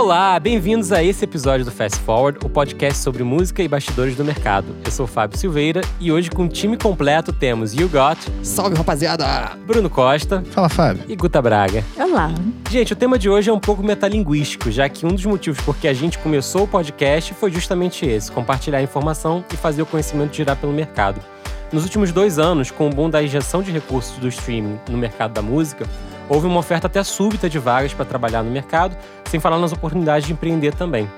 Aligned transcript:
Olá, 0.00 0.40
bem-vindos 0.40 0.92
a 0.92 1.04
esse 1.04 1.26
episódio 1.26 1.66
do 1.66 1.70
Fast 1.70 2.00
Forward, 2.00 2.38
o 2.42 2.48
podcast 2.48 3.02
sobre 3.02 3.22
música 3.22 3.62
e 3.62 3.68
bastidores 3.68 4.16
do 4.16 4.24
mercado. 4.24 4.74
Eu 4.82 4.90
sou 4.90 5.04
o 5.04 5.06
Fábio 5.06 5.36
Silveira 5.36 5.82
e 6.00 6.10
hoje 6.10 6.30
com 6.30 6.44
o 6.44 6.48
time 6.48 6.78
completo 6.78 7.34
temos 7.34 7.74
You 7.74 7.86
Got, 7.86 8.18
Salve, 8.42 8.74
rapaziada! 8.76 9.26
Bruno 9.66 9.90
Costa 9.90 10.42
Fala, 10.52 10.70
Fábio. 10.70 11.04
e 11.06 11.14
Guta 11.14 11.42
Braga. 11.42 11.84
Olá. 11.98 12.32
Gente, 12.70 12.94
o 12.94 12.96
tema 12.96 13.18
de 13.18 13.28
hoje 13.28 13.50
é 13.50 13.52
um 13.52 13.60
pouco 13.60 13.82
metalinguístico, 13.82 14.70
já 14.70 14.88
que 14.88 15.04
um 15.04 15.10
dos 15.10 15.26
motivos 15.26 15.60
por 15.60 15.76
que 15.76 15.86
a 15.86 15.92
gente 15.92 16.16
começou 16.16 16.62
o 16.62 16.66
podcast 16.66 17.34
foi 17.34 17.52
justamente 17.52 18.06
esse: 18.06 18.32
compartilhar 18.32 18.82
informação 18.82 19.44
e 19.52 19.56
fazer 19.56 19.82
o 19.82 19.86
conhecimento 19.86 20.34
girar 20.34 20.56
pelo 20.56 20.72
mercado. 20.72 21.20
Nos 21.70 21.84
últimos 21.84 22.10
dois 22.10 22.38
anos, 22.38 22.70
com 22.70 22.88
o 22.88 22.90
boom 22.90 23.10
da 23.10 23.22
injeção 23.22 23.62
de 23.62 23.70
recursos 23.70 24.16
do 24.16 24.28
streaming 24.28 24.80
no 24.88 24.96
mercado 24.96 25.34
da 25.34 25.42
música, 25.42 25.86
houve 26.30 26.46
uma 26.46 26.60
oferta 26.60 26.86
até 26.86 27.02
súbita 27.02 27.50
de 27.50 27.58
vagas 27.58 27.92
para 27.92 28.04
trabalhar 28.04 28.44
no 28.44 28.50
mercado, 28.50 28.96
sem 29.24 29.40
falar 29.40 29.58
nas 29.58 29.72
oportunidades 29.72 30.26
de 30.26 30.32
empreender 30.32 30.72
também. 30.72 31.10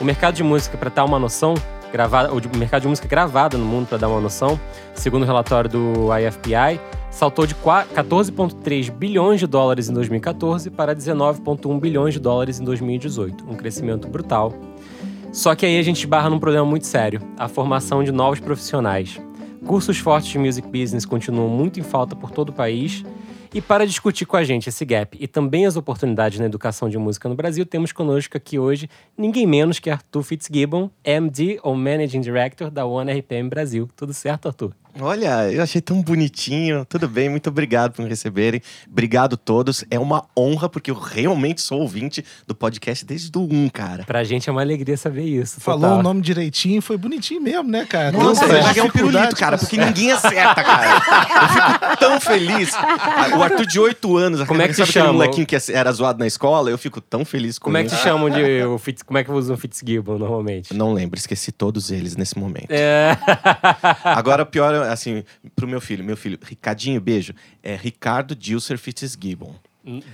O 0.00 0.04
mercado 0.04 0.36
de 0.36 0.44
música, 0.44 0.78
para 0.78 0.88
dar 0.88 1.04
uma 1.04 1.18
noção, 1.18 1.54
gravada, 1.92 2.32
o 2.32 2.56
mercado 2.56 2.82
de 2.82 2.88
música 2.88 3.08
gravada 3.08 3.58
no 3.58 3.64
mundo, 3.64 3.88
para 3.88 3.98
dar 3.98 4.08
uma 4.08 4.20
noção, 4.20 4.58
segundo 4.94 5.24
o 5.24 5.26
relatório 5.26 5.68
do 5.68 6.08
IFPI, 6.16 6.80
saltou 7.10 7.46
de 7.46 7.54
14,3 7.56 8.90
bilhões 8.92 9.40
de 9.40 9.46
dólares 9.48 9.88
em 9.88 9.92
2014 9.92 10.70
para 10.70 10.94
19,1 10.94 11.80
bilhões 11.80 12.14
de 12.14 12.20
dólares 12.20 12.60
em 12.60 12.64
2018, 12.64 13.44
um 13.50 13.56
crescimento 13.56 14.08
brutal. 14.08 14.54
Só 15.32 15.54
que 15.54 15.66
aí 15.66 15.78
a 15.78 15.82
gente 15.82 15.98
esbarra 15.98 16.30
num 16.30 16.38
problema 16.38 16.64
muito 16.64 16.86
sério: 16.86 17.20
a 17.36 17.48
formação 17.48 18.04
de 18.04 18.12
novos 18.12 18.38
profissionais. 18.38 19.20
Cursos 19.66 19.98
fortes 19.98 20.30
de 20.30 20.38
music 20.38 20.66
business 20.66 21.04
continuam 21.04 21.48
muito 21.48 21.78
em 21.78 21.82
falta 21.82 22.16
por 22.16 22.30
todo 22.30 22.48
o 22.48 22.52
país. 22.52 23.04
E 23.52 23.60
para 23.60 23.84
discutir 23.84 24.26
com 24.26 24.36
a 24.36 24.44
gente 24.44 24.68
esse 24.68 24.84
gap 24.84 25.18
e 25.20 25.26
também 25.26 25.66
as 25.66 25.76
oportunidades 25.76 26.38
na 26.38 26.46
educação 26.46 26.88
de 26.88 26.96
música 26.96 27.28
no 27.28 27.34
Brasil, 27.34 27.66
temos 27.66 27.90
conosco 27.90 28.36
aqui 28.36 28.60
hoje 28.60 28.88
ninguém 29.18 29.44
menos 29.44 29.80
que 29.80 29.90
Arthur 29.90 30.22
Fitzgibbon, 30.22 30.88
MD 31.02 31.58
ou 31.64 31.74
Managing 31.74 32.20
Director 32.20 32.70
da 32.70 32.86
One 32.86 33.12
RPM 33.12 33.48
Brasil. 33.48 33.88
Tudo 33.96 34.14
certo, 34.14 34.46
Arthur? 34.46 34.72
Olha, 34.98 35.50
eu 35.52 35.62
achei 35.62 35.80
tão 35.80 36.02
bonitinho. 36.02 36.84
Tudo 36.84 37.08
bem, 37.08 37.28
muito 37.28 37.48
obrigado 37.48 37.92
por 37.92 38.02
me 38.02 38.08
receberem. 38.08 38.60
Obrigado 38.90 39.34
a 39.34 39.36
todos. 39.36 39.84
É 39.90 39.98
uma 39.98 40.24
honra, 40.36 40.68
porque 40.68 40.90
eu 40.90 40.94
realmente 40.98 41.60
sou 41.60 41.80
ouvinte 41.80 42.24
do 42.46 42.54
podcast 42.54 43.04
desde 43.04 43.30
o 43.36 43.42
1, 43.42 43.68
cara. 43.68 44.04
Pra 44.04 44.24
gente 44.24 44.48
é 44.48 44.52
uma 44.52 44.60
alegria 44.62 44.96
saber 44.96 45.24
isso. 45.24 45.60
Falou 45.60 45.82
total. 45.82 45.98
o 45.98 46.02
nome 46.02 46.20
direitinho, 46.20 46.80
foi 46.82 46.96
bonitinho 46.96 47.40
mesmo, 47.40 47.70
né, 47.70 47.84
cara? 47.84 48.12
Nossa, 48.12 48.40
Tem 48.46 48.50
eu 48.50 48.56
uma 48.56 48.62
já 48.62 48.72
ganhei 48.72 48.88
um 48.88 48.92
pirulito, 48.92 49.36
cara, 49.36 49.56
porque 49.58 49.76
ninguém 49.76 50.12
acerta, 50.12 50.62
cara. 50.62 50.90
Eu 50.96 51.48
fico 51.48 51.96
tão 51.98 52.20
feliz. 52.20 52.72
O 53.36 53.42
Arthur 53.42 53.66
de 53.66 53.78
8 53.80 54.16
anos, 54.16 54.42
Como 54.44 54.60
é 54.62 54.68
que 54.68 54.74
se 54.74 54.86
chama? 54.86 55.12
molequinho 55.12 55.46
que 55.46 55.56
era 55.72 55.92
zoado 55.92 56.18
na 56.18 56.26
escola? 56.26 56.70
Eu 56.70 56.78
fico 56.78 57.00
tão 57.00 57.24
feliz 57.24 57.58
com 57.58 57.64
Como 57.64 57.76
é 57.76 57.82
que 57.82 57.88
isso. 57.88 57.96
te 57.96 58.02
chamam 58.02 58.28
de. 58.30 58.62
o 58.64 58.78
Fitz, 58.78 59.02
como 59.02 59.18
é 59.18 59.24
que 59.24 59.30
usam 59.30 59.56
Fitzgibbon 59.56 60.18
normalmente? 60.18 60.74
Não 60.74 60.92
lembro, 60.92 61.18
esqueci 61.18 61.52
todos 61.52 61.90
eles 61.90 62.16
nesse 62.16 62.38
momento. 62.38 62.70
É. 62.70 63.16
Agora, 64.04 64.42
o 64.42 64.46
pior, 64.46 64.74
assim, 64.92 65.24
pro 65.54 65.66
meu 65.68 65.80
filho. 65.80 66.04
Meu 66.04 66.16
filho, 66.16 66.38
Ricardinho, 66.42 67.00
beijo. 67.00 67.34
É 67.62 67.74
Ricardo 67.74 68.34
Dilser 68.34 68.78
Fitzgibbon. 68.78 69.54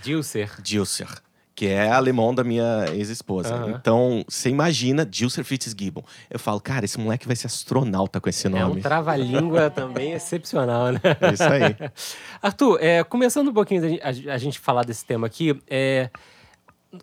Dilser. 0.03 0.61
Dilser. 0.63 1.09
Que 1.55 1.69
é 1.69 1.91
alemão 1.91 2.35
da 2.35 2.45
minha 2.45 2.85
ex-esposa. 2.93 3.55
Aham. 3.55 3.71
Então, 3.71 4.23
você 4.29 4.51
imagina 4.51 5.07
Dilser 5.07 5.43
Fitzgibbon. 5.43 6.05
Eu 6.29 6.39
falo, 6.39 6.61
cara, 6.61 6.85
esse 6.85 7.01
moleque 7.01 7.27
vai 7.27 7.35
ser 7.35 7.47
astronauta 7.47 8.21
com 8.21 8.29
esse 8.29 8.47
É 8.47 8.51
um 8.51 8.53
nome. 8.69 8.83
trava-língua 8.83 9.71
também 9.75 10.13
excepcional, 10.13 10.93
né? 10.93 11.01
É 11.21 11.33
isso 11.33 11.43
aí. 11.45 11.75
Arthur, 12.43 12.79
é, 12.83 13.03
começando 13.05 13.49
um 13.49 13.55
pouquinho 13.55 13.99
a, 14.03 14.09
a 14.35 14.39
gente 14.39 14.59
falar 14.59 14.85
desse 14.85 15.05
tema 15.07 15.27
aqui, 15.27 15.59
é, 15.67 16.11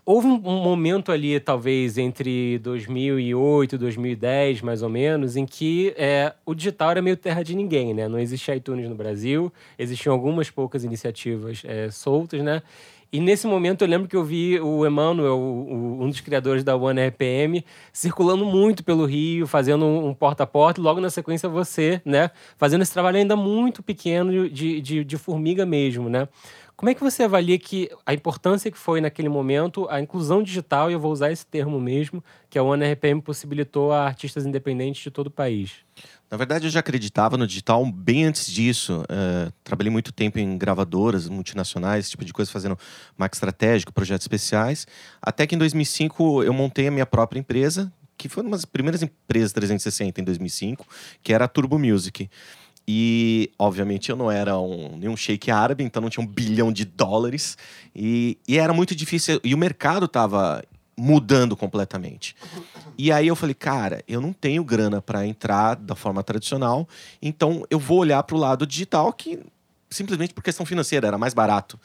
houve 0.05 0.27
um, 0.27 0.37
momento 0.39 1.11
ali, 1.11 1.39
talvez, 1.39 1.97
entre 1.97 2.57
2008 2.59 3.75
e 3.75 3.77
2010, 3.77 4.61
mais 4.61 4.81
ou 4.81 4.89
menos, 4.89 5.35
em 5.35 5.45
que 5.45 5.93
é, 5.97 6.33
o 6.45 6.53
digital 6.55 6.91
era 6.91 7.01
meio 7.01 7.17
terra 7.17 7.43
de 7.43 7.55
ninguém, 7.55 7.93
né? 7.93 8.07
Não 8.07 8.19
existia 8.19 8.55
iTunes 8.55 8.89
no 8.89 8.95
Brasil, 8.95 9.51
existiam 9.77 10.13
algumas 10.13 10.49
poucas 10.49 10.83
iniciativas 10.83 11.61
é, 11.65 11.89
soltas, 11.91 12.41
né? 12.41 12.61
E 13.11 13.19
nesse 13.19 13.45
momento 13.45 13.83
eu 13.83 13.87
lembro 13.87 14.07
que 14.07 14.15
eu 14.15 14.23
vi 14.23 14.59
o 14.59 14.83
Emmanuel, 14.87 15.37
o- 15.37 15.71
o- 15.99 16.03
um 16.03 16.09
dos 16.09 16.19
criadores 16.19 16.63
da 16.63 16.75
One 16.75 16.99
RPM, 16.99 17.63
circulando 17.91 18.43
muito 18.43 18.83
pelo 18.83 19.05
Rio, 19.05 19.45
fazendo 19.45 19.85
um 19.85 20.07
um 20.07 20.13
porta 20.15 20.43
a 20.43 20.47
porta, 20.47 20.81
e 20.81 20.83
logo 20.83 20.99
na 20.99 21.11
sequência 21.11 21.47
você, 21.47 22.01
né? 22.03 22.31
Fazendo 22.57 22.81
esse 22.81 22.91
trabalho 22.91 23.17
ainda 23.17 23.35
muito 23.35 23.83
pequeno 23.83 24.49
de, 24.49 24.81
de, 24.81 25.03
de 25.03 25.17
formiga 25.19 25.63
mesmo, 25.63 26.09
né? 26.09 26.27
Como 26.83 26.89
é 26.89 26.93
que 26.93 27.01
você 27.01 27.23
avalia 27.23 27.57
que 27.57 27.89
a 28.05 28.13
importância 28.13 28.69
que 28.69 28.77
foi 28.77 28.99
naquele 28.99 29.29
momento 29.29 29.87
a 29.89 30.01
inclusão 30.01 30.43
digital, 30.43 30.91
e 30.91 30.93
eu 30.93 30.99
vou 30.99 31.13
usar 31.13 31.31
esse 31.31 31.45
termo 31.45 31.79
mesmo, 31.79 32.21
que 32.49 32.59
a 32.59 32.61
One 32.61 32.83
RPM 32.83 33.21
possibilitou 33.21 33.93
a 33.93 34.05
artistas 34.05 34.45
independentes 34.45 35.01
de 35.01 35.09
todo 35.09 35.27
o 35.27 35.31
país? 35.31 35.75
Na 36.29 36.35
verdade, 36.35 36.67
eu 36.67 36.69
já 36.69 36.81
acreditava 36.81 37.37
no 37.37 37.47
digital 37.47 37.89
bem 37.89 38.25
antes 38.25 38.51
disso. 38.51 39.01
Eh, 39.07 39.49
trabalhei 39.63 39.89
muito 39.89 40.11
tempo 40.11 40.37
em 40.39 40.57
gravadoras 40.57 41.29
multinacionais, 41.29 42.03
esse 42.03 42.11
tipo 42.11 42.25
de 42.25 42.33
coisa, 42.33 42.51
fazendo 42.51 42.77
marketing 43.15 43.37
estratégico, 43.37 43.93
projetos 43.93 44.25
especiais. 44.25 44.85
Até 45.21 45.47
que 45.47 45.55
em 45.55 45.57
2005 45.57 46.43
eu 46.43 46.51
montei 46.51 46.89
a 46.89 46.91
minha 46.91 47.05
própria 47.05 47.39
empresa, 47.39 47.93
que 48.17 48.27
foi 48.27 48.43
uma 48.43 48.51
das 48.51 48.65
primeiras 48.65 49.01
empresas 49.01 49.53
360 49.53 50.19
em 50.19 50.23
2005, 50.25 50.85
que 51.23 51.31
era 51.31 51.45
a 51.45 51.47
Turbo 51.47 51.79
Music. 51.79 52.29
E, 52.87 53.49
obviamente, 53.57 54.09
eu 54.09 54.15
não 54.15 54.29
era 54.29 54.57
um, 54.59 54.97
nenhum 54.97 55.15
shake 55.15 55.49
árabe, 55.49 55.83
então 55.83 56.01
não 56.01 56.09
tinha 56.09 56.23
um 56.23 56.27
bilhão 56.27 56.71
de 56.71 56.83
dólares. 56.83 57.57
E, 57.95 58.37
e 58.47 58.57
era 58.57 58.73
muito 58.73 58.93
difícil. 58.93 59.39
E 59.43 59.53
o 59.53 59.57
mercado 59.57 60.05
estava 60.05 60.63
mudando 60.97 61.55
completamente. 61.55 62.35
E 62.97 63.11
aí 63.11 63.27
eu 63.27 63.35
falei, 63.35 63.55
cara, 63.55 64.03
eu 64.07 64.21
não 64.21 64.31
tenho 64.31 64.63
grana 64.63 65.01
para 65.01 65.25
entrar 65.25 65.75
da 65.75 65.95
forma 65.95 66.23
tradicional, 66.23 66.87
então 67.21 67.65
eu 67.69 67.79
vou 67.79 67.99
olhar 67.99 68.21
para 68.23 68.35
o 68.35 68.39
lado 68.39 68.67
digital, 68.67 69.11
que 69.11 69.39
simplesmente 69.89 70.33
por 70.33 70.43
questão 70.43 70.65
financeira 70.65 71.07
era 71.07 71.17
mais 71.17 71.33
barato. 71.33 71.79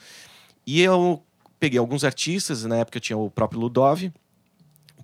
E 0.65 0.81
eu 0.81 1.23
peguei 1.59 1.79
alguns 1.79 2.03
artistas, 2.03 2.63
na 2.65 2.77
época 2.77 2.97
eu 2.97 3.01
tinha 3.01 3.17
o 3.17 3.29
próprio 3.29 3.59
Ludov, 3.59 4.11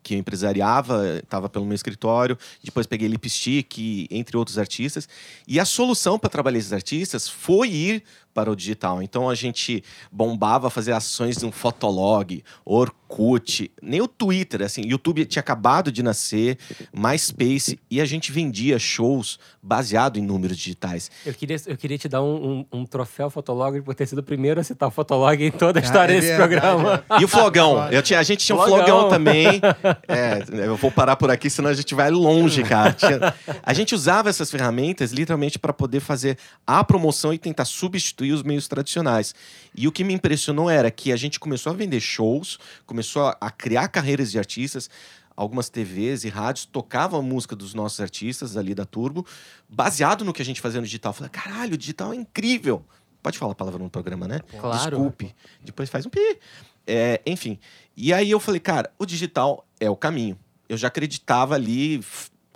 que 0.05 0.13
eu 0.13 0.19
empresariava, 0.19 1.17
estava 1.17 1.49
pelo 1.49 1.65
meu 1.65 1.73
escritório. 1.73 2.37
Depois 2.63 2.85
peguei 2.85 3.07
Lipstick, 3.07 4.07
entre 4.11 4.37
outros 4.37 4.59
artistas. 4.59 5.09
E 5.47 5.59
a 5.59 5.65
solução 5.65 6.19
para 6.19 6.29
trabalhar 6.29 6.59
esses 6.59 6.71
artistas 6.71 7.27
foi 7.27 7.69
ir 7.69 8.03
para 8.35 8.51
o 8.51 8.55
digital. 8.55 9.01
Então 9.01 9.29
a 9.29 9.33
gente 9.33 9.81
bombava 10.11 10.69
fazer 10.69 10.91
ações 10.91 11.37
de 11.37 11.45
um 11.45 11.51
Fotolog, 11.53 12.43
Orkut, 12.65 13.71
nem 13.81 14.01
o 14.01 14.07
Twitter, 14.07 14.61
assim, 14.61 14.81
YouTube 14.85 15.25
tinha 15.25 15.39
acabado 15.39 15.89
de 15.91 16.03
nascer, 16.03 16.57
MySpace, 16.93 17.79
e 17.89 18.01
a 18.01 18.05
gente 18.05 18.31
vendia 18.31 18.77
shows 18.77 19.39
baseado 19.63 20.17
em 20.17 20.21
números 20.21 20.57
digitais. 20.57 21.09
Eu 21.25 21.33
queria, 21.33 21.55
eu 21.65 21.77
queria 21.77 21.97
te 21.97 22.09
dar 22.09 22.21
um, 22.21 22.65
um, 22.71 22.79
um 22.81 22.85
troféu 22.85 23.29
Fotolog 23.29 23.81
por 23.81 23.95
ter 23.95 24.05
sido 24.05 24.19
o 24.19 24.23
primeiro 24.23 24.59
a 24.59 24.63
citar 24.63 24.89
o 24.89 24.91
Fotolog 24.91 25.41
em 25.41 25.51
toda 25.51 25.79
a 25.79 25.81
Cara, 25.81 25.85
história 25.85 26.11
é 26.13 26.15
desse 26.19 26.27
verdade, 26.37 26.59
programa. 26.61 27.05
E 27.19 27.23
o 27.23 27.27
flogão. 27.27 27.87
Eu 27.89 28.03
tinha, 28.03 28.19
a 28.19 28.23
gente 28.23 28.45
tinha 28.45 28.55
um 28.55 28.61
Flogão. 28.61 28.85
flogão 28.85 29.09
também. 29.09 29.61
É, 30.07 30.43
eu 30.65 30.75
vou 30.75 30.91
parar 30.91 31.15
por 31.15 31.31
aqui, 31.31 31.49
senão 31.49 31.69
a 31.69 31.73
gente 31.73 31.95
vai 31.95 32.11
longe, 32.11 32.63
cara. 32.63 32.91
Tinha- 32.93 33.33
a 33.63 33.73
gente 33.73 33.95
usava 33.95 34.29
essas 34.29 34.51
ferramentas 34.51 35.11
literalmente 35.11 35.57
para 35.57 35.71
poder 35.71 35.99
fazer 36.01 36.37
a 36.67 36.83
promoção 36.83 37.33
e 37.33 37.37
tentar 37.37 37.63
substituir 37.65 38.24
os 38.33 38.43
meios 38.43 38.67
tradicionais. 38.67 39.33
E 39.73 39.87
o 39.87 39.91
que 39.91 40.03
me 40.03 40.13
impressionou 40.13 40.69
era 40.69 40.89
que 40.91 41.11
a 41.11 41.15
gente 41.15 41.39
começou 41.39 41.71
a 41.71 41.75
vender 41.75 41.99
shows, 41.99 42.57
começou 42.85 43.35
a, 43.39 43.51
criar 43.51 43.87
carreiras 43.87 44.31
de 44.31 44.39
artistas. 44.39 44.89
Algumas 45.35 45.69
TVs 45.69 46.23
e 46.23 46.29
rádios 46.29 46.65
tocavam 46.65 47.19
a 47.19 47.23
música 47.23 47.55
dos 47.55 47.73
nossos 47.73 47.99
artistas 47.99 48.55
ali 48.55 48.73
da 48.73 48.85
Turbo, 48.85 49.25
baseado 49.67 50.23
no 50.23 50.31
que 50.31 50.41
a 50.41 50.45
gente 50.45 50.61
fazia 50.61 50.79
no 50.79 50.85
digital. 50.85 51.09
Eu 51.09 51.13
falei, 51.15 51.29
caralho, 51.29 51.73
o 51.73 51.77
digital 51.77 52.13
é 52.13 52.15
incrível. 52.15 52.85
Pode 53.21 53.37
falar 53.37 53.51
a 53.51 53.55
palavra 53.55 53.83
no 53.83 53.89
programa, 53.89 54.27
né? 54.27 54.39
Claro. 54.59 54.91
Desculpe. 54.91 55.35
Depois 55.61 55.89
faz 55.89 56.05
um 56.05 56.09
pi. 56.09 56.39
É, 56.87 57.21
enfim. 57.25 57.59
E 57.97 58.13
aí 58.13 58.31
eu 58.31 58.39
falei, 58.39 58.59
cara, 58.59 58.91
o 58.97 59.05
digital 59.05 59.65
é 59.79 59.89
o 59.89 59.95
caminho. 59.95 60.37
Eu 60.69 60.77
já 60.77 60.87
acreditava 60.87 61.55
ali 61.55 61.99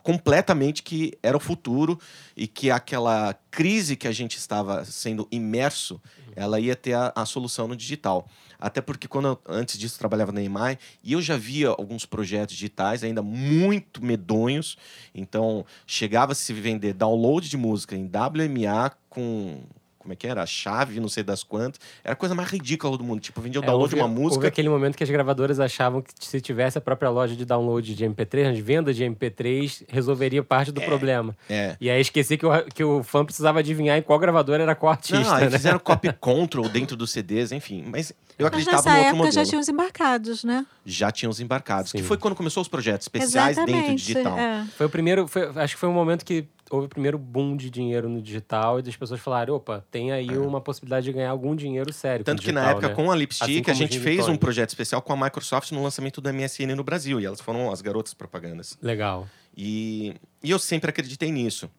completamente 0.10 0.82
que 0.82 1.14
era 1.22 1.38
o 1.38 1.40
futuro 1.40 2.00
e 2.36 2.48
que 2.48 2.72
aquela 2.72 3.36
crise 3.52 3.96
que 3.96 4.08
a 4.08 4.12
gente 4.12 4.40
estava 4.40 4.84
sendo 4.84 5.28
imerso, 5.32 6.02
ela 6.36 6.60
ia 6.60 6.76
ter 6.76 6.94
a, 6.94 7.14
a 7.16 7.28
solução 7.28 7.68
no 7.68 7.76
digital. 7.76 8.28
Até 8.60 8.82
porque 8.82 9.08
quando 9.08 9.28
eu, 9.28 9.40
antes 9.48 9.78
disso 9.78 10.00
trabalhava 10.00 10.32
na 10.32 10.42
EMAI 10.42 10.80
e 11.04 11.14
eu 11.14 11.22
já 11.22 11.38
via 11.38 11.70
alguns 11.70 12.08
projetos 12.08 12.56
digitais 12.56 13.04
ainda 13.04 13.22
muito 13.22 14.04
medonhos. 14.04 14.78
Então 15.14 15.64
chegava 15.86 16.32
a 16.32 16.36
se 16.36 16.54
vender 16.54 16.94
download 16.94 17.48
de 17.48 17.56
música 17.56 17.96
em 17.96 18.06
WMA 18.06 18.92
com 19.12 19.62
como 20.10 20.14
é 20.14 20.16
que 20.16 20.26
era? 20.26 20.42
A 20.42 20.46
chave, 20.48 21.00
não 21.00 21.08
sei 21.08 21.22
das 21.24 21.44
quantas. 21.44 21.80
Era 22.04 22.14
a 22.14 22.16
coisa 22.16 22.34
mais 22.34 22.50
ridícula 22.50 22.98
do 22.98 23.04
mundo. 23.04 23.20
Tipo, 23.20 23.40
vendia 23.42 23.62
o 23.62 23.64
É, 23.64 23.68
download 23.68 23.84
houve, 23.94 23.96
de 23.96 24.02
uma 24.02 24.08
música. 24.08 24.36
Houve 24.38 24.48
aquele 24.48 24.68
momento 24.70 24.98
que 24.98 25.04
as 25.04 25.10
gravadoras 25.10 25.60
achavam 25.60 26.02
que 26.02 26.12
se 26.20 26.42
tivesse 26.42 26.80
a 26.80 26.82
própria 26.82 27.10
loja 27.12 27.36
de 27.36 27.46
download 27.46 27.94
de 27.94 28.04
MP3, 28.06 28.54
de 28.56 28.62
venda 28.62 28.92
de 28.92 29.04
MP3, 29.04 29.84
resolveria 29.88 30.42
parte 30.44 30.72
do 30.72 30.82
problema. 30.82 31.38
É. 31.48 31.78
E 31.80 31.90
aí 31.92 32.02
esqueci 32.02 32.38
que 32.38 32.46
o, 32.46 32.64
que 32.74 32.84
o 32.84 33.04
fã 33.04 33.24
precisava 33.24 33.60
adivinhar 33.60 33.98
em 34.00 34.02
qual 34.02 34.18
gravadora 34.18 34.64
era 34.64 34.74
qual 34.74 34.92
artista, 34.94 35.20
Não, 35.20 35.34
aí 35.36 35.46
né? 35.46 35.52
fizeram 35.52 35.78
copy 35.78 36.12
control 36.20 36.68
dentro 36.70 36.98
dos 36.98 37.12
CDs, 37.12 37.52
enfim. 37.52 37.84
Mas 37.88 38.10
eu 38.40 38.46
Mas 38.46 38.48
acreditava 38.48 38.78
nessa 38.78 38.90
no 38.90 38.96
outro 38.96 39.08
época 39.10 39.18
modelo. 39.26 39.34
já 39.34 39.46
tinha 39.46 39.62
os 39.62 39.70
embarcados, 39.70 40.44
né? 40.44 40.66
Já 40.86 41.12
tinham 41.12 41.30
os 41.30 41.40
embarcados. 41.40 41.92
Que 41.92 42.00
Sim. 42.00 42.04
foi 42.04 42.18
quando 42.18 42.36
começou 42.36 42.62
os 42.62 42.68
projetos 42.68 43.06
especiais 43.06 43.58
dentro 43.58 43.74
do 43.92 43.96
digital. 43.96 44.38
é. 44.40 44.66
Foi 44.76 44.88
o 44.88 44.90
primeiro, 44.90 45.28
foi- 45.28 45.50
acho 45.56 45.76
que 45.76 45.80
foi 45.80 45.88
um 45.90 45.94
momento 45.94 46.26
que 46.26 46.46
houve 46.70 46.86
o 46.86 46.90
primeiro 46.90 47.18
boom 47.18 47.56
de 47.56 47.70
dinheiro 47.70 48.08
no 48.08 48.22
digital 48.22 48.80
e 48.80 48.82
das 48.82 48.96
pessoas 48.96 49.20
falaram, 49.20 49.56
opa, 49.56 49.86
tem 49.90 50.12
aí 50.12 50.38
uma 50.38 50.62
possibilidade 50.62 51.06
de 51.06 51.14
ganhar 51.14 51.32
algum 51.32 51.56
dinheiro 51.56 51.92
sério 51.92 52.22
É. 52.22 52.24
Tanto 52.24 52.42
que 52.42 52.52
na 52.52 52.72
época, 52.72 52.90
né? 52.90 52.94
com 52.94 53.04
a 53.04 53.14
Assim 53.14 53.20
Lipstick, 53.20 53.64
como 53.66 53.72
a 53.72 53.74
gente 53.74 54.00
fez 54.00 54.28
um 54.28 54.38
projeto 54.38 54.70
especial 54.70 55.02
com 55.02 55.14
a 55.14 55.18
Microsoft 55.18 55.72
no 55.72 55.84
lançamento 55.84 56.22
do 56.22 56.34
MSN 56.34 56.76
no 56.76 56.84
Brasil. 56.84 57.20
E 57.20 57.26
elas 57.26 57.42
foram 57.42 57.72
as 57.72 57.82
garotas 57.82 58.14
propagandas. 58.14 58.78
Legal. 58.82 59.28
E, 59.56 60.16
e 60.44 60.52
eu 60.52 60.60
sempre 60.60 60.90
acreditei 60.90 61.32
nisso. 61.32 61.70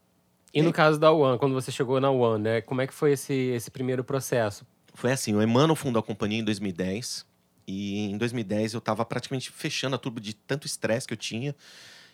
E 0.52 0.62
no 0.62 0.72
caso 0.72 0.98
da 0.98 1.12
One, 1.12 1.38
quando 1.38 1.54
você 1.54 1.70
chegou 1.70 2.00
na 2.00 2.10
One, 2.10 2.42
né? 2.42 2.60
Como 2.60 2.81
é 2.81 2.87
que 2.87 2.92
foi 2.92 3.12
esse, 3.12 3.32
esse 3.32 3.70
primeiro 3.70 4.02
processo? 4.02 4.66
Foi 4.94 5.12
assim, 5.12 5.34
o 5.34 5.42
Emmanuel 5.42 5.76
fundou 5.76 6.00
a 6.00 6.02
companhia 6.02 6.40
em 6.40 6.44
2010. 6.44 7.25
E 7.66 8.10
em 8.10 8.19
2010 8.19 8.75
eu 8.75 8.81
tava 8.81 9.04
praticamente 9.04 9.50
fechando 9.50 9.94
a 9.94 9.98
turbo 9.98 10.20
de 10.20 10.34
tanto 10.34 10.66
estresse 10.66 11.06
que 11.06 11.14
eu 11.14 11.19
tinha. 11.19 11.54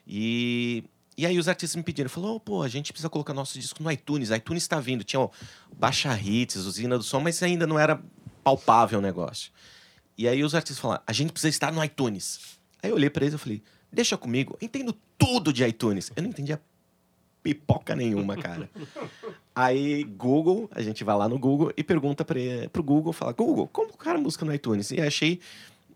E, 0.07 0.85
e 1.17 1.25
aí 1.25 1.39
os 1.39 1.49
artistas 1.49 1.77
me 1.77 1.83
pediram, 1.83 2.11
falou, 2.11 2.39
pô, 2.39 2.63
a 2.63 2.69
gente 2.69 2.93
precisa 2.93 3.09
colocar 3.09 3.33
nosso 3.33 3.59
disco 3.59 3.83
no 3.83 3.91
iTunes. 3.91 4.31
iTunes 4.31 4.63
está 4.63 4.79
vindo. 4.79 5.03
Tinha 5.03 5.21
ó, 5.21 5.31
Baixa 5.75 6.15
Hits, 6.19 6.57
Usina 6.57 6.99
do 6.99 7.05
Som, 7.05 7.21
mas 7.21 7.43
ainda 7.43 7.67
não 7.67 7.79
era 7.79 8.03
palpável 8.45 8.99
o 8.99 9.03
negócio. 9.03 9.51
E 10.19 10.29
aí 10.29 10.45
os 10.45 10.55
artistas 10.55 10.79
falaram, 10.79 11.03
a 11.07 11.13
gente 11.13 11.33
precisa 11.33 11.49
estar 11.49 11.73
no 11.73 11.83
iTunes. 11.83 12.59
Aí 12.83 12.91
eu 12.91 12.97
olhei 12.97 13.09
pra 13.09 13.25
eles 13.25 13.35
e 13.35 13.39
falei, 13.39 13.63
deixa 13.91 14.17
comigo, 14.17 14.57
eu 14.61 14.67
entendo 14.67 14.95
tudo 15.17 15.53
de 15.53 15.65
iTunes. 15.65 16.13
Eu 16.15 16.23
não 16.23 16.31
entendia 16.31 16.61
pipoca 17.43 17.97
nenhuma, 17.97 18.37
cara. 18.37 18.69
Aí, 19.55 20.05
Google, 20.05 20.69
a 20.73 20.83
gente 20.83 21.03
vai 21.03 21.17
lá 21.17 21.29
no 21.29 21.39
Google 21.39 21.73
e 21.77 21.83
pergunta 21.83 22.27
para 22.27 22.39
pro 22.71 22.83
Google, 22.83 23.13
fala, 23.15 23.33
Google, 23.33 23.67
como 23.69 23.89
colocar 23.89 24.19
música 24.19 24.45
no 24.45 24.53
iTunes? 24.53 24.91
E 24.91 25.01
achei 25.01 25.41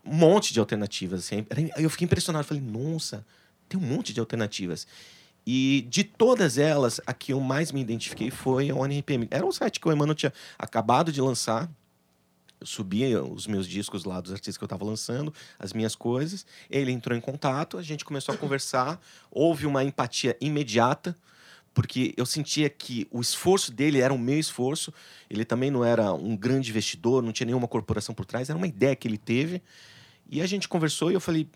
um 0.03 0.15
monte 0.15 0.51
de 0.51 0.59
alternativas, 0.59 1.19
assim. 1.19 1.45
Aí 1.75 1.83
eu 1.83 1.89
fiquei 1.91 2.05
impressionado, 2.05 2.47
falei, 2.47 2.63
nossa, 2.63 3.23
tem 3.71 3.79
um 3.79 3.83
monte 3.83 4.13
de 4.13 4.19
alternativas. 4.19 4.85
E 5.45 5.87
de 5.89 6.03
todas 6.03 6.57
elas, 6.57 7.01
a 7.05 7.13
que 7.13 7.33
eu 7.33 7.39
mais 7.39 7.71
me 7.71 7.81
identifiquei 7.81 8.29
foi 8.29 8.69
a 8.69 8.75
ONRPM. 8.75 9.27
Era 9.31 9.45
um 9.45 9.51
site 9.51 9.79
que 9.79 9.87
o 9.87 9.91
Emmanuel 9.91 10.15
tinha 10.15 10.33
acabado 10.59 11.11
de 11.11 11.19
lançar. 11.21 11.69
Eu 12.59 12.67
subia 12.67 13.23
os 13.23 13.47
meus 13.47 13.67
discos 13.67 14.03
lá 14.03 14.21
dos 14.21 14.31
artistas 14.31 14.57
que 14.57 14.63
eu 14.63 14.67
estava 14.67 14.85
lançando, 14.85 15.33
as 15.57 15.73
minhas 15.73 15.95
coisas. 15.95 16.45
Ele 16.69 16.91
entrou 16.91 17.17
em 17.17 17.21
contato, 17.21 17.77
a 17.77 17.81
gente 17.81 18.05
começou 18.05 18.35
a 18.35 18.37
conversar. 18.37 19.01
Houve 19.31 19.65
uma 19.65 19.83
empatia 19.83 20.37
imediata, 20.39 21.15
porque 21.73 22.13
eu 22.15 22.25
sentia 22.25 22.69
que 22.69 23.07
o 23.09 23.19
esforço 23.19 23.71
dele 23.71 23.99
era 23.99 24.13
o 24.13 24.19
meu 24.19 24.37
esforço. 24.37 24.93
Ele 25.27 25.43
também 25.43 25.71
não 25.71 25.83
era 25.83 26.13
um 26.13 26.37
grande 26.37 26.69
investidor, 26.69 27.23
não 27.23 27.31
tinha 27.31 27.47
nenhuma 27.47 27.67
corporação 27.67 28.13
por 28.13 28.25
trás, 28.25 28.49
era 28.49 28.57
uma 28.57 28.67
ideia 28.67 28.95
que 28.95 29.07
ele 29.07 29.17
teve. 29.17 29.59
E 30.29 30.39
a 30.39 30.45
gente 30.45 30.69
conversou 30.69 31.09
e 31.09 31.15
eu 31.15 31.19
falei, 31.19 31.49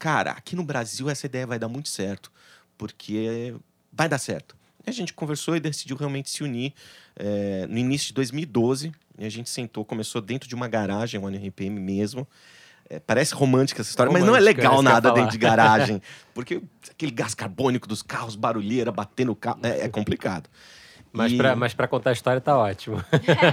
cara, 0.00 0.30
aqui 0.32 0.56
no 0.56 0.64
Brasil 0.64 1.10
essa 1.10 1.26
ideia 1.26 1.46
vai 1.46 1.58
dar 1.58 1.68
muito 1.68 1.90
certo, 1.90 2.32
porque 2.76 3.54
vai 3.92 4.08
dar 4.08 4.18
certo. 4.18 4.56
E 4.84 4.88
a 4.88 4.92
gente 4.92 5.12
conversou 5.12 5.54
e 5.54 5.60
decidiu 5.60 5.94
realmente 5.94 6.30
se 6.30 6.42
unir 6.42 6.72
eh, 7.14 7.66
no 7.68 7.76
início 7.76 8.08
de 8.08 8.14
2012. 8.14 8.90
E 9.18 9.26
a 9.26 9.28
gente 9.28 9.50
sentou, 9.50 9.84
começou 9.84 10.22
dentro 10.22 10.48
de 10.48 10.54
uma 10.54 10.66
garagem, 10.66 11.20
uma 11.20 11.30
RPM 11.30 11.78
mesmo. 11.78 12.26
Eh, 12.88 12.98
parece 12.98 13.34
romântica 13.34 13.82
essa 13.82 13.90
história, 13.90 14.10
mas 14.10 14.22
não 14.22 14.34
é 14.34 14.38
Romântica, 14.38 14.62
legal 14.62 14.76
ia 14.76 14.82
nada 14.82 15.12
dentro 15.12 15.30
de 15.30 15.38
garagem. 15.38 16.00
porque 16.32 16.62
aquele 16.90 17.12
gás 17.12 17.34
carbônico 17.34 17.86
dos 17.86 18.00
carros, 18.00 18.36
barulheira, 18.36 18.90
batendo 18.90 19.32
o 19.32 19.36
carro, 19.36 19.60
é, 19.62 19.82
é 19.82 19.88
complicado. 19.90 20.48
Mas, 21.12 21.32
E- 21.32 21.36
pra 21.76 21.88
contar 21.88 22.10
a 22.10 22.12
história 22.14 22.40
tá 22.40 22.56
ótimo. 22.56 23.04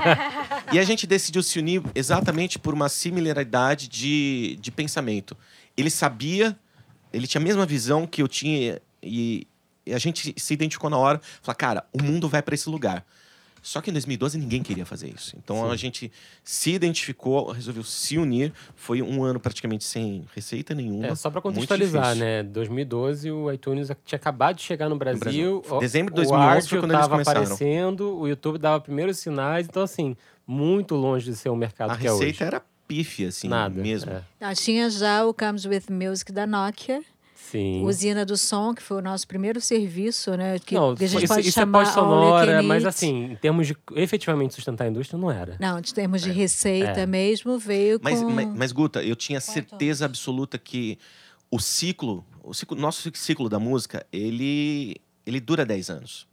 e 0.72 0.80
a 0.80 0.84
gente 0.84 1.06
decidiu 1.06 1.44
se 1.44 1.60
unir 1.60 1.82
exatamente 1.94 2.58
por 2.58 2.74
uma 2.74 2.88
similaridade 2.88 3.90
de, 3.90 4.58
de 4.62 4.72
pensamento. 4.72 5.36
Ele 5.78 5.90
sabia, 5.90 6.58
ele 7.14 7.28
tinha 7.28 7.40
a 7.40 7.44
mesma 7.44 7.66
visão 7.66 8.06
que 8.08 8.22
eu 8.22 8.28
tinha 8.28 8.82
e, 9.02 9.48
e 9.86 9.94
a 9.94 9.98
gente 10.00 10.34
se 10.36 10.54
identificou 10.54 10.90
na 10.90 10.98
hora. 10.98 11.22
Falar, 11.42 11.56
cara, 11.56 11.86
o 11.94 12.02
mundo 12.02 12.28
vai 12.28 12.42
para 12.42 12.56
esse 12.56 12.68
lugar. 12.70 13.06
Só 13.62 13.82
que 13.82 13.90
em 13.90 13.94
2012 13.94 14.38
ninguém 14.38 14.64
queria 14.64 14.86
fazer 14.86 15.14
isso. 15.14 15.36
Então 15.38 15.66
Sim. 15.66 15.72
a 15.74 15.76
gente 15.76 16.12
se 16.42 16.72
identificou, 16.72 17.52
resolveu 17.52 17.84
se 17.84 18.18
unir. 18.18 18.54
Foi 18.76 19.02
um 19.02 19.24
ano 19.24 19.40
praticamente 19.42 19.84
sem 19.84 20.24
receita 20.34 20.74
nenhuma. 20.74 21.08
É, 21.08 21.16
só 21.16 21.30
Muito 21.30 21.42
contextualizar, 21.44 22.16
né? 22.16 22.44
2012, 22.44 23.30
o 23.30 23.52
iTunes 23.52 23.90
tinha 24.06 24.16
acabado 24.18 24.56
de 24.56 24.62
chegar 24.64 24.88
no 24.88 24.96
Brasil. 24.96 25.20
Brasil. 25.20 25.64
o- 25.70 25.80
Dezembro 25.80 26.14
de 26.14 26.22
o 26.22 26.24
2011 26.24 26.54
áudio 26.56 26.70
foi 26.70 26.80
quando 26.80 26.94
eles 26.94 27.08
começaram. 27.08 27.42
aparecendo, 27.42 28.18
o 28.18 28.28
YouTube 28.28 28.58
dava 28.58 28.80
primeiros 28.80 29.18
sinais. 29.20 29.68
Então, 29.68 29.84
assim, 29.84 30.16
muito 30.46 30.96
longe 30.96 31.30
de 31.30 31.36
ser 31.36 31.50
o 31.50 31.56
mercado 31.56 31.92
A 31.92 31.98
que 31.98 32.08
é 32.08 32.12
hoje. 32.12 32.26
receita 32.26 32.46
era 32.46 32.66
pífia, 32.88 33.30
assim, 33.30 33.48
Nada. 33.48 33.82
mesmo. 33.82 34.12
é. 34.12 34.22
Ah, 34.40 34.54
tinha 34.56 34.90
já 34.90 35.26
o 35.26 35.34
Comes 35.34 35.66
With 35.66 35.84
Music 35.90 36.32
da 36.32 36.48
Nokia, 36.48 37.02
Sim. 37.36 37.84
Usina 37.86 38.26
do 38.26 38.36
Som, 38.36 38.74
que 38.74 38.82
foi 38.84 38.98
o 38.98 39.02
nosso 39.02 39.26
primeiro 39.28 39.62
serviço, 39.62 40.36
né? 40.36 40.60
Que 40.60 40.76
não, 40.76 40.94
que 40.96 41.06
a 41.06 41.08
gente 41.08 41.24
isso, 41.24 41.34
pode 41.34 41.48
isso 41.48 41.58
é 41.60 41.62
chamar 41.62 41.86
pós-sonora, 41.86 42.52
You 42.52 42.58
Can 42.62 42.68
mas 42.68 42.86
assim, 42.86 43.32
em 43.32 43.36
termos 43.38 43.68
de 43.68 43.78
efetivamente 43.96 44.54
sustentar 44.54 44.84
a 44.84 44.88
indústria, 44.90 45.18
não 45.18 45.32
era. 45.32 45.56
Não, 45.60 45.80
de 45.80 45.94
termos 45.94 46.22
de 46.22 46.30
receita 46.32 47.00
É. 47.02 47.06
mesmo, 47.06 47.58
veio 47.58 48.00
Mas, 48.04 48.20
com... 48.22 48.30
mas, 48.30 48.48
mas, 48.54 48.72
Guta, 48.74 49.02
eu 49.02 49.16
tinha 49.16 49.40
certeza 49.40 50.04
absoluta 50.06 50.58
que 50.58 51.00
o 51.50 51.58
ciclo, 51.60 52.26
o 52.44 52.54
ciclo, 52.54 52.78
nosso 52.78 53.10
ciclo 53.16 53.48
da 53.48 53.60
música, 53.60 54.06
ele, 54.12 54.98
ele 55.26 55.40
dura 55.40 55.66
10 55.66 55.90
anos. 55.90 56.28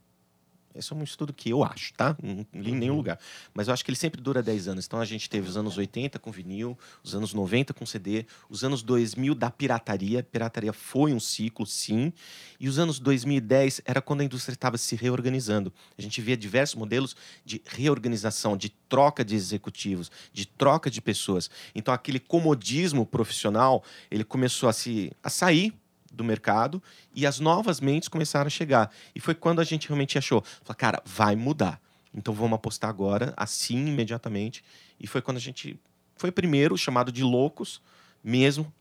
Esse 0.75 0.91
é 0.91 0.95
um 0.95 1.03
estudo 1.03 1.33
que 1.33 1.49
eu 1.49 1.63
acho, 1.63 1.93
tá? 1.93 2.17
Não 2.21 2.45
li 2.53 2.71
em 2.71 2.75
nenhum 2.75 2.95
lugar. 2.95 3.17
Mas 3.53 3.67
eu 3.67 3.73
acho 3.73 3.83
que 3.83 3.89
ele 3.89 3.97
sempre 3.97 4.21
dura 4.21 4.43
10 4.43 4.67
anos. 4.67 4.85
Então 4.85 4.99
a 4.99 5.05
gente 5.05 5.29
teve 5.29 5.47
os 5.47 5.55
anos 5.55 5.77
80 5.77 6.19
com 6.19 6.31
vinil, 6.31 6.77
os 7.01 7.15
anos 7.15 7.33
90 7.33 7.73
com 7.73 7.85
CD, 7.85 8.25
os 8.49 8.63
anos 8.63 8.83
2000 8.83 9.33
da 9.33 9.49
pirataria. 9.49 10.21
Pirataria 10.21 10.73
foi 10.73 11.13
um 11.13 11.19
ciclo, 11.19 11.65
sim. 11.65 12.11
E 12.59 12.67
os 12.67 12.77
anos 12.77 12.99
2010 12.99 13.81
era 13.85 14.01
quando 14.01 14.21
a 14.21 14.23
indústria 14.25 14.53
estava 14.53 14.77
se 14.77 14.95
reorganizando. 14.95 15.73
A 15.97 16.01
gente 16.01 16.21
via 16.21 16.35
diversos 16.35 16.75
modelos 16.75 17.15
de 17.45 17.61
reorganização, 17.65 18.57
de 18.57 18.69
troca 18.69 19.23
de 19.23 19.35
executivos, 19.35 20.11
de 20.33 20.45
troca 20.45 20.91
de 20.91 21.01
pessoas. 21.01 21.49
Então 21.73 21.93
aquele 21.93 22.19
comodismo 22.19 23.05
profissional, 23.05 23.83
ele 24.11 24.23
começou 24.23 24.67
a 24.67 24.73
se 24.73 25.11
a 25.23 25.29
sair 25.29 25.73
do 26.15 26.23
mercado 26.23 26.81
e 27.13 27.25
as 27.25 27.39
novas 27.39 27.79
mentes 27.79 28.07
começaram 28.09 28.47
a 28.47 28.49
chegar. 28.49 28.89
E 29.13 29.19
foi 29.19 29.35
quando 29.35 29.59
a 29.59 29.63
gente 29.63 29.87
realmente 29.87 30.17
achou, 30.17 30.41
falou, 30.63 30.75
cara, 30.77 31.01
vai 31.05 31.35
mudar. 31.35 31.79
Então 32.13 32.33
vamos 32.33 32.55
apostar 32.55 32.89
agora, 32.89 33.33
assim, 33.35 33.87
imediatamente. 33.87 34.63
E 34.99 35.05
foi 35.05 35.21
quando 35.21 35.37
a 35.37 35.41
gente 35.41 35.77
foi 36.15 36.31
primeiro 36.31 36.77
chamado 36.77 37.11
de 37.11 37.23
loucos 37.23 37.81
mesmo. 38.23 38.71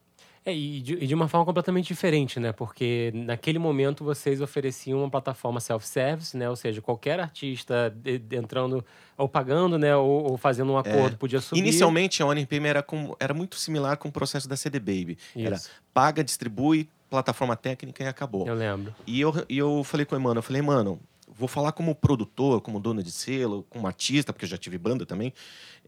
É, 0.47 0.55
e 0.55 0.81
de, 0.83 0.93
e 1.03 1.07
de 1.07 1.15
uma 1.15 1.27
forma 1.27 1.45
completamente 1.47 1.87
diferente, 1.89 2.39
né? 2.39 2.53
Porque 2.53 3.11
naquele 3.15 3.59
momento 3.59 4.05
vocês 4.05 4.43
ofereciam 4.43 4.99
uma 5.01 5.09
plataforma 5.11 5.59
self-service, 5.59 6.37
né? 6.37 6.51
Ou 6.51 6.55
seja, 6.55 6.83
qualquer 6.83 7.19
artista 7.19 7.89
de- 7.89 8.19
de- 8.19 8.37
entrando 8.37 8.85
ou 9.17 9.27
pagando, 9.27 9.79
né? 9.79 9.97
Ou, 9.97 10.33
ou 10.33 10.37
fazendo 10.37 10.71
um 10.71 10.77
acordo 10.77 11.17
podia 11.17 11.41
subir. 11.41 11.61
Inicialmente 11.61 12.23
a 12.23 12.27
ONPM 12.27 12.67
era, 12.69 12.83
com, 12.83 13.17
era 13.19 13.33
muito 13.33 13.57
similar 13.57 13.97
com 13.97 14.09
o 14.09 14.13
processo 14.13 14.47
da 14.47 14.55
CD 14.55 14.79
Baby. 14.79 15.17
Era 15.35 15.57
Isso, 15.57 15.71
paga, 15.95 16.23
distribui, 16.23 16.91
plataforma 17.11 17.57
técnica 17.57 18.03
e 18.03 18.07
acabou. 18.07 18.47
eu 18.47 18.55
lembro. 18.55 18.95
E 19.07 19.21
eu, 19.21 19.33
e 19.49 19.59
eu 19.59 19.85
falei 19.85 20.05
com 20.07 20.15
o 20.15 20.19
Emmanuel, 20.19 20.39
eu 20.39 20.43
falei, 20.43 20.63
mano, 20.63 21.01
vou 21.29 21.49
falar 21.49 21.73
como 21.73 21.95
produtor, 21.95 22.61
como 22.61 22.81
dono 22.81 23.03
de 23.03 23.11
selo, 23.11 23.65
como 23.69 23.87
artista, 23.87 24.33
porque 24.33 24.45
eu 24.45 24.49
já 24.49 24.57
tive 24.59 24.79
banda 24.79 25.05
também. 25.05 25.33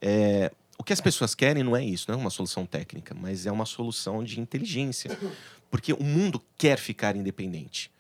É, 0.00 0.50
o 0.78 0.85
que 0.85 0.92
as 0.92 1.00
pessoas 1.00 1.35
querem 1.35 1.62
não 1.62 1.76
é 1.76 1.85
isso, 1.85 2.06
não 2.08 2.18
é 2.18 2.20
uma 2.20 2.30
solução 2.30 2.66
técnica, 2.66 3.14
mas 3.18 3.46
é 3.46 3.52
uma 3.52 3.64
solução 3.64 4.23
de 4.23 4.40
inteligência. 4.40 5.16
Porque 5.70 5.92
o 5.92 6.02
mundo 6.02 6.42
quer 6.56 6.78
ficar 6.78 7.16
independente. 7.16 7.90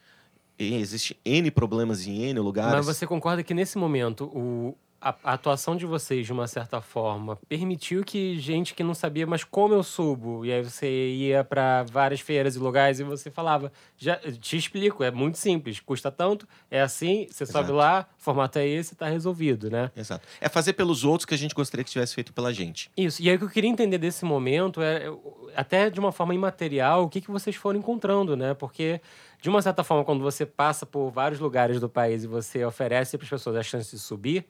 E 0.58 0.74
existe 0.74 1.18
N 1.24 1.50
problemas 1.50 2.06
em 2.06 2.22
N 2.22 2.40
lugares. 2.40 2.86
Mas 2.86 2.86
você 2.86 3.06
concorda 3.06 3.42
que 3.42 3.52
nesse 3.52 3.76
momento 3.76 4.24
o, 4.26 4.76
a, 5.00 5.14
a 5.24 5.32
atuação 5.34 5.76
de 5.76 5.84
vocês, 5.86 6.26
de 6.26 6.32
uma 6.32 6.46
certa 6.46 6.80
forma, 6.80 7.36
permitiu 7.48 8.02
que 8.04 8.38
gente 8.38 8.74
que 8.74 8.82
não 8.82 8.94
sabia, 8.94 9.26
mas 9.26 9.44
como 9.44 9.74
eu 9.74 9.82
subo? 9.82 10.44
E 10.44 10.52
aí 10.52 10.62
você 10.62 10.88
ia 11.14 11.44
para 11.44 11.82
várias 11.84 12.20
feiras 12.20 12.56
e 12.56 12.58
lugares 12.58 12.98
e 12.98 13.04
você 13.04 13.30
falava, 13.30 13.70
já 13.96 14.16
te 14.16 14.56
explico, 14.56 15.04
é 15.04 15.10
muito 15.10 15.38
simples, 15.38 15.80
custa 15.80 16.10
tanto, 16.10 16.46
é 16.70 16.80
assim, 16.80 17.26
você 17.30 17.44
sobe 17.46 17.58
Exato. 17.66 17.72
lá, 17.74 18.06
o 18.18 18.22
formato 18.22 18.58
é 18.58 18.66
esse, 18.66 18.94
tá 18.94 19.06
resolvido, 19.08 19.70
né? 19.70 19.90
Exato. 19.96 20.26
É 20.40 20.48
fazer 20.48 20.72
pelos 20.72 21.04
outros 21.04 21.24
que 21.26 21.34
a 21.34 21.38
gente 21.38 21.54
gostaria 21.54 21.84
que 21.84 21.90
tivesse 21.90 22.14
feito 22.14 22.32
pela 22.32 22.52
gente. 22.52 22.90
Isso. 22.96 23.22
E 23.22 23.28
aí 23.28 23.36
o 23.36 23.38
que 23.38 23.44
eu 23.44 23.50
queria 23.50 23.70
entender 23.70 23.98
desse 23.98 24.24
momento 24.24 24.80
é, 24.82 25.06
eu- 25.06 25.50
até 25.54 25.88
de 25.90 26.00
uma 26.00 26.12
forma 26.12 26.34
imaterial, 26.34 27.04
o 27.04 27.08
que, 27.08 27.20
que 27.20 27.30
vocês 27.30 27.54
foram 27.56 27.78
encontrando, 27.78 28.36
né? 28.36 28.54
Porque, 28.54 29.00
de 29.40 29.48
uma 29.48 29.62
certa 29.62 29.84
forma, 29.84 30.04
quando 30.04 30.22
você 30.22 30.44
passa 30.44 30.84
por 30.84 31.10
vários 31.10 31.38
lugares 31.40 31.80
do 31.80 31.88
país 31.88 32.24
e 32.24 32.26
você 32.26 32.64
oferece 32.64 33.16
para 33.16 33.24
as 33.24 33.30
pessoas 33.30 33.56
a 33.56 33.62
chance 33.62 33.90
de 33.90 33.98
subir, 34.00 34.46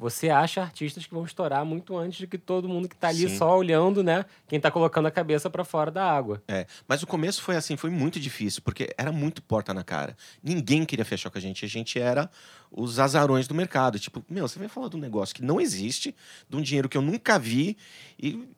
você 0.00 0.30
acha 0.30 0.62
artistas 0.62 1.04
que 1.04 1.12
vão 1.12 1.26
estourar 1.26 1.62
muito 1.62 1.94
antes 1.94 2.18
de 2.18 2.26
que 2.26 2.38
todo 2.38 2.66
mundo 2.66 2.88
que 2.88 2.96
tá 2.96 3.08
ali 3.08 3.28
Sim. 3.28 3.36
só 3.36 3.54
olhando, 3.54 4.02
né? 4.02 4.24
Quem 4.48 4.58
tá 4.58 4.70
colocando 4.70 5.04
a 5.04 5.10
cabeça 5.10 5.50
para 5.50 5.62
fora 5.62 5.90
da 5.90 6.10
água. 6.10 6.42
É, 6.48 6.66
mas 6.88 7.02
o 7.02 7.06
começo 7.06 7.42
foi 7.42 7.54
assim, 7.54 7.76
foi 7.76 7.90
muito 7.90 8.18
difícil, 8.18 8.62
porque 8.62 8.94
era 8.96 9.12
muito 9.12 9.42
porta 9.42 9.74
na 9.74 9.84
cara. 9.84 10.16
Ninguém 10.42 10.86
queria 10.86 11.04
fechar 11.04 11.28
com 11.28 11.36
a 11.36 11.40
gente. 11.40 11.66
A 11.66 11.68
gente 11.68 12.00
era 12.00 12.30
os 12.70 12.98
azarões 12.98 13.46
do 13.46 13.54
mercado. 13.54 13.98
Tipo, 13.98 14.24
meu, 14.26 14.48
você 14.48 14.58
vai 14.58 14.68
falar 14.68 14.88
de 14.88 14.96
um 14.96 15.00
negócio 15.00 15.34
que 15.34 15.44
não 15.44 15.60
existe, 15.60 16.16
de 16.48 16.56
um 16.56 16.62
dinheiro 16.62 16.88
que 16.88 16.96
eu 16.96 17.02
nunca 17.02 17.38
vi, 17.38 17.76
e. 18.18 18.48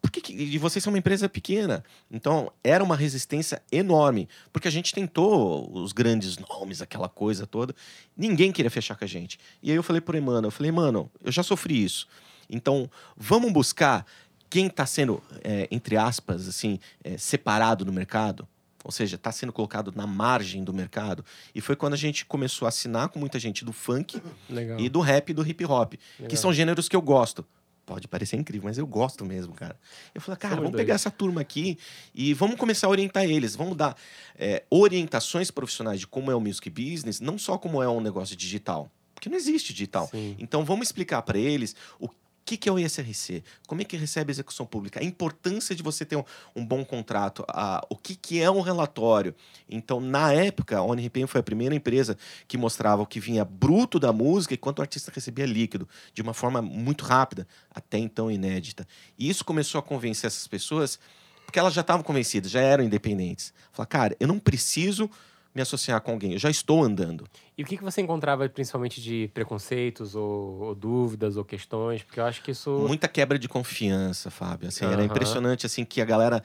Por 0.00 0.10
que, 0.10 0.32
e 0.32 0.56
vocês 0.56 0.82
são 0.82 0.92
uma 0.92 0.98
empresa 0.98 1.28
pequena? 1.28 1.84
Então, 2.10 2.50
era 2.64 2.82
uma 2.82 2.96
resistência 2.96 3.62
enorme, 3.70 4.28
porque 4.52 4.66
a 4.66 4.70
gente 4.70 4.94
tentou 4.94 5.70
os 5.72 5.92
grandes 5.92 6.38
nomes, 6.38 6.80
aquela 6.80 7.08
coisa 7.08 7.46
toda. 7.46 7.74
Ninguém 8.16 8.50
queria 8.50 8.70
fechar 8.70 8.96
com 8.96 9.04
a 9.04 9.08
gente. 9.08 9.38
E 9.62 9.70
aí 9.70 9.76
eu 9.76 9.82
falei 9.82 10.00
pro 10.00 10.16
Emmanuel, 10.16 10.44
eu 10.44 10.50
falei, 10.50 10.72
mano, 10.72 11.10
eu 11.22 11.30
já 11.30 11.42
sofri 11.42 11.84
isso. 11.84 12.08
Então, 12.48 12.90
vamos 13.16 13.52
buscar 13.52 14.06
quem 14.48 14.66
está 14.66 14.84
sendo, 14.84 15.22
é, 15.44 15.68
entre 15.70 15.96
aspas, 15.96 16.48
assim, 16.48 16.80
é, 17.04 17.16
separado 17.16 17.84
no 17.84 17.92
mercado, 17.92 18.48
ou 18.82 18.90
seja, 18.90 19.16
está 19.16 19.30
sendo 19.30 19.52
colocado 19.52 19.92
na 19.94 20.06
margem 20.06 20.64
do 20.64 20.72
mercado. 20.72 21.24
E 21.54 21.60
foi 21.60 21.76
quando 21.76 21.92
a 21.92 21.96
gente 21.96 22.24
começou 22.24 22.66
a 22.66 22.70
assinar 22.70 23.08
com 23.10 23.18
muita 23.18 23.38
gente 23.38 23.64
do 23.64 23.72
funk 23.72 24.20
Legal. 24.48 24.80
e 24.80 24.88
do 24.88 25.00
rap 25.00 25.30
e 25.30 25.34
do 25.34 25.46
hip 25.46 25.64
hop, 25.64 25.92
Legal. 25.92 26.28
que 26.28 26.36
são 26.36 26.52
gêneros 26.52 26.88
que 26.88 26.96
eu 26.96 27.02
gosto. 27.02 27.44
Pode 27.90 28.06
parecer 28.06 28.36
incrível, 28.36 28.68
mas 28.68 28.78
eu 28.78 28.86
gosto 28.86 29.24
mesmo, 29.24 29.52
cara. 29.52 29.76
Eu 30.14 30.20
falei, 30.20 30.38
cara, 30.38 30.54
Somos 30.54 30.62
vamos 30.62 30.72
dois. 30.76 30.82
pegar 30.84 30.94
essa 30.94 31.10
turma 31.10 31.40
aqui 31.40 31.76
e 32.14 32.32
vamos 32.32 32.54
começar 32.54 32.86
a 32.86 32.90
orientar 32.90 33.24
eles. 33.24 33.56
Vamos 33.56 33.76
dar 33.76 33.96
é, 34.38 34.62
orientações 34.70 35.50
profissionais 35.50 35.98
de 35.98 36.06
como 36.06 36.30
é 36.30 36.34
o 36.36 36.40
music 36.40 36.70
business, 36.70 37.18
não 37.18 37.36
só 37.36 37.58
como 37.58 37.82
é 37.82 37.88
um 37.88 38.00
negócio 38.00 38.36
digital. 38.36 38.88
Porque 39.12 39.28
não 39.28 39.36
existe 39.36 39.72
digital. 39.72 40.06
Sim. 40.08 40.36
Então 40.38 40.64
vamos 40.64 40.86
explicar 40.86 41.20
para 41.22 41.36
eles 41.36 41.74
o 41.98 42.08
que, 42.50 42.56
que 42.56 42.68
é 42.68 42.72
o 42.72 42.78
ISRC, 42.78 43.44
como 43.68 43.80
é 43.80 43.84
que 43.84 43.96
recebe 43.96 44.30
a 44.30 44.32
execução 44.32 44.66
pública, 44.66 44.98
a 44.98 45.04
importância 45.04 45.72
de 45.72 45.84
você 45.84 46.04
ter 46.04 46.16
um, 46.16 46.24
um 46.56 46.66
bom 46.66 46.84
contrato, 46.84 47.44
a, 47.46 47.86
o 47.88 47.96
que, 47.96 48.16
que 48.16 48.40
é 48.40 48.50
um 48.50 48.60
relatório. 48.60 49.34
Então, 49.68 50.00
na 50.00 50.32
época, 50.32 50.78
a 50.78 50.82
ONRPM 50.82 51.28
foi 51.28 51.40
a 51.40 51.44
primeira 51.44 51.76
empresa 51.76 52.18
que 52.48 52.58
mostrava 52.58 53.02
o 53.02 53.06
que 53.06 53.20
vinha 53.20 53.44
bruto 53.44 54.00
da 54.00 54.12
música 54.12 54.52
e 54.52 54.56
quanto 54.56 54.80
o 54.80 54.82
artista 54.82 55.12
recebia 55.14 55.46
líquido, 55.46 55.88
de 56.12 56.22
uma 56.22 56.34
forma 56.34 56.60
muito 56.60 57.04
rápida, 57.04 57.46
até 57.72 57.98
então 57.98 58.28
inédita. 58.28 58.84
E 59.16 59.28
isso 59.28 59.44
começou 59.44 59.78
a 59.78 59.82
convencer 59.82 60.26
essas 60.26 60.48
pessoas, 60.48 60.98
porque 61.46 61.58
elas 61.58 61.72
já 61.72 61.82
estavam 61.82 62.02
convencidas, 62.02 62.50
já 62.50 62.60
eram 62.60 62.82
independentes. 62.82 63.54
Falar, 63.70 63.86
cara, 63.86 64.16
eu 64.18 64.26
não 64.26 64.40
preciso 64.40 65.08
me 65.54 65.62
associar 65.62 66.00
com 66.00 66.12
alguém, 66.12 66.32
eu 66.32 66.38
já 66.38 66.50
estou 66.50 66.82
andando. 66.82 67.26
E 67.58 67.62
o 67.62 67.66
que, 67.66 67.76
que 67.76 67.82
você 67.82 68.00
encontrava 68.00 68.48
principalmente 68.48 69.00
de 69.00 69.30
preconceitos 69.34 70.14
ou, 70.14 70.60
ou 70.60 70.74
dúvidas 70.74 71.36
ou 71.36 71.44
questões? 71.44 72.02
Porque 72.02 72.20
eu 72.20 72.24
acho 72.24 72.42
que 72.42 72.52
isso. 72.52 72.70
muita 72.70 73.08
quebra 73.08 73.38
de 73.38 73.48
confiança, 73.48 74.30
Fábio. 74.30 74.68
Assim, 74.68 74.84
Era 74.84 74.96
Aham. 74.96 75.04
impressionante 75.04 75.66
assim 75.66 75.84
que 75.84 76.00
a 76.00 76.04
galera 76.04 76.42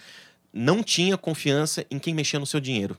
não 0.51 0.81
tinha 0.81 1.17
confiança 1.17 1.85
em 1.91 1.99
quem 1.99 2.13
mexia 2.13 2.39
no 2.39 2.45
seu 2.45 2.59
dinheiro. 2.59 2.97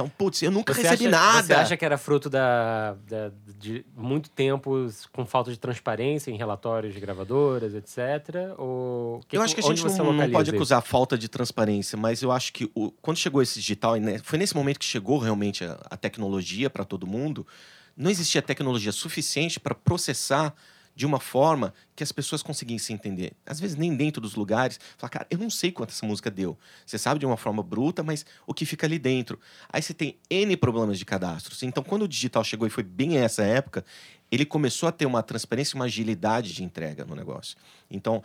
Então, 0.00 0.08
putz, 0.16 0.42
eu 0.42 0.50
nunca 0.50 0.72
Você 0.72 0.80
recebi 0.82 1.08
acha, 1.08 1.10
nada. 1.10 1.42
Você 1.42 1.52
acha 1.54 1.76
que 1.76 1.84
era 1.84 1.98
fruto 1.98 2.30
da, 2.30 2.94
da- 3.06 3.30
de 3.58 3.84
muito 3.94 4.30
tempo 4.30 4.88
com 5.12 5.26
falta 5.26 5.50
de 5.50 5.58
transparência 5.58 6.30
em 6.30 6.36
relatórios 6.38 6.94
de 6.94 7.00
gravadoras, 7.00 7.74
etc? 7.74 8.54
Ou 8.56 9.20
eu 9.30 9.42
acho 9.42 9.54
que 9.54 9.60
a 9.60 9.64
gente 9.64 9.84
não, 9.84 10.12
não 10.14 10.30
pode 10.30 10.50
acusar 10.50 10.78
a 10.78 10.82
falta 10.82 11.18
de 11.18 11.28
transparência, 11.28 11.98
mas 11.98 12.22
eu 12.22 12.32
acho 12.32 12.50
que 12.52 12.70
o- 12.74 12.90
quando 13.02 13.18
chegou 13.18 13.42
esse 13.42 13.60
digital, 13.60 13.94
foi 14.22 14.38
nesse 14.38 14.56
momento 14.56 14.78
que 14.78 14.86
chegou 14.86 15.18
realmente 15.18 15.64
a, 15.64 15.78
a 15.90 15.96
tecnologia 15.98 16.70
para 16.70 16.84
todo 16.84 17.06
mundo, 17.06 17.46
não 17.94 18.10
existia 18.10 18.40
tecnologia 18.40 18.92
suficiente 18.92 19.60
para 19.60 19.74
processar 19.74 20.54
de 20.94 21.06
uma 21.06 21.20
forma 21.20 21.72
que 21.94 22.02
as 22.02 22.12
pessoas 22.12 22.42
conseguissem 22.42 22.94
entender. 22.94 23.32
Às 23.46 23.60
vezes, 23.60 23.76
nem 23.76 23.94
dentro 23.94 24.20
dos 24.20 24.34
lugares. 24.34 24.78
Falar, 24.98 25.10
cara, 25.10 25.26
eu 25.30 25.38
não 25.38 25.50
sei 25.50 25.72
quanto 25.72 25.90
essa 25.90 26.04
música 26.04 26.30
deu. 26.30 26.58
Você 26.84 26.98
sabe 26.98 27.20
de 27.20 27.26
uma 27.26 27.36
forma 27.36 27.62
bruta, 27.62 28.02
mas 28.02 28.24
o 28.46 28.52
que 28.52 28.66
fica 28.66 28.86
ali 28.86 28.98
dentro. 28.98 29.38
Aí 29.72 29.82
você 29.82 29.94
tem 29.94 30.18
N 30.28 30.56
problemas 30.56 30.98
de 30.98 31.04
cadastros. 31.04 31.62
Então, 31.62 31.82
quando 31.82 32.02
o 32.02 32.08
digital 32.08 32.44
chegou 32.44 32.66
e 32.66 32.70
foi 32.70 32.82
bem 32.82 33.18
essa 33.18 33.42
época, 33.42 33.84
ele 34.30 34.44
começou 34.44 34.88
a 34.88 34.92
ter 34.92 35.06
uma 35.06 35.22
transparência 35.22 35.74
e 35.74 35.78
uma 35.78 35.86
agilidade 35.86 36.52
de 36.52 36.62
entrega 36.62 37.04
no 37.04 37.14
negócio. 37.14 37.56
Então, 37.90 38.22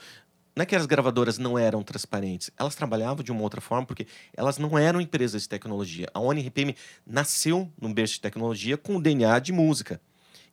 não 0.56 0.64
é 0.64 0.66
que 0.66 0.76
as 0.76 0.86
gravadoras 0.86 1.38
não 1.38 1.60
eram 1.60 1.84
transparentes, 1.84 2.50
elas 2.58 2.76
trabalhavam 2.76 3.22
de 3.22 3.30
uma 3.30 3.42
outra 3.42 3.60
forma 3.60 3.86
porque 3.86 4.08
elas 4.34 4.58
não 4.58 4.78
eram 4.78 5.02
empresas 5.02 5.42
de 5.42 5.50
tecnologia. 5.50 6.08
A 6.14 6.20
ONRPM 6.22 6.74
nasceu 7.06 7.70
num 7.80 7.94
berço 7.94 8.14
de 8.14 8.22
tecnologia 8.22 8.78
com 8.78 8.96
o 8.96 9.02
DNA 9.02 9.38
de 9.40 9.52
música. 9.52 10.00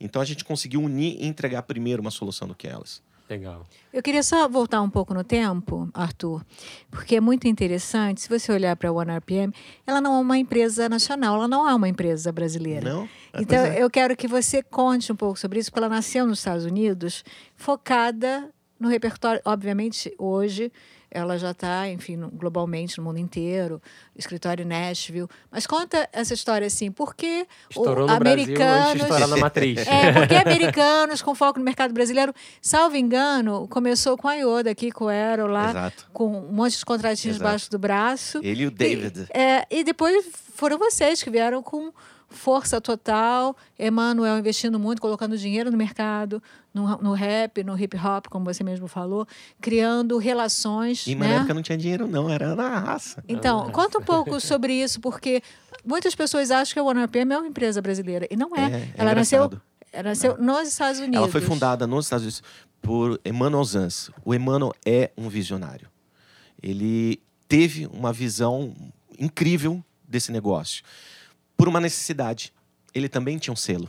Então 0.04 0.20
a 0.20 0.24
gente 0.24 0.44
conseguiu 0.44 0.82
unir 0.82 1.16
e 1.20 1.26
entregar 1.26 1.62
primeiro 1.62 2.02
uma 2.02 2.10
solução 2.10 2.48
do 2.48 2.54
que 2.54 2.66
elas. 2.66 3.02
Legal. 3.30 3.66
Eu 3.92 4.02
queria 4.02 4.22
só 4.22 4.46
voltar 4.46 4.82
um 4.82 4.90
pouco 4.90 5.14
no 5.14 5.24
tempo, 5.24 5.88
Arthur, 5.94 6.44
porque 6.90 7.16
é 7.16 7.20
muito 7.20 7.48
interessante. 7.48 8.20
Se 8.20 8.28
você 8.28 8.52
olhar 8.52 8.76
para 8.76 8.90
a 8.90 8.92
OneRPM, 8.92 9.54
ela 9.86 10.00
não 10.00 10.16
é 10.16 10.20
uma 10.20 10.36
empresa 10.36 10.86
nacional, 10.88 11.36
ela 11.36 11.48
não 11.48 11.66
é 11.66 11.74
uma 11.74 11.88
empresa 11.88 12.30
brasileira. 12.30 12.92
Não? 12.92 13.08
É, 13.32 13.40
Então, 13.40 13.64
é. 13.64 13.82
eu 13.82 13.88
quero 13.88 14.14
que 14.16 14.28
você 14.28 14.62
conte 14.62 15.10
um 15.10 15.16
pouco 15.16 15.38
sobre 15.38 15.60
isso, 15.60 15.70
porque 15.70 15.78
ela 15.78 15.88
nasceu 15.88 16.26
nos 16.26 16.40
Estados 16.40 16.66
Unidos, 16.66 17.24
focada 17.56 18.50
no 18.78 18.88
repertório. 18.88 19.40
Obviamente, 19.46 20.12
hoje 20.18 20.70
ela 21.14 21.38
já 21.38 21.50
está, 21.50 21.88
enfim, 21.90 22.18
globalmente 22.32 22.96
no 22.96 23.04
mundo 23.04 23.18
inteiro, 23.18 23.80
escritório 24.16 24.62
em 24.62 24.66
Nashville. 24.66 25.28
Mas 25.50 25.66
conta 25.66 26.08
essa 26.10 26.32
história 26.32 26.66
assim, 26.66 26.90
por 26.90 27.14
que 27.14 27.46
Estourou 27.68 28.08
o 28.08 28.10
no 28.10 28.18
Brasil 28.18 28.32
antes 28.32 28.46
de 28.46 28.62
americanos 28.62 29.02
estourar 29.02 29.28
na 29.28 29.36
matriz. 29.36 29.78
é, 29.86 30.12
porque 30.12 30.34
americanos 30.34 31.20
com 31.20 31.34
foco 31.34 31.58
no 31.58 31.64
mercado 31.64 31.92
brasileiro, 31.92 32.32
salvo 32.62 32.96
engano, 32.96 33.68
começou 33.68 34.16
com 34.16 34.26
a 34.26 34.34
Yoda 34.36 34.70
aqui, 34.70 34.90
com 34.90 35.04
o 35.04 35.08
Aero 35.08 35.46
lá, 35.46 35.70
Exato. 35.70 36.08
com 36.14 36.38
um 36.38 36.52
monte 36.52 36.78
de 36.78 36.84
contratinhos 36.84 37.36
debaixo 37.36 37.70
do 37.70 37.78
braço. 37.78 38.40
Ele 38.42 38.62
e 38.62 38.66
o 38.66 38.70
David. 38.70 39.28
E, 39.34 39.38
é, 39.38 39.66
e 39.70 39.84
depois 39.84 40.24
foram 40.54 40.78
vocês 40.78 41.22
que 41.22 41.28
vieram 41.28 41.62
com 41.62 41.92
força 42.32 42.80
total. 42.80 43.56
Emanuel 43.78 44.38
investindo 44.38 44.78
muito, 44.78 45.00
colocando 45.00 45.36
dinheiro 45.36 45.70
no 45.70 45.76
mercado, 45.76 46.42
no, 46.72 46.96
no 46.98 47.12
rap, 47.12 47.62
no 47.62 47.78
hip 47.78 47.96
hop, 47.96 48.26
como 48.28 48.44
você 48.44 48.64
mesmo 48.64 48.88
falou, 48.88 49.26
criando 49.60 50.18
relações. 50.18 51.06
E 51.06 51.14
né? 51.14 51.28
na 51.28 51.34
época 51.36 51.54
não 51.54 51.62
tinha 51.62 51.78
dinheiro, 51.78 52.08
não, 52.08 52.28
era 52.28 52.54
na 52.54 52.78
raça. 52.78 53.22
Então, 53.28 53.60
Nossa. 53.60 53.72
conta 53.72 53.98
um 53.98 54.02
pouco 54.02 54.40
sobre 54.40 54.72
isso, 54.72 55.00
porque 55.00 55.42
muitas 55.84 56.14
pessoas 56.14 56.50
acham 56.50 56.72
que 56.72 56.80
a 56.80 56.82
OneRPM 56.82 57.32
é 57.34 57.38
uma 57.38 57.46
empresa 57.46 57.80
brasileira. 57.80 58.26
E 58.30 58.36
não 58.36 58.56
é. 58.56 58.60
É, 58.60 58.76
é 58.76 58.92
ela 58.96 59.14
nasceu, 59.14 59.50
ela 59.92 60.08
nasceu 60.10 60.36
nos 60.38 60.68
Estados 60.68 61.00
Unidos. 61.00 61.18
Ela 61.18 61.28
foi 61.28 61.40
fundada 61.40 61.86
nos 61.86 62.06
Estados 62.06 62.24
Unidos 62.24 62.42
por 62.80 63.20
Emmanuel 63.24 63.64
Zans. 63.64 64.10
O 64.24 64.34
Emmanuel 64.34 64.74
é 64.84 65.10
um 65.16 65.28
visionário. 65.28 65.88
Ele 66.62 67.20
teve 67.48 67.86
uma 67.86 68.12
visão 68.12 68.74
incrível 69.18 69.82
desse 70.06 70.32
negócio. 70.32 70.82
Por 71.62 71.68
uma 71.68 71.78
necessidade. 71.78 72.52
Ele 72.92 73.08
também 73.08 73.38
tinha 73.38 73.52
um 73.52 73.56
selo. 73.56 73.88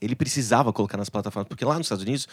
Ele 0.00 0.16
precisava 0.16 0.72
colocar 0.72 0.96
nas 0.96 1.08
plataformas, 1.08 1.46
porque 1.46 1.64
lá 1.64 1.78
nos 1.78 1.86
Estados 1.86 2.02
Unidos 2.02 2.26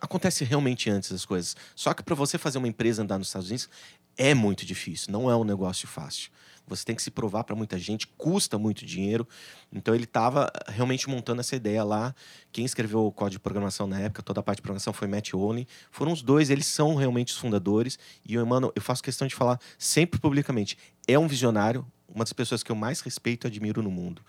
acontece 0.00 0.46
realmente 0.46 0.88
antes 0.88 1.12
as 1.12 1.26
coisas. 1.26 1.54
Só 1.76 1.92
que 1.92 2.02
para 2.02 2.14
você 2.14 2.38
fazer 2.38 2.56
uma 2.56 2.68
empresa 2.68 3.02
andar 3.02 3.18
nos 3.18 3.26
Estados 3.26 3.48
Unidos 3.48 3.68
é 4.16 4.32
muito 4.32 4.64
difícil, 4.64 5.12
não 5.12 5.30
é 5.30 5.36
um 5.36 5.44
negócio 5.44 5.86
fácil. 5.86 6.30
Você 6.66 6.86
tem 6.86 6.96
que 6.96 7.02
se 7.02 7.10
provar 7.10 7.44
para 7.44 7.54
muita 7.54 7.78
gente, 7.78 8.06
custa 8.06 8.56
muito 8.56 8.86
dinheiro. 8.86 9.28
Então 9.70 9.94
ele 9.94 10.04
estava 10.04 10.50
realmente 10.66 11.06
montando 11.10 11.42
essa 11.42 11.54
ideia 11.54 11.84
lá. 11.84 12.14
Quem 12.50 12.64
escreveu 12.64 13.04
o 13.04 13.12
código 13.12 13.32
de 13.32 13.40
programação 13.40 13.86
na 13.86 14.00
época, 14.00 14.22
toda 14.22 14.40
a 14.40 14.42
parte 14.42 14.56
de 14.56 14.62
programação 14.62 14.94
foi 14.94 15.06
Matt 15.06 15.34
Olney. 15.34 15.66
Foram 15.90 16.12
os 16.12 16.22
dois, 16.22 16.48
eles 16.48 16.64
são 16.64 16.94
realmente 16.94 17.34
os 17.34 17.38
fundadores. 17.38 17.98
E 18.24 18.38
o 18.38 18.40
Emmanuel, 18.40 18.72
eu 18.74 18.80
faço 18.80 19.02
questão 19.02 19.28
de 19.28 19.34
falar 19.34 19.60
sempre 19.78 20.18
publicamente, 20.18 20.78
é 21.06 21.18
um 21.18 21.28
visionário, 21.28 21.84
uma 22.14 22.24
das 22.24 22.32
pessoas 22.32 22.62
que 22.62 22.70
eu 22.70 22.76
mais 22.76 23.00
respeito 23.00 23.46
e 23.46 23.48
admiro 23.48 23.82
no 23.82 23.90
mundo. 23.90 24.22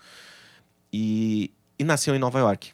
E, 0.92 1.52
e 1.78 1.84
nasceu 1.84 2.14
em 2.14 2.18
Nova 2.18 2.38
York. 2.38 2.72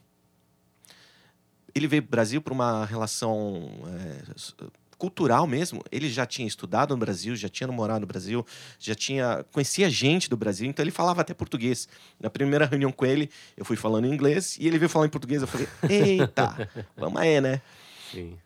Ele 1.75 1.87
veio 1.87 2.03
para 2.03 2.09
o 2.09 2.11
Brasil 2.11 2.43
por 2.43 2.53
uma 2.53 2.85
relação 2.85 3.71
é, 3.87 4.67
cultural 4.99 5.47
mesmo. 5.47 5.83
Ele 5.93 6.11
já 6.11 6.27
tinha 6.27 6.47
estudado 6.47 6.91
no 6.95 6.99
Brasil, 6.99 7.37
já 7.37 7.49
tinha 7.49 7.69
morado 7.69 8.01
no 8.01 8.07
Brasil, 8.07 8.45
já 8.79 8.95
tinha 8.95 9.45
conhecia 9.53 9.89
gente 9.89 10.29
do 10.29 10.37
Brasil, 10.37 10.69
então 10.69 10.83
ele 10.83 10.91
falava 10.91 11.21
até 11.21 11.33
português. 11.33 11.89
Na 12.21 12.29
primeira 12.29 12.67
reunião 12.67 12.91
com 12.91 13.07
ele, 13.07 13.31
eu 13.57 13.65
fui 13.65 13.77
falando 13.77 14.07
em 14.07 14.13
inglês 14.13 14.57
e 14.59 14.67
ele 14.67 14.79
veio 14.79 14.89
falar 14.89 15.07
em 15.07 15.11
português. 15.11 15.41
Eu 15.41 15.49
falei, 15.49 15.69
eita, 15.89 16.69
vamos 16.97 17.21
aí, 17.21 17.41
né? 17.41 17.63
Sim. 18.11 18.37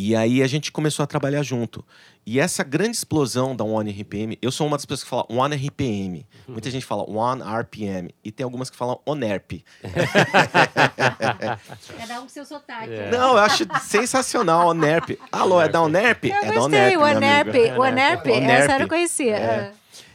E 0.00 0.14
aí 0.14 0.44
a 0.44 0.46
gente 0.46 0.70
começou 0.70 1.02
a 1.02 1.08
trabalhar 1.08 1.42
junto. 1.42 1.84
E 2.24 2.38
essa 2.38 2.62
grande 2.62 2.96
explosão 2.96 3.56
da 3.56 3.64
One 3.64 3.90
RPM, 3.90 4.38
eu 4.40 4.52
sou 4.52 4.64
uma 4.64 4.76
das 4.76 4.86
pessoas 4.86 5.02
que 5.02 5.10
fala 5.10 5.26
One 5.28 5.56
RPM. 5.56 6.24
Muita 6.46 6.70
gente 6.70 6.86
fala 6.86 7.02
One 7.02 7.42
RPM. 7.42 8.14
E 8.22 8.30
tem 8.30 8.44
algumas 8.44 8.70
que 8.70 8.76
falam 8.76 9.00
ONERP. 9.04 9.64
Cada 11.98 12.20
um 12.20 12.22
com 12.22 12.28
seu 12.28 12.44
sotaque. 12.44 12.92
É. 12.92 13.10
Não, 13.10 13.32
eu 13.32 13.38
acho 13.38 13.66
sensacional 13.82 14.68
ONERP. 14.68 15.18
Alô, 15.32 15.60
é 15.60 15.68
da 15.68 15.82
ONERP? 15.82 16.26
Eu 16.26 16.36
é 16.36 16.46
da 16.46 16.54
gostei, 16.54 16.60
ONERP, 16.60 16.96
o 16.96 17.00
meu 17.00 17.04
Anerp. 17.04 17.48
amigo. 17.48 17.78
O 17.78 17.82
Anerp, 17.82 18.26
Onerp. 18.26 18.50
essa 18.50 18.72
eu 18.74 18.78
não 18.78 18.88
conhecia. 18.88 19.36
É. 19.36 19.72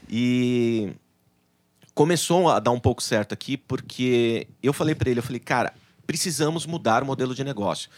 E 0.09 0.93
começou 1.93 2.49
a 2.49 2.61
dar 2.61 2.71
um 2.71 2.79
pouco 2.79 3.03
certo 3.03 3.33
aqui, 3.33 3.57
porque 3.57 4.47
eu 4.61 4.71
falei 4.71 4.95
pra 4.95 5.09
ele, 5.09 5.19
eu 5.19 5.23
falei, 5.23 5.41
cara, 5.41 5.73
precisamos 6.07 6.65
mudar 6.65 7.03
o 7.03 7.05
modelo 7.05 7.35
de 7.35 7.43
negócio. 7.43 7.89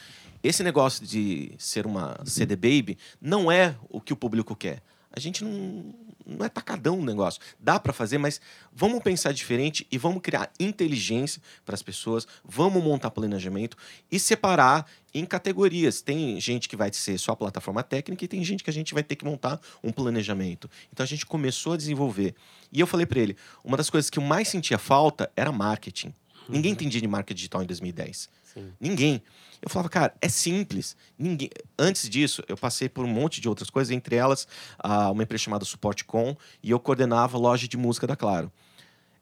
Esse 0.45 0.61
negócio 0.61 1.03
de 1.03 1.53
ser 1.57 1.87
uma 1.87 2.19
CD 2.23 2.55
Baby 2.55 2.99
não 3.19 3.51
é 3.51 3.75
o 3.89 3.99
que 3.99 4.13
o 4.13 4.15
público 4.15 4.55
quer. 4.55 4.83
A 5.11 5.19
gente 5.19 5.43
não, 5.43 5.91
não 6.23 6.45
é 6.45 6.49
tacadão 6.49 6.99
o 6.99 7.03
negócio. 7.03 7.41
Dá 7.59 7.79
para 7.79 7.91
fazer, 7.91 8.19
mas 8.19 8.39
vamos 8.71 9.01
pensar 9.01 9.31
diferente 9.31 9.87
e 9.91 9.97
vamos 9.97 10.21
criar 10.21 10.51
inteligência 10.59 11.41
para 11.65 11.73
as 11.73 11.81
pessoas, 11.81 12.27
vamos 12.43 12.83
montar 12.83 13.09
planejamento 13.09 13.75
e 14.11 14.19
separar 14.19 14.85
em 15.15 15.25
categorias. 15.25 15.99
Tem 16.03 16.39
gente 16.39 16.69
que 16.69 16.75
vai 16.75 16.93
ser 16.93 17.17
só 17.17 17.31
a 17.31 17.35
plataforma 17.35 17.81
técnica 17.81 18.23
e 18.23 18.27
tem 18.27 18.43
gente 18.43 18.63
que 18.63 18.69
a 18.69 18.73
gente 18.73 18.93
vai 18.93 19.01
ter 19.01 19.15
que 19.15 19.25
montar 19.25 19.59
um 19.83 19.91
planejamento. 19.91 20.69
Então 20.93 21.03
a 21.03 21.07
gente 21.07 21.25
começou 21.25 21.73
a 21.73 21.77
desenvolver. 21.77 22.35
E 22.71 22.79
eu 22.79 22.85
falei 22.85 23.07
para 23.07 23.19
ele, 23.19 23.35
uma 23.63 23.77
das 23.77 23.89
coisas 23.89 24.11
que 24.11 24.19
eu 24.19 24.23
mais 24.23 24.47
sentia 24.47 24.77
falta 24.77 25.27
era 25.35 25.51
marketing. 25.51 26.13
Ninguém 26.47 26.73
entendia 26.73 27.01
de 27.01 27.07
marketing 27.07 27.35
digital 27.35 27.63
em 27.63 27.65
2010. 27.65 28.29
Ninguém. 28.79 29.21
Eu 29.61 29.69
falava, 29.69 29.89
cara, 29.89 30.13
é 30.21 30.29
simples. 30.29 30.95
Ninguém... 31.17 31.49
Antes 31.77 32.09
disso, 32.09 32.43
eu 32.47 32.55
passei 32.55 32.87
por 32.87 33.03
um 33.03 33.07
monte 33.07 33.41
de 33.41 33.49
outras 33.49 33.69
coisas, 33.69 33.91
entre 33.91 34.15
elas 34.15 34.47
ah, 34.79 35.11
uma 35.11 35.23
empresa 35.23 35.43
chamada 35.43 35.65
Suportcom, 35.65 36.35
e 36.63 36.71
eu 36.71 36.79
coordenava 36.79 37.37
a 37.37 37.39
loja 37.39 37.67
de 37.67 37.77
música 37.77 38.05
da 38.07 38.15
Claro. 38.15 38.51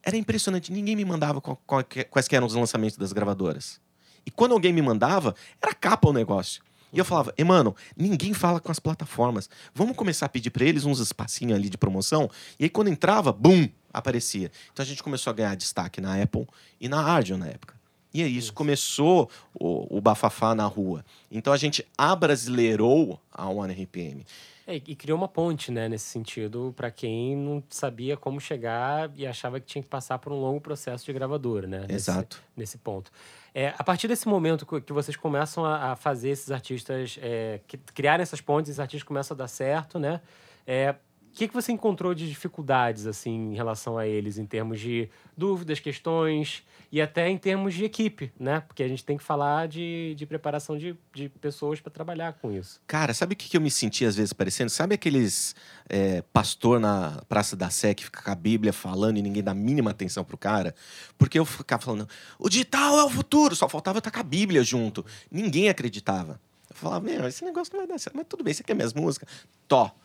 Era 0.03 0.17
impressionante, 0.17 0.71
ninguém 0.71 0.95
me 0.97 1.05
mandava 1.05 1.39
qual- 1.39 1.61
qual- 1.65 1.83
quais 2.09 2.27
eram 2.31 2.45
os 2.45 2.53
lançamentos 2.53 2.97
das 2.97 3.13
gravadoras. 3.13 3.79
E 4.25 4.31
quando 4.31 4.51
alguém 4.51 4.73
me 4.73 4.81
mandava, 4.81 5.33
era 5.61 5.73
capa 5.73 6.09
o 6.09 6.13
negócio. 6.13 6.61
E 6.91 6.99
eu 6.99 7.05
falava, 7.05 7.33
mano, 7.45 7.75
ninguém 7.97 8.33
fala 8.33 8.59
com 8.59 8.71
as 8.71 8.79
plataformas. 8.79 9.49
Vamos 9.73 9.95
começar 9.95 10.27
a 10.27 10.29
pedir 10.29 10.51
para 10.51 10.63
eles 10.65 10.85
uns 10.85 10.99
espacinhos 10.99 11.57
ali 11.57 11.69
de 11.69 11.77
promoção. 11.77 12.29
E 12.59 12.65
aí 12.65 12.69
quando 12.69 12.89
entrava, 12.89 13.31
bum, 13.31 13.67
aparecia. 13.91 14.51
Então 14.71 14.83
a 14.83 14.85
gente 14.85 15.01
começou 15.01 15.31
a 15.31 15.33
ganhar 15.33 15.55
destaque 15.55 15.99
na 15.99 16.21
Apple 16.21 16.47
e 16.79 16.87
na 16.87 17.01
Ardion 17.01 17.37
na 17.37 17.47
época. 17.47 17.73
E 18.13 18.21
é 18.21 18.27
isso, 18.27 18.53
começou 18.53 19.29
o, 19.53 19.97
o 19.97 19.99
bafafá 20.01 20.53
na 20.53 20.65
rua. 20.65 21.03
Então 21.31 21.51
a 21.51 21.57
gente 21.57 21.85
abrasileirou 21.97 23.19
a 23.31 23.47
One 23.49 23.73
RPM. 23.73 24.25
É, 24.65 24.75
e 24.75 24.95
criou 24.95 25.17
uma 25.17 25.27
ponte, 25.27 25.71
né, 25.71 25.89
nesse 25.89 26.05
sentido, 26.05 26.73
para 26.77 26.89
quem 26.89 27.35
não 27.35 27.61
sabia 27.69 28.15
como 28.15 28.39
chegar 28.39 29.11
e 29.13 29.27
achava 29.27 29.59
que 29.59 29.65
tinha 29.65 29.81
que 29.83 29.89
passar 29.89 30.19
por 30.19 30.31
um 30.31 30.39
longo 30.39 30.61
processo 30.61 31.03
de 31.05 31.11
gravadora, 31.11 31.67
né? 31.67 31.79
nesse- 31.81 31.93
Exato. 32.09 32.41
Nesse 32.55 32.77
ponto. 32.77 33.11
É, 33.53 33.73
a 33.77 33.83
partir 33.83 34.07
desse 34.07 34.25
momento 34.27 34.65
que- 34.65 34.79
que 34.79 34.93
vocês 34.93 35.17
começam 35.17 35.65
a, 35.65 35.91
a 35.91 35.95
fazer 35.97 36.29
esses 36.29 36.49
artistas, 36.49 37.17
é, 37.21 37.59
que, 37.67 37.77
criarem 37.77 38.21
essas 38.23 38.39
pontes, 38.39 38.69
esses 38.69 38.79
artistas 38.79 39.05
começam 39.05 39.35
a 39.35 39.37
dar 39.39 39.47
certo, 39.49 39.99
né? 39.99 40.21
É, 40.65 40.95
o 41.33 41.35
que, 41.35 41.47
que 41.47 41.53
você 41.53 41.71
encontrou 41.71 42.13
de 42.13 42.29
dificuldades, 42.29 43.07
assim, 43.07 43.53
em 43.53 43.55
relação 43.55 43.97
a 43.97 44.05
eles, 44.05 44.37
em 44.37 44.45
termos 44.45 44.79
de 44.79 45.09
dúvidas, 45.35 45.79
questões 45.79 46.63
e 46.91 47.01
até 47.01 47.27
em 47.27 47.39
termos 47.39 47.73
de 47.73 47.83
equipe, 47.83 48.31
né? 48.39 48.59
Porque 48.59 48.83
a 48.83 48.87
gente 48.87 49.03
tem 49.03 49.17
que 49.17 49.23
falar 49.23 49.67
de, 49.67 50.13
de 50.15 50.27
preparação 50.27 50.77
de, 50.77 50.95
de 51.11 51.29
pessoas 51.29 51.81
para 51.81 51.91
trabalhar 51.91 52.33
com 52.33 52.51
isso. 52.51 52.79
Cara, 52.85 53.15
sabe 53.15 53.33
o 53.33 53.35
que 53.35 53.49
que 53.49 53.57
eu 53.57 53.61
me 53.61 53.71
senti 53.71 54.05
às 54.05 54.15
vezes 54.15 54.31
parecendo? 54.31 54.69
Sabe 54.69 54.93
aqueles 54.93 55.55
é, 55.89 56.21
pastor 56.31 56.79
na 56.79 57.23
Praça 57.27 57.55
da 57.55 57.71
Sé 57.71 57.95
que 57.95 58.05
fica 58.05 58.21
com 58.21 58.29
a 58.29 58.35
Bíblia 58.35 58.71
falando 58.71 59.17
e 59.17 59.23
ninguém 59.23 59.41
dá 59.41 59.53
a 59.53 59.55
mínima 59.55 59.89
atenção 59.89 60.23
pro 60.23 60.37
cara? 60.37 60.75
Porque 61.17 61.39
eu 61.39 61.45
ficava 61.45 61.81
falando, 61.81 62.07
o 62.37 62.47
digital 62.47 62.99
é 62.99 63.03
o 63.03 63.09
futuro, 63.09 63.55
só 63.55 63.67
faltava 63.67 63.97
estar 63.97 64.11
com 64.11 64.19
a 64.19 64.23
Bíblia 64.23 64.63
junto. 64.63 65.03
Ninguém 65.31 65.67
acreditava. 65.67 66.39
Eu 66.69 66.75
falava, 66.75 67.03
meu, 67.03 67.27
esse 67.27 67.43
negócio 67.43 67.73
não 67.73 67.79
vai 67.79 67.87
dar 67.87 67.97
certo, 67.97 68.15
mas 68.15 68.27
tudo 68.29 68.43
bem, 68.43 68.53
você 68.53 68.61
quer 68.63 68.75
minhas 68.75 68.93
músicas? 68.93 69.27
Tó. 69.67 69.95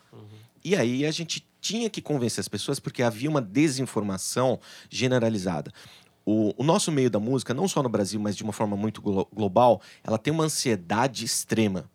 E 0.63 0.75
aí 0.75 1.05
a 1.05 1.11
gente 1.11 1.45
tinha 1.61 1.89
que 1.89 2.01
convencer 2.01 2.41
as 2.41 2.47
pessoas 2.47 2.79
porque 2.79 3.03
havia 3.03 3.29
uma 3.29 3.41
desinformação 3.41 4.59
generalizada. 4.89 5.71
O, 6.25 6.53
o 6.57 6.63
nosso 6.63 6.91
meio 6.91 7.09
da 7.09 7.19
música, 7.19 7.53
não 7.53 7.67
só 7.67 7.81
no 7.81 7.89
Brasil, 7.89 8.19
mas 8.19 8.35
de 8.35 8.43
uma 8.43 8.53
forma 8.53 8.77
muito 8.77 9.01
glo- 9.01 9.27
global, 9.33 9.81
ela 10.03 10.17
tem 10.17 10.31
uma 10.33 10.43
ansiedade 10.43 11.25
extrema. 11.25 11.89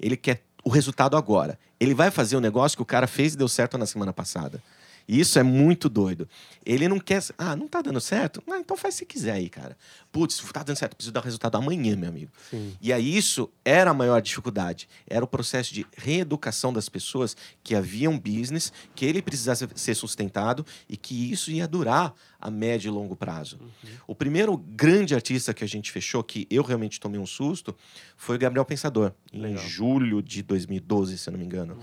Ele 0.00 0.16
quer 0.16 0.42
o 0.64 0.70
resultado 0.70 1.16
agora. 1.16 1.58
Ele 1.78 1.94
vai 1.94 2.10
fazer 2.10 2.36
o 2.36 2.40
negócio 2.40 2.76
que 2.76 2.82
o 2.82 2.86
cara 2.86 3.06
fez 3.06 3.34
e 3.34 3.36
deu 3.36 3.48
certo 3.48 3.76
na 3.78 3.86
semana 3.86 4.12
passada. 4.12 4.62
Isso 5.08 5.38
é 5.38 5.42
muito 5.42 5.88
doido. 5.88 6.28
Ele 6.64 6.88
não 6.88 6.98
quer. 6.98 7.22
Ah, 7.38 7.54
não 7.54 7.68
tá 7.68 7.80
dando 7.80 8.00
certo? 8.00 8.42
Ah, 8.50 8.58
então 8.58 8.76
faz 8.76 8.94
se 8.94 9.06
quiser 9.06 9.32
aí, 9.32 9.48
cara. 9.48 9.76
Putz, 10.10 10.38
tá 10.52 10.62
dando 10.62 10.76
certo, 10.76 10.96
preciso 10.96 11.12
dar 11.12 11.20
resultado 11.20 11.56
amanhã, 11.56 11.94
meu 11.94 12.08
amigo. 12.08 12.32
Sim. 12.50 12.74
E 12.80 12.92
aí 12.92 13.16
isso 13.16 13.50
era 13.64 13.90
a 13.90 13.94
maior 13.94 14.20
dificuldade. 14.20 14.88
Era 15.06 15.24
o 15.24 15.28
processo 15.28 15.72
de 15.72 15.86
reeducação 15.96 16.72
das 16.72 16.88
pessoas 16.88 17.36
que 17.62 17.74
havia 17.74 18.10
um 18.10 18.18
business, 18.18 18.72
que 18.94 19.04
ele 19.04 19.22
precisasse 19.22 19.68
ser 19.76 19.94
sustentado 19.94 20.66
e 20.88 20.96
que 20.96 21.30
isso 21.30 21.50
ia 21.50 21.68
durar 21.68 22.14
a 22.40 22.50
médio 22.50 22.88
e 22.88 22.90
longo 22.90 23.14
prazo. 23.16 23.58
O 24.06 24.14
primeiro 24.14 24.56
grande 24.56 25.14
artista 25.14 25.54
que 25.54 25.64
a 25.64 25.68
gente 25.68 25.90
fechou, 25.92 26.22
que 26.22 26.46
eu 26.50 26.62
realmente 26.62 26.98
tomei 27.00 27.20
um 27.20 27.26
susto, 27.26 27.76
foi 28.16 28.36
o 28.36 28.38
Gabriel 28.38 28.64
Pensador, 28.64 29.12
em 29.32 29.40
Legal. 29.40 29.64
julho 29.64 30.22
de 30.22 30.42
2012, 30.42 31.18
se 31.18 31.28
eu 31.28 31.32
não 31.32 31.38
me 31.38 31.46
engano. 31.46 31.78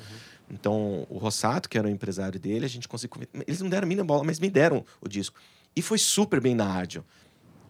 Então, 0.53 1.07
o 1.09 1.17
Rossato, 1.17 1.67
que 1.67 1.77
era 1.77 1.87
o 1.87 1.89
empresário 1.89 2.39
dele, 2.39 2.65
a 2.65 2.69
gente 2.69 2.87
conseguiu. 2.87 3.21
Eles 3.47 3.59
não 3.59 3.69
deram 3.69 3.85
a 3.85 3.89
mínima 3.89 4.05
bola, 4.05 4.23
mas 4.23 4.39
me 4.39 4.49
deram 4.49 4.85
o 5.01 5.09
disco. 5.09 5.39
E 5.75 5.81
foi 5.81 5.97
super 5.97 6.39
bem 6.39 6.53
na 6.53 6.65
rádio. 6.65 7.03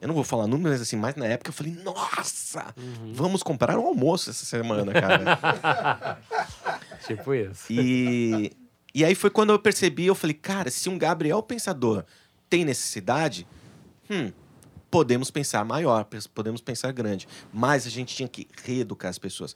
Eu 0.02 0.08
não 0.08 0.16
vou 0.16 0.26
falar 0.26 0.48
números 0.48 0.82
assim, 0.82 0.98
mas 0.98 1.16
na 1.16 1.26
época 1.26 1.50
eu 1.50 1.54
falei, 1.54 1.74
nossa, 1.82 2.76
vamos 3.14 3.42
comprar 3.42 3.80
um 3.80 3.88
almoço 3.88 4.30
essa 4.30 4.44
semana, 4.44 4.92
cara. 4.92 6.20
Tipo 7.08 7.34
isso. 7.34 7.72
e, 7.72 8.52
e 8.94 9.06
aí 9.06 9.16
foi 9.16 9.30
quando 9.30 9.52
eu 9.52 9.60
percebi, 9.60 10.06
eu 10.06 10.16
falei, 10.16 10.34
cara, 10.34 10.70
se 10.70 10.90
um 10.90 10.98
Gabriel 10.98 11.42
Pensador 11.42 12.04
tem 12.50 12.66
necessidade, 12.66 13.48
hum, 14.10 14.30
podemos 14.92 15.32
pensar 15.32 15.64
maior, 15.64 16.06
podemos 16.36 16.60
pensar 16.60 16.92
grande. 16.92 17.28
Mas 17.54 17.88
a 17.88 17.90
gente 17.90 18.14
tinha 18.14 18.28
que 18.28 18.48
reeducar 18.62 19.10
as 19.10 19.18
pessoas. 19.18 19.56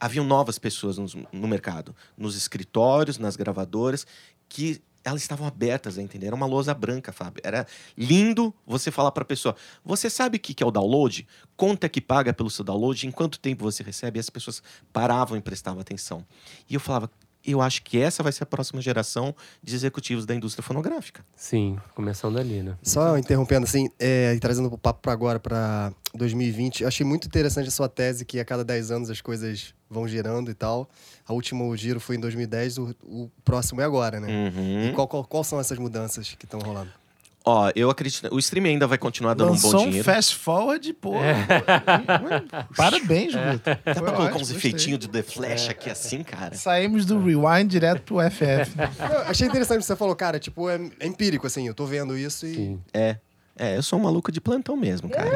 Haviam 0.00 0.24
novas 0.24 0.58
pessoas 0.58 0.98
nos- 0.98 1.14
no, 1.14 1.48
mercado, 1.48 1.94
nos 2.16 2.36
escritórios, 2.36 3.18
nas 3.18 3.36
gravadoras, 3.36 4.06
que 4.48 4.82
elas 5.04 5.20
estavam 5.20 5.46
abertas 5.46 5.98
a 5.98 6.02
entender. 6.02 6.26
Era 6.26 6.34
uma 6.34 6.46
lousa 6.46 6.72
branca, 6.72 7.12
Fábio. 7.12 7.40
Era 7.44 7.66
lindo 7.96 8.54
você 8.66 8.90
falar 8.90 9.12
para 9.12 9.22
a 9.22 9.26
pessoa: 9.26 9.54
você 9.84 10.08
sabe 10.08 10.38
o 10.38 10.40
que 10.40 10.62
é 10.62 10.66
o 10.66 10.70
download? 10.70 11.26
Conta 11.56 11.88
que 11.88 12.00
paga 12.00 12.32
pelo 12.32 12.50
seu 12.50 12.64
download, 12.64 13.06
em 13.06 13.10
quanto 13.10 13.38
tempo 13.38 13.62
você 13.62 13.82
recebe? 13.82 14.18
E 14.18 14.20
as 14.20 14.30
pessoas 14.30 14.62
paravam 14.92 15.36
e 15.36 15.40
prestavam 15.42 15.80
atenção. 15.80 16.24
E 16.68 16.74
eu 16.74 16.80
falava: 16.80 17.10
eu 17.46 17.60
acho 17.60 17.82
que 17.82 17.98
essa 17.98 18.22
vai 18.22 18.32
ser 18.32 18.44
a 18.44 18.46
próxima 18.46 18.80
geração 18.80 19.34
de 19.62 19.74
executivos 19.74 20.24
da 20.24 20.34
indústria 20.34 20.62
fonográfica. 20.62 21.24
Sim, 21.36 21.78
começando 21.94 22.38
ali, 22.38 22.62
né? 22.62 22.76
Só 22.82 23.18
interrompendo 23.18 23.64
assim, 23.64 23.88
é, 23.98 24.34
e 24.34 24.40
trazendo 24.40 24.72
o 24.72 24.78
papo 24.78 25.00
para 25.02 25.12
agora, 25.12 25.38
para 25.38 25.92
2020, 26.14 26.82
eu 26.82 26.88
achei 26.88 27.04
muito 27.04 27.26
interessante 27.26 27.68
a 27.68 27.70
sua 27.70 27.88
tese 27.88 28.24
que 28.24 28.40
a 28.40 28.44
cada 28.44 28.64
10 28.64 28.90
anos 28.90 29.10
as 29.10 29.20
coisas 29.20 29.74
vão 29.90 30.08
girando 30.08 30.50
e 30.50 30.54
tal. 30.54 30.88
A 31.26 31.32
último 31.32 31.76
giro 31.76 32.00
foi 32.00 32.16
em 32.16 32.20
2010, 32.20 32.78
o, 32.78 32.96
o 33.02 33.30
próximo 33.44 33.80
é 33.80 33.84
agora, 33.84 34.20
né? 34.20 34.28
Uhum. 34.28 34.88
E 34.88 34.92
qual, 34.92 35.06
qual, 35.06 35.24
qual 35.24 35.44
são 35.44 35.60
essas 35.60 35.78
mudanças 35.78 36.34
que 36.34 36.44
estão 36.44 36.60
rolando? 36.60 36.90
Ó, 37.46 37.70
eu 37.76 37.90
acredito. 37.90 38.34
O 38.34 38.38
streaming 38.38 38.70
ainda 38.70 38.86
vai 38.86 38.96
continuar 38.96 39.34
dando 39.34 39.48
um 39.48 39.52
Lançou 39.52 39.72
bom 39.72 39.80
um 39.80 39.84
dinheiro. 39.84 40.04
fast 40.04 40.34
forward, 40.34 40.92
pô. 40.94 41.12
Parabéns, 42.74 43.34
Guto. 43.34 43.64
Dá 43.64 43.94
pra 43.94 43.94
colocar 43.94 44.22
ótimo, 44.24 44.40
uns 44.40 44.50
efeitinhos 44.50 44.98
de 44.98 45.08
The 45.08 45.22
Flash 45.22 45.68
aqui 45.68 45.90
assim, 45.90 46.22
cara? 46.22 46.54
Saímos 46.54 47.04
do 47.04 47.22
rewind 47.22 47.68
direto 47.68 48.00
pro 48.02 48.18
FF. 48.30 48.72
Eu 49.12 49.18
achei 49.26 49.46
interessante 49.46 49.76
o 49.76 49.80
que 49.80 49.86
você 49.86 49.96
falou, 49.96 50.16
cara, 50.16 50.38
tipo, 50.38 50.70
é, 50.70 50.80
é 50.98 51.06
empírico, 51.06 51.46
assim, 51.46 51.68
eu 51.68 51.74
tô 51.74 51.84
vendo 51.84 52.16
isso 52.16 52.46
e. 52.46 52.54
Sim. 52.54 52.80
É. 52.92 53.16
É, 53.56 53.76
eu 53.76 53.82
sou 53.84 54.00
um 54.00 54.02
maluco 54.02 54.32
de 54.32 54.40
plantão 54.40 54.76
mesmo, 54.76 55.08
cara. 55.08 55.30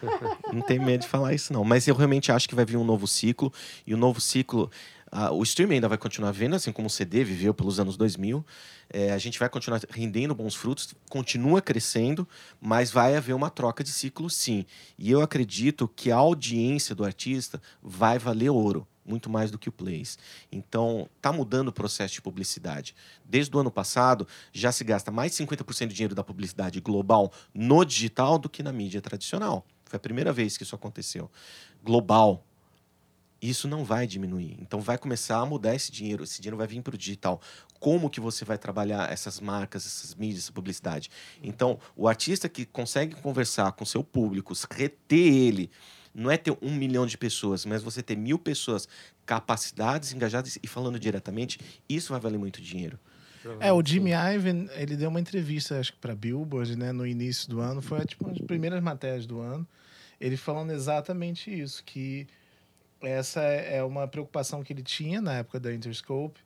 não 0.52 0.62
tenho 0.62 0.82
medo 0.82 1.02
de 1.02 1.06
falar 1.08 1.34
isso, 1.34 1.52
não. 1.52 1.64
Mas 1.64 1.86
eu 1.86 1.94
realmente 1.94 2.32
acho 2.32 2.48
que 2.48 2.54
vai 2.54 2.64
vir 2.64 2.78
um 2.78 2.84
novo 2.84 3.06
ciclo. 3.06 3.52
E 3.86 3.92
o 3.92 3.96
novo 3.96 4.20
ciclo. 4.22 4.70
O 5.32 5.42
streaming 5.42 5.76
ainda 5.76 5.88
vai 5.88 5.98
continuar 5.98 6.32
vendo, 6.32 6.56
assim 6.56 6.72
como 6.72 6.86
o 6.86 6.90
CD 6.90 7.24
viveu 7.24 7.54
pelos 7.54 7.80
anos 7.80 7.96
2000. 7.96 8.44
É, 8.90 9.12
a 9.12 9.18
gente 9.18 9.38
vai 9.38 9.48
continuar 9.48 9.80
rendendo 9.90 10.34
bons 10.34 10.54
frutos, 10.54 10.94
continua 11.08 11.60
crescendo, 11.60 12.26
mas 12.60 12.90
vai 12.90 13.16
haver 13.16 13.34
uma 13.34 13.50
troca 13.50 13.82
de 13.82 13.90
ciclo, 13.90 14.28
sim. 14.28 14.64
E 14.98 15.10
eu 15.10 15.20
acredito 15.20 15.88
que 15.88 16.10
a 16.10 16.16
audiência 16.16 16.94
do 16.94 17.04
artista 17.04 17.60
vai 17.82 18.18
valer 18.18 18.50
ouro 18.50 18.86
muito 19.08 19.30
mais 19.30 19.50
do 19.50 19.58
que 19.58 19.70
o 19.70 19.72
plays. 19.72 20.18
Então, 20.52 21.08
tá 21.20 21.32
mudando 21.32 21.68
o 21.68 21.72
processo 21.72 22.14
de 22.14 22.22
publicidade. 22.22 22.94
Desde 23.24 23.56
o 23.56 23.58
ano 23.58 23.70
passado, 23.70 24.28
já 24.52 24.70
se 24.70 24.84
gasta 24.84 25.10
mais 25.10 25.32
de 25.34 25.44
50% 25.44 25.88
do 25.88 25.94
dinheiro 25.94 26.14
da 26.14 26.22
publicidade 26.22 26.78
global 26.80 27.32
no 27.54 27.84
digital 27.84 28.38
do 28.38 28.48
que 28.48 28.62
na 28.62 28.72
mídia 28.72 29.00
tradicional. 29.00 29.64
Foi 29.86 29.96
a 29.96 30.00
primeira 30.00 30.32
vez 30.32 30.58
que 30.58 30.62
isso 30.62 30.74
aconteceu. 30.74 31.30
Global. 31.82 32.44
Isso 33.40 33.68
não 33.68 33.84
vai 33.84 34.06
diminuir. 34.06 34.56
Então 34.60 34.80
vai 34.80 34.98
começar 34.98 35.38
a 35.38 35.46
mudar 35.46 35.74
esse 35.74 35.92
dinheiro. 35.92 36.24
Esse 36.24 36.40
dinheiro 36.40 36.56
vai 36.56 36.66
vir 36.66 36.82
para 36.82 36.94
o 36.94 36.98
digital. 36.98 37.40
Como 37.78 38.10
que 38.10 38.20
você 38.20 38.44
vai 38.44 38.58
trabalhar 38.58 39.10
essas 39.12 39.40
marcas, 39.40 39.86
essas 39.86 40.14
mídias, 40.14 40.44
essa 40.44 40.52
publicidade? 40.52 41.10
Então, 41.42 41.78
o 41.96 42.08
artista 42.08 42.48
que 42.48 42.66
consegue 42.66 43.14
conversar 43.16 43.70
com 43.72 43.84
seu 43.84 44.02
público, 44.02 44.52
reter 44.70 45.32
ele, 45.32 45.70
não 46.12 46.30
é 46.30 46.36
ter 46.36 46.56
um 46.60 46.74
milhão 46.74 47.06
de 47.06 47.16
pessoas, 47.16 47.64
mas 47.64 47.82
você 47.82 48.02
ter 48.02 48.16
mil 48.16 48.38
pessoas 48.38 48.88
capacitadas, 49.24 50.12
engajadas 50.12 50.58
e 50.60 50.66
falando 50.66 50.98
diretamente, 50.98 51.60
isso 51.88 52.12
vai 52.12 52.20
valer 52.20 52.38
muito 52.38 52.60
dinheiro. 52.60 52.98
É, 53.60 53.72
o 53.72 53.80
Jimmy 53.84 54.10
Ivan, 54.10 54.66
ele 54.74 54.96
deu 54.96 55.08
uma 55.08 55.20
entrevista, 55.20 55.78
acho 55.78 55.92
que 55.92 55.98
pra 55.98 56.14
Billboard, 56.14 56.76
né, 56.76 56.90
no 56.90 57.06
início 57.06 57.48
do 57.48 57.60
ano. 57.60 57.80
Foi 57.80 58.04
tipo 58.04 58.24
uma 58.24 58.32
das 58.34 58.44
primeiras 58.44 58.82
matérias 58.82 59.26
do 59.26 59.40
ano. 59.40 59.66
ele 60.20 60.36
falando 60.36 60.72
exatamente 60.72 61.48
isso, 61.48 61.84
que 61.84 62.26
essa 63.02 63.42
é 63.42 63.76
é 63.78 63.84
uma 63.84 64.06
preocupação 64.08 64.62
que 64.62 64.72
ele 64.72 64.82
tinha 64.82 65.20
na 65.20 65.34
época 65.38 65.60
da 65.60 65.72
Interscope 65.72 66.40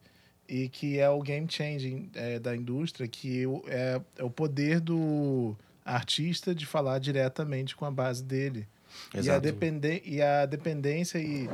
e 0.49 0.69
que 0.69 0.99
é 0.99 1.09
o 1.09 1.21
game 1.23 1.47
changing 1.49 2.11
é, 2.15 2.39
da 2.39 2.55
indústria, 2.55 3.07
que 3.09 3.47
o- 3.47 3.63
é, 3.69 4.01
é 4.19 4.25
o 4.25 4.31
poder 4.31 4.81
do 4.81 5.57
artista 5.85 6.55
de 6.55 6.67
falar 6.67 6.99
diretamente 6.99 7.75
com 7.75 7.85
a 7.85 7.91
base 7.91 8.23
dele. 8.23 8.67
E 9.15 9.17
a, 9.17 9.21
Exato. 9.21 9.41
dependen 9.41 10.03
e 10.05 10.21
a 10.21 10.45
dependência 10.47 11.19
e. 11.19 11.49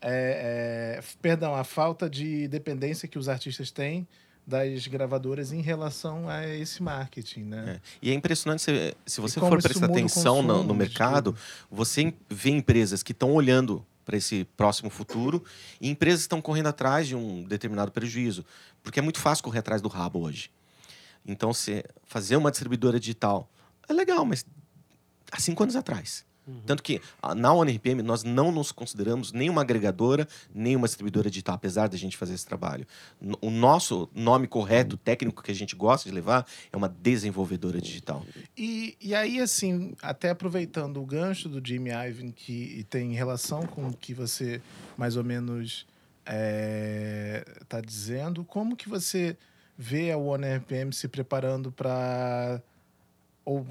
é, 0.00 0.98
é, 0.98 1.00
perdão, 1.20 1.54
a 1.54 1.62
falta 1.64 2.10
de 2.10 2.48
dependência 2.48 3.06
que 3.06 3.18
os 3.18 3.28
artistas 3.28 3.70
têm 3.70 4.06
das 4.44 4.88
gravadoras 4.88 5.52
em 5.52 5.60
relação 5.60 6.28
a 6.28 6.44
esse 6.48 6.82
marketing, 6.82 7.44
né? 7.44 7.74
É. 7.76 7.80
E 8.02 8.10
é 8.10 8.14
impressionante, 8.14 8.62
se, 8.62 8.96
se 9.06 9.20
você 9.20 9.38
for 9.38 9.62
prestar 9.62 9.86
atenção 9.86 10.42
no, 10.42 10.64
no 10.64 10.74
mercado, 10.74 11.36
você 11.70 12.12
vê 12.28 12.50
empresas 12.50 13.04
que 13.04 13.12
estão 13.12 13.32
olhando 13.32 13.86
para 14.04 14.16
esse 14.16 14.44
próximo 14.56 14.90
futuro 14.90 15.44
e 15.80 15.88
empresas 15.88 16.20
estão 16.22 16.40
correndo 16.40 16.68
atrás 16.68 17.06
de 17.06 17.16
um 17.16 17.44
determinado 17.44 17.92
prejuízo. 17.92 18.44
Porque 18.82 18.98
é 18.98 19.02
muito 19.02 19.18
fácil 19.18 19.44
correr 19.44 19.60
atrás 19.60 19.80
do 19.80 19.88
rabo 19.88 20.20
hoje. 20.20 20.50
Então, 21.24 21.52
se 21.52 21.84
fazer 22.04 22.36
uma 22.36 22.50
distribuidora 22.50 22.98
digital 22.98 23.48
é 23.88 23.92
legal, 23.92 24.24
mas 24.24 24.44
há 25.30 25.38
cinco 25.38 25.62
anos 25.62 25.76
atrás. 25.76 26.24
Tanto 26.66 26.82
que 26.82 27.00
na 27.36 27.52
ONRPM 27.52 28.02
nós 28.02 28.24
não 28.24 28.50
nos 28.50 28.72
consideramos 28.72 29.32
nem 29.32 29.48
uma 29.48 29.62
agregadora, 29.62 30.26
nem 30.52 30.74
uma 30.74 30.86
distribuidora 30.86 31.30
digital, 31.30 31.54
apesar 31.54 31.88
da 31.88 31.96
gente 31.96 32.16
fazer 32.16 32.34
esse 32.34 32.46
trabalho. 32.46 32.86
O 33.40 33.50
nosso 33.50 34.08
nome 34.14 34.46
correto, 34.48 34.96
técnico 34.96 35.42
que 35.42 35.52
a 35.52 35.54
gente 35.54 35.76
gosta 35.76 36.08
de 36.08 36.14
levar, 36.14 36.46
é 36.72 36.76
uma 36.76 36.88
desenvolvedora 36.88 37.80
digital. 37.80 38.24
E, 38.56 38.96
e 39.00 39.14
aí, 39.14 39.40
assim, 39.40 39.94
até 40.02 40.30
aproveitando 40.30 41.00
o 41.00 41.06
gancho 41.06 41.48
do 41.48 41.64
Jimmy 41.64 41.90
Ivan, 41.90 42.32
que 42.32 42.84
tem 42.90 43.12
relação 43.12 43.66
com 43.66 43.86
o 43.86 43.96
que 43.96 44.12
você 44.12 44.60
mais 44.96 45.16
ou 45.16 45.24
menos 45.24 45.86
está 47.60 47.80
dizendo, 47.80 48.44
como 48.44 48.76
que 48.76 48.88
você 48.88 49.36
vê 49.76 50.12
a 50.12 50.16
One 50.16 50.46
RPM 50.56 50.92
se 50.92 51.08
preparando 51.08 51.72
para. 51.72 52.62
Ou 53.44 53.66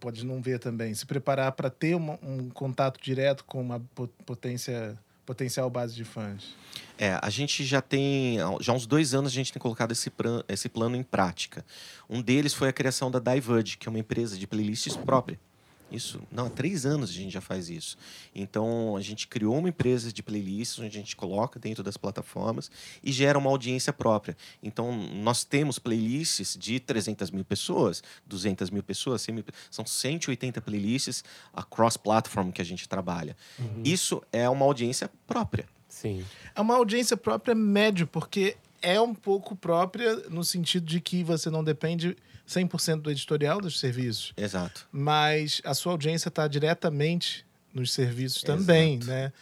pode 0.00 0.24
não 0.26 0.42
ver 0.42 0.58
também, 0.58 0.92
se 0.94 1.06
preparar 1.06 1.52
para 1.52 1.70
ter 1.70 1.94
um 1.94 2.50
contato 2.50 3.00
direto 3.00 3.44
com 3.44 3.60
uma 3.60 3.80
po- 3.94 4.08
potência, 4.26 4.98
potencial 5.24 5.70
base 5.70 5.94
de 5.94 6.04
fãs? 6.04 6.56
É, 6.98 7.18
a 7.22 7.30
gente 7.30 7.64
já 7.64 7.80
tem, 7.80 8.38
já 8.60 8.72
há 8.72 8.74
uns 8.76 8.86
dois 8.86 9.14
anos 9.14 9.30
a 9.30 9.34
gente 9.34 9.52
tem 9.52 9.62
colocado 9.62 9.92
esse, 9.92 10.10
plan- 10.10 10.42
esse 10.48 10.68
plano 10.68 10.96
em 10.96 11.02
prática. 11.02 11.64
Um 12.10 12.20
deles 12.20 12.52
foi 12.52 12.68
a 12.68 12.72
criação 12.72 13.10
da 13.10 13.18
Diverge, 13.18 13.76
que 13.76 13.88
é 13.88 13.90
uma 13.90 13.98
empresa 13.98 14.36
de 14.36 14.46
playlists 14.46 14.96
própria. 14.96 15.38
Isso, 15.92 16.20
não, 16.30 16.46
há 16.46 16.50
três 16.50 16.86
anos 16.86 17.10
a 17.10 17.12
gente 17.12 17.32
já 17.32 17.40
faz 17.40 17.68
isso. 17.68 17.96
Então, 18.34 18.96
a 18.96 19.00
gente 19.00 19.28
criou 19.28 19.58
uma 19.58 19.68
empresa 19.68 20.12
de 20.12 20.22
playlists, 20.22 20.78
onde 20.78 20.88
a 20.88 21.00
gente 21.00 21.14
coloca 21.14 21.60
dentro 21.60 21.82
das 21.82 21.96
plataformas 21.96 22.70
e 23.02 23.12
gera 23.12 23.38
uma 23.38 23.50
audiência 23.50 23.92
própria. 23.92 24.36
Então, 24.62 24.96
nós 24.96 25.44
temos 25.44 25.78
playlists 25.78 26.56
de 26.58 26.80
300 26.80 27.30
mil 27.30 27.44
pessoas, 27.44 28.02
200 28.26 28.70
mil 28.70 28.82
pessoas, 28.82 29.22
100 29.22 29.34
mil, 29.34 29.44
são 29.70 29.84
180 29.84 30.60
playlists 30.62 31.22
a 31.52 31.62
cross-platform 31.62 32.50
que 32.50 32.62
a 32.62 32.64
gente 32.64 32.88
trabalha. 32.88 33.36
Isso 33.84 34.22
é 34.32 34.48
uma 34.48 34.64
audiência 34.64 35.10
própria. 35.26 35.66
Sim. 35.88 36.24
É 36.54 36.60
uma 36.60 36.74
audiência 36.74 37.16
própria 37.16 37.54
médio, 37.54 38.06
porque 38.06 38.56
é 38.82 39.00
um 39.00 39.14
pouco 39.14 39.54
própria 39.56 40.16
no 40.28 40.42
sentido 40.44 40.84
de 40.86 41.00
que 41.00 41.22
você 41.24 41.48
não 41.48 41.62
depende 41.64 42.16
100% 42.48 43.00
do 43.00 43.10
editorial 43.10 43.60
dos 43.60 43.78
serviços, 43.78 44.32
Exato. 44.36 44.86
mas 44.92 45.62
a 45.64 45.72
sua 45.74 45.92
audiência 45.92 46.28
está 46.28 46.46
diretamente 46.48 47.46
nos 47.72 47.92
serviços 47.92 48.42
também, 48.42 48.98
né? 49.04 49.32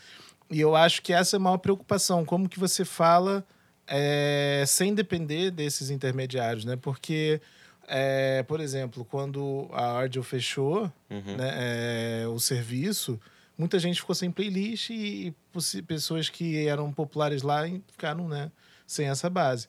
E 0.50 0.60
eu 0.60 0.76
acho 0.76 1.00
que 1.02 1.12
essa 1.12 1.36
é 1.36 1.38
a 1.38 1.40
maior 1.40 1.58
preocupação, 1.58 2.24
como 2.24 2.48
que 2.48 2.58
você 2.60 2.84
fala 2.84 3.44
é, 3.86 4.62
sem 4.66 4.94
depender 4.94 5.50
desses 5.50 5.90
intermediários, 5.90 6.64
né? 6.64 6.76
Porque, 6.76 7.40
é, 7.88 8.42
por 8.44 8.60
exemplo, 8.60 9.04
quando 9.04 9.68
a 9.72 9.92
Ardio 9.98 10.22
fechou, 10.22 10.92
Uhum. 11.08 11.36
né, 11.36 12.22
é, 12.22 12.26
o 12.28 12.38
serviço, 12.38 13.18
muita 13.58 13.78
gente 13.78 14.00
ficou 14.00 14.14
sem 14.14 14.30
playlist 14.30 14.90
e 14.90 15.34
possi- 15.52 15.82
pessoas 15.82 16.28
que 16.28 16.66
eram 16.66 16.92
populares 16.92 17.42
lá 17.42 17.62
ficaram 17.90 18.28
né, 18.28 18.50
sem 18.90 19.08
essa 19.08 19.30
base. 19.30 19.68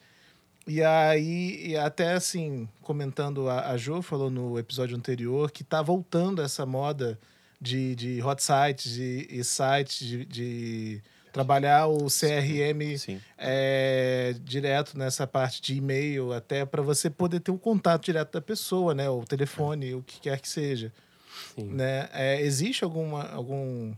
E 0.68 0.84
aí, 0.84 1.70
e 1.70 1.78
até 1.78 2.14
assim, 2.14 2.68
comentando, 2.82 3.50
a, 3.50 3.72
a 3.72 3.78
Jo 3.78 4.02
falou 4.02 4.30
no 4.30 4.60
episódio 4.60 4.96
anterior 4.96 5.52
que 5.52 5.64
tá 5.64 5.82
voltando 5.82 6.42
essa 6.42 6.66
moda 6.66 7.20
de, 7.60 7.96
de 7.96 8.22
hot 8.22 8.42
sites 8.42 8.98
e, 8.98 9.28
e 9.30 9.44
sites 9.44 10.06
de, 10.06 10.26
de 10.26 11.02
trabalhar 11.32 11.88
o 11.88 12.08
CRM 12.08 12.98
Sim. 12.98 13.20
é, 13.38 14.36
direto 14.44 14.98
nessa 14.98 15.26
parte 15.26 15.62
de 15.62 15.76
e-mail, 15.76 16.34
até 16.34 16.66
para 16.66 16.82
você 16.82 17.10
poder 17.10 17.40
ter 17.40 17.52
um 17.52 17.58
contato 17.58 18.06
direto 18.06 18.34
da 18.34 18.42
pessoa, 18.42 18.94
né? 18.94 19.10
O 19.10 19.24
telefone, 19.24 19.96
o 19.96 20.04
que 20.04 20.20
quer 20.20 20.40
que 20.40 20.50
seja. 20.50 20.92
Sim. 21.56 21.70
Né? 21.70 22.10
É, 22.14 22.42
existe 22.42 22.84
alguma, 22.84 23.30
algum, 23.30 23.94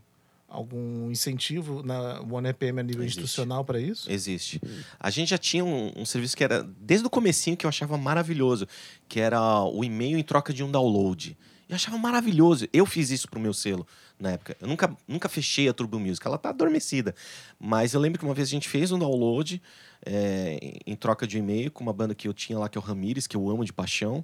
algum 0.54 1.10
incentivo 1.10 1.82
na 1.84 2.22
OneRPM 2.22 2.80
a 2.80 2.84
nível 2.84 3.02
Existe. 3.02 3.20
institucional 3.20 3.66
para 3.66 3.80
isso? 3.80 4.10
Existe. 4.10 4.62
A 5.00 5.10
gente 5.10 5.30
já 5.30 5.38
tinha 5.38 5.66
um, 5.66 5.92
um 5.96 6.06
serviço 6.06 6.38
que 6.38 6.44
era, 6.44 6.63
desde 6.63 7.06
o 7.08 7.10
comecinho, 7.10 7.58
que 7.58 7.66
eu 7.66 7.70
achava 7.70 7.98
maravilhoso, 7.98 8.68
que 9.10 9.20
era 9.20 9.63
o 9.63 9.84
e-mail 9.84 10.18
em 10.18 10.24
troca 10.24 10.54
de 10.54 10.63
um 10.63 10.72
download. 10.72 11.36
Eu 11.68 11.76
achava 11.76 11.98
maravilhoso. 11.98 12.68
Eu 12.72 12.86
fiz 12.86 13.10
isso 13.10 13.28
pro 13.28 13.39
meu 13.39 13.54
selo 13.54 13.88
na 14.20 14.32
época. 14.32 14.56
Eu 14.62 14.68
nunca, 14.68 14.96
nunca 15.08 15.28
fechei 15.28 15.68
a 15.68 15.74
Turbo 15.74 16.00
Music. 16.00 16.26
Ela 16.26 16.38
tá 16.38 16.50
adormecida. 16.50 17.16
Mas 17.60 17.94
eu 17.94 18.00
lembro 18.00 18.20
que 18.20 18.26
uma 18.26 18.36
vez 18.36 18.48
a 18.48 18.52
gente 18.52 18.70
fez 18.70 18.92
um 18.92 19.00
download 19.00 19.60
é, 20.06 20.80
em 20.86 20.96
troca 20.96 21.26
de 21.26 21.38
um 21.38 21.39
e-mail 21.39 21.72
com 21.72 21.84
uma 21.84 21.94
banda 21.94 22.13
que 22.13 22.28
eu 22.28 22.34
tinha 22.34 22.60
lá, 22.60 22.70
que 22.70 22.78
é 22.78 22.82
o 22.82 22.84
Ramires, 22.84 23.26
que 23.26 23.36
eu 23.36 23.50
amo 23.50 23.66
de 23.66 23.74
paixão. 23.74 24.24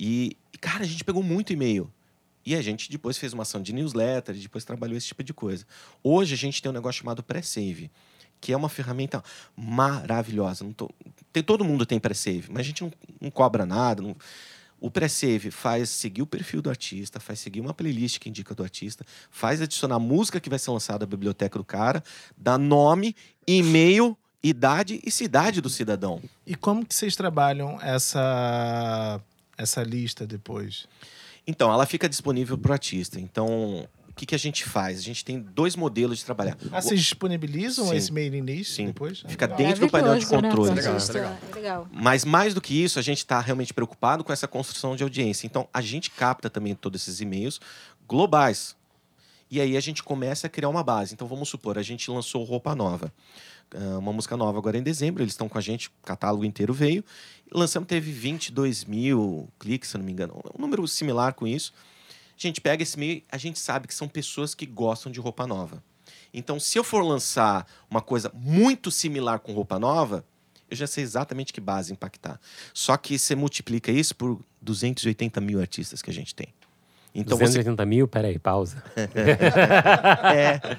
E, 0.00 0.36
cara, 0.60 0.84
a 0.84 0.86
gente 0.86 1.04
pegou 1.04 1.22
muito 1.22 1.52
e-mail. 1.52 1.92
E 2.48 2.54
a 2.56 2.62
gente 2.62 2.90
depois 2.90 3.18
fez 3.18 3.34
uma 3.34 3.42
ação 3.42 3.60
de 3.60 3.74
newsletter 3.74 4.34
depois 4.34 4.64
trabalhou 4.64 4.96
esse 4.96 5.08
tipo 5.08 5.22
de 5.22 5.34
coisa. 5.34 5.66
Hoje 6.02 6.32
a 6.32 6.36
gente 6.38 6.62
tem 6.62 6.70
um 6.70 6.72
negócio 6.72 7.00
chamado 7.00 7.22
pré-save, 7.22 7.90
que 8.40 8.54
é 8.54 8.56
uma 8.56 8.70
ferramenta 8.70 9.22
maravilhosa. 9.54 10.64
Não 10.64 10.72
tô- 10.72 10.90
tem, 11.30 11.42
todo 11.42 11.62
mundo 11.62 11.84
tem 11.84 12.00
pré-save, 12.00 12.44
mas 12.48 12.60
a 12.60 12.62
gente 12.62 12.82
não, 12.82 12.90
não 13.20 13.30
cobra 13.30 13.66
nada. 13.66 14.00
não- 14.02 14.16
O 14.80 14.90
pré-save 14.90 15.50
faz 15.50 15.90
seguir 15.90 16.22
o 16.22 16.26
perfil 16.26 16.62
do 16.62 16.70
artista, 16.70 17.20
faz 17.20 17.38
seguir 17.40 17.60
uma 17.60 17.74
playlist 17.74 18.18
que 18.18 18.30
indica 18.30 18.54
do 18.54 18.62
artista, 18.62 19.04
faz 19.30 19.60
adicionar 19.60 19.98
música 19.98 20.40
que 20.40 20.48
vai 20.48 20.58
ser 20.58 20.70
lançada 20.70 21.04
à 21.04 21.06
biblioteca 21.06 21.58
do 21.58 21.64
cara, 21.66 22.02
dá 22.34 22.56
nome, 22.56 23.14
e-mail, 23.46 24.16
idade 24.42 25.00
e 25.04 25.10
cidade 25.10 25.60
do 25.60 25.68
cidadão. 25.68 26.22
E 26.46 26.54
como 26.54 26.86
que 26.86 26.94
vocês 26.94 27.14
trabalham 27.14 27.78
essa, 27.82 29.20
essa 29.58 29.82
lista 29.82 30.26
depois? 30.26 30.86
Então, 31.48 31.72
ela 31.72 31.86
fica 31.86 32.06
disponível 32.06 32.58
para 32.58 32.68
o 32.68 32.72
artista. 32.74 33.18
Então, 33.18 33.88
o 34.06 34.12
que, 34.12 34.26
que 34.26 34.34
a 34.34 34.38
gente 34.38 34.64
faz? 34.64 34.98
A 34.98 35.02
gente 35.02 35.24
tem 35.24 35.40
dois 35.40 35.74
modelos 35.74 36.18
de 36.18 36.24
trabalhar. 36.26 36.58
Ah, 36.70 36.82
vocês 36.82 37.00
disponibilizam 37.00 37.86
Sim. 37.86 37.96
esse 37.96 38.12
mailing 38.12 38.42
list 38.42 38.76
Sim. 38.76 38.88
depois? 38.88 39.24
Fica 39.26 39.48
dentro 39.48 39.80
do 39.86 39.90
painel 39.90 40.18
de 40.18 40.26
né, 40.26 40.30
controle. 40.30 40.52
pro 40.52 40.76
Legal, 40.76 40.92
artista. 40.92 41.14
legal. 41.14 41.38
É 41.50 41.54
legal. 41.54 41.88
Mas 41.90 42.22
mais 42.26 42.52
do 42.52 42.60
que 42.60 42.74
isso, 42.74 42.98
a 42.98 43.02
gente 43.02 43.18
está 43.18 43.40
realmente 43.40 43.72
preocupado 43.72 44.22
com 44.22 44.30
essa 44.30 44.46
construção 44.46 44.94
de 44.94 45.02
audiência. 45.02 45.46
Então, 45.46 45.66
a 45.72 45.80
gente 45.80 46.10
capta 46.10 46.50
também 46.50 46.74
todos 46.74 47.00
esses 47.00 47.22
e-mails 47.22 47.58
globais. 48.06 48.76
E 49.50 49.58
aí 49.58 49.74
a 49.74 49.80
gente 49.80 50.02
começa 50.02 50.48
a 50.48 50.50
criar 50.50 50.68
uma 50.68 50.84
base. 50.84 51.14
Então, 51.14 51.26
vamos 51.26 51.48
supor, 51.48 51.78
a 51.78 51.82
gente 51.82 52.10
lançou 52.10 52.44
Roupa 52.44 52.74
Nova. 52.74 53.10
Ah, 53.74 53.98
Uma 53.98 54.12
música 54.12 54.36
nova 54.36 54.58
agora 54.58 54.78
em 54.78 54.82
dezembro, 54.82 55.22
eles 55.22 55.32
estão 55.32 55.48
com 55.48 55.58
a 55.58 55.60
gente, 55.60 55.88
o 55.88 55.92
catálogo 56.04 56.44
inteiro 56.44 56.72
veio. 56.72 57.04
Lançamos, 57.52 57.86
teve 57.86 58.10
22 58.12 58.84
mil 58.84 59.48
cliques, 59.58 59.90
se 59.90 59.98
não 59.98 60.04
me 60.04 60.12
engano. 60.12 60.40
Um 60.56 60.60
número 60.60 60.86
similar 60.86 61.34
com 61.34 61.46
isso. 61.46 61.72
A 62.36 62.40
gente 62.40 62.60
pega 62.60 62.82
esse 62.82 62.96
e-mail, 62.96 63.22
a 63.30 63.36
gente 63.36 63.58
sabe 63.58 63.88
que 63.88 63.94
são 63.94 64.08
pessoas 64.08 64.54
que 64.54 64.64
gostam 64.64 65.10
de 65.10 65.18
roupa 65.18 65.46
nova. 65.46 65.82
Então, 66.32 66.60
se 66.60 66.78
eu 66.78 66.84
for 66.84 67.02
lançar 67.02 67.66
uma 67.90 68.00
coisa 68.00 68.30
muito 68.34 68.90
similar 68.90 69.40
com 69.40 69.52
roupa 69.52 69.78
nova, 69.78 70.24
eu 70.70 70.76
já 70.76 70.86
sei 70.86 71.02
exatamente 71.02 71.52
que 71.52 71.60
base 71.60 71.92
impactar. 71.92 72.38
Só 72.74 72.96
que 72.96 73.18
você 73.18 73.34
multiplica 73.34 73.90
isso 73.90 74.14
por 74.14 74.40
280 74.60 75.40
mil 75.40 75.60
artistas 75.60 76.02
que 76.02 76.10
a 76.10 76.14
gente 76.14 76.34
tem. 76.34 76.48
Então 77.20 77.36
você. 77.36 77.44
280 77.44 77.84
mil? 77.86 78.08
Peraí, 78.08 78.38
pausa. 78.38 78.82
É, 80.34 80.76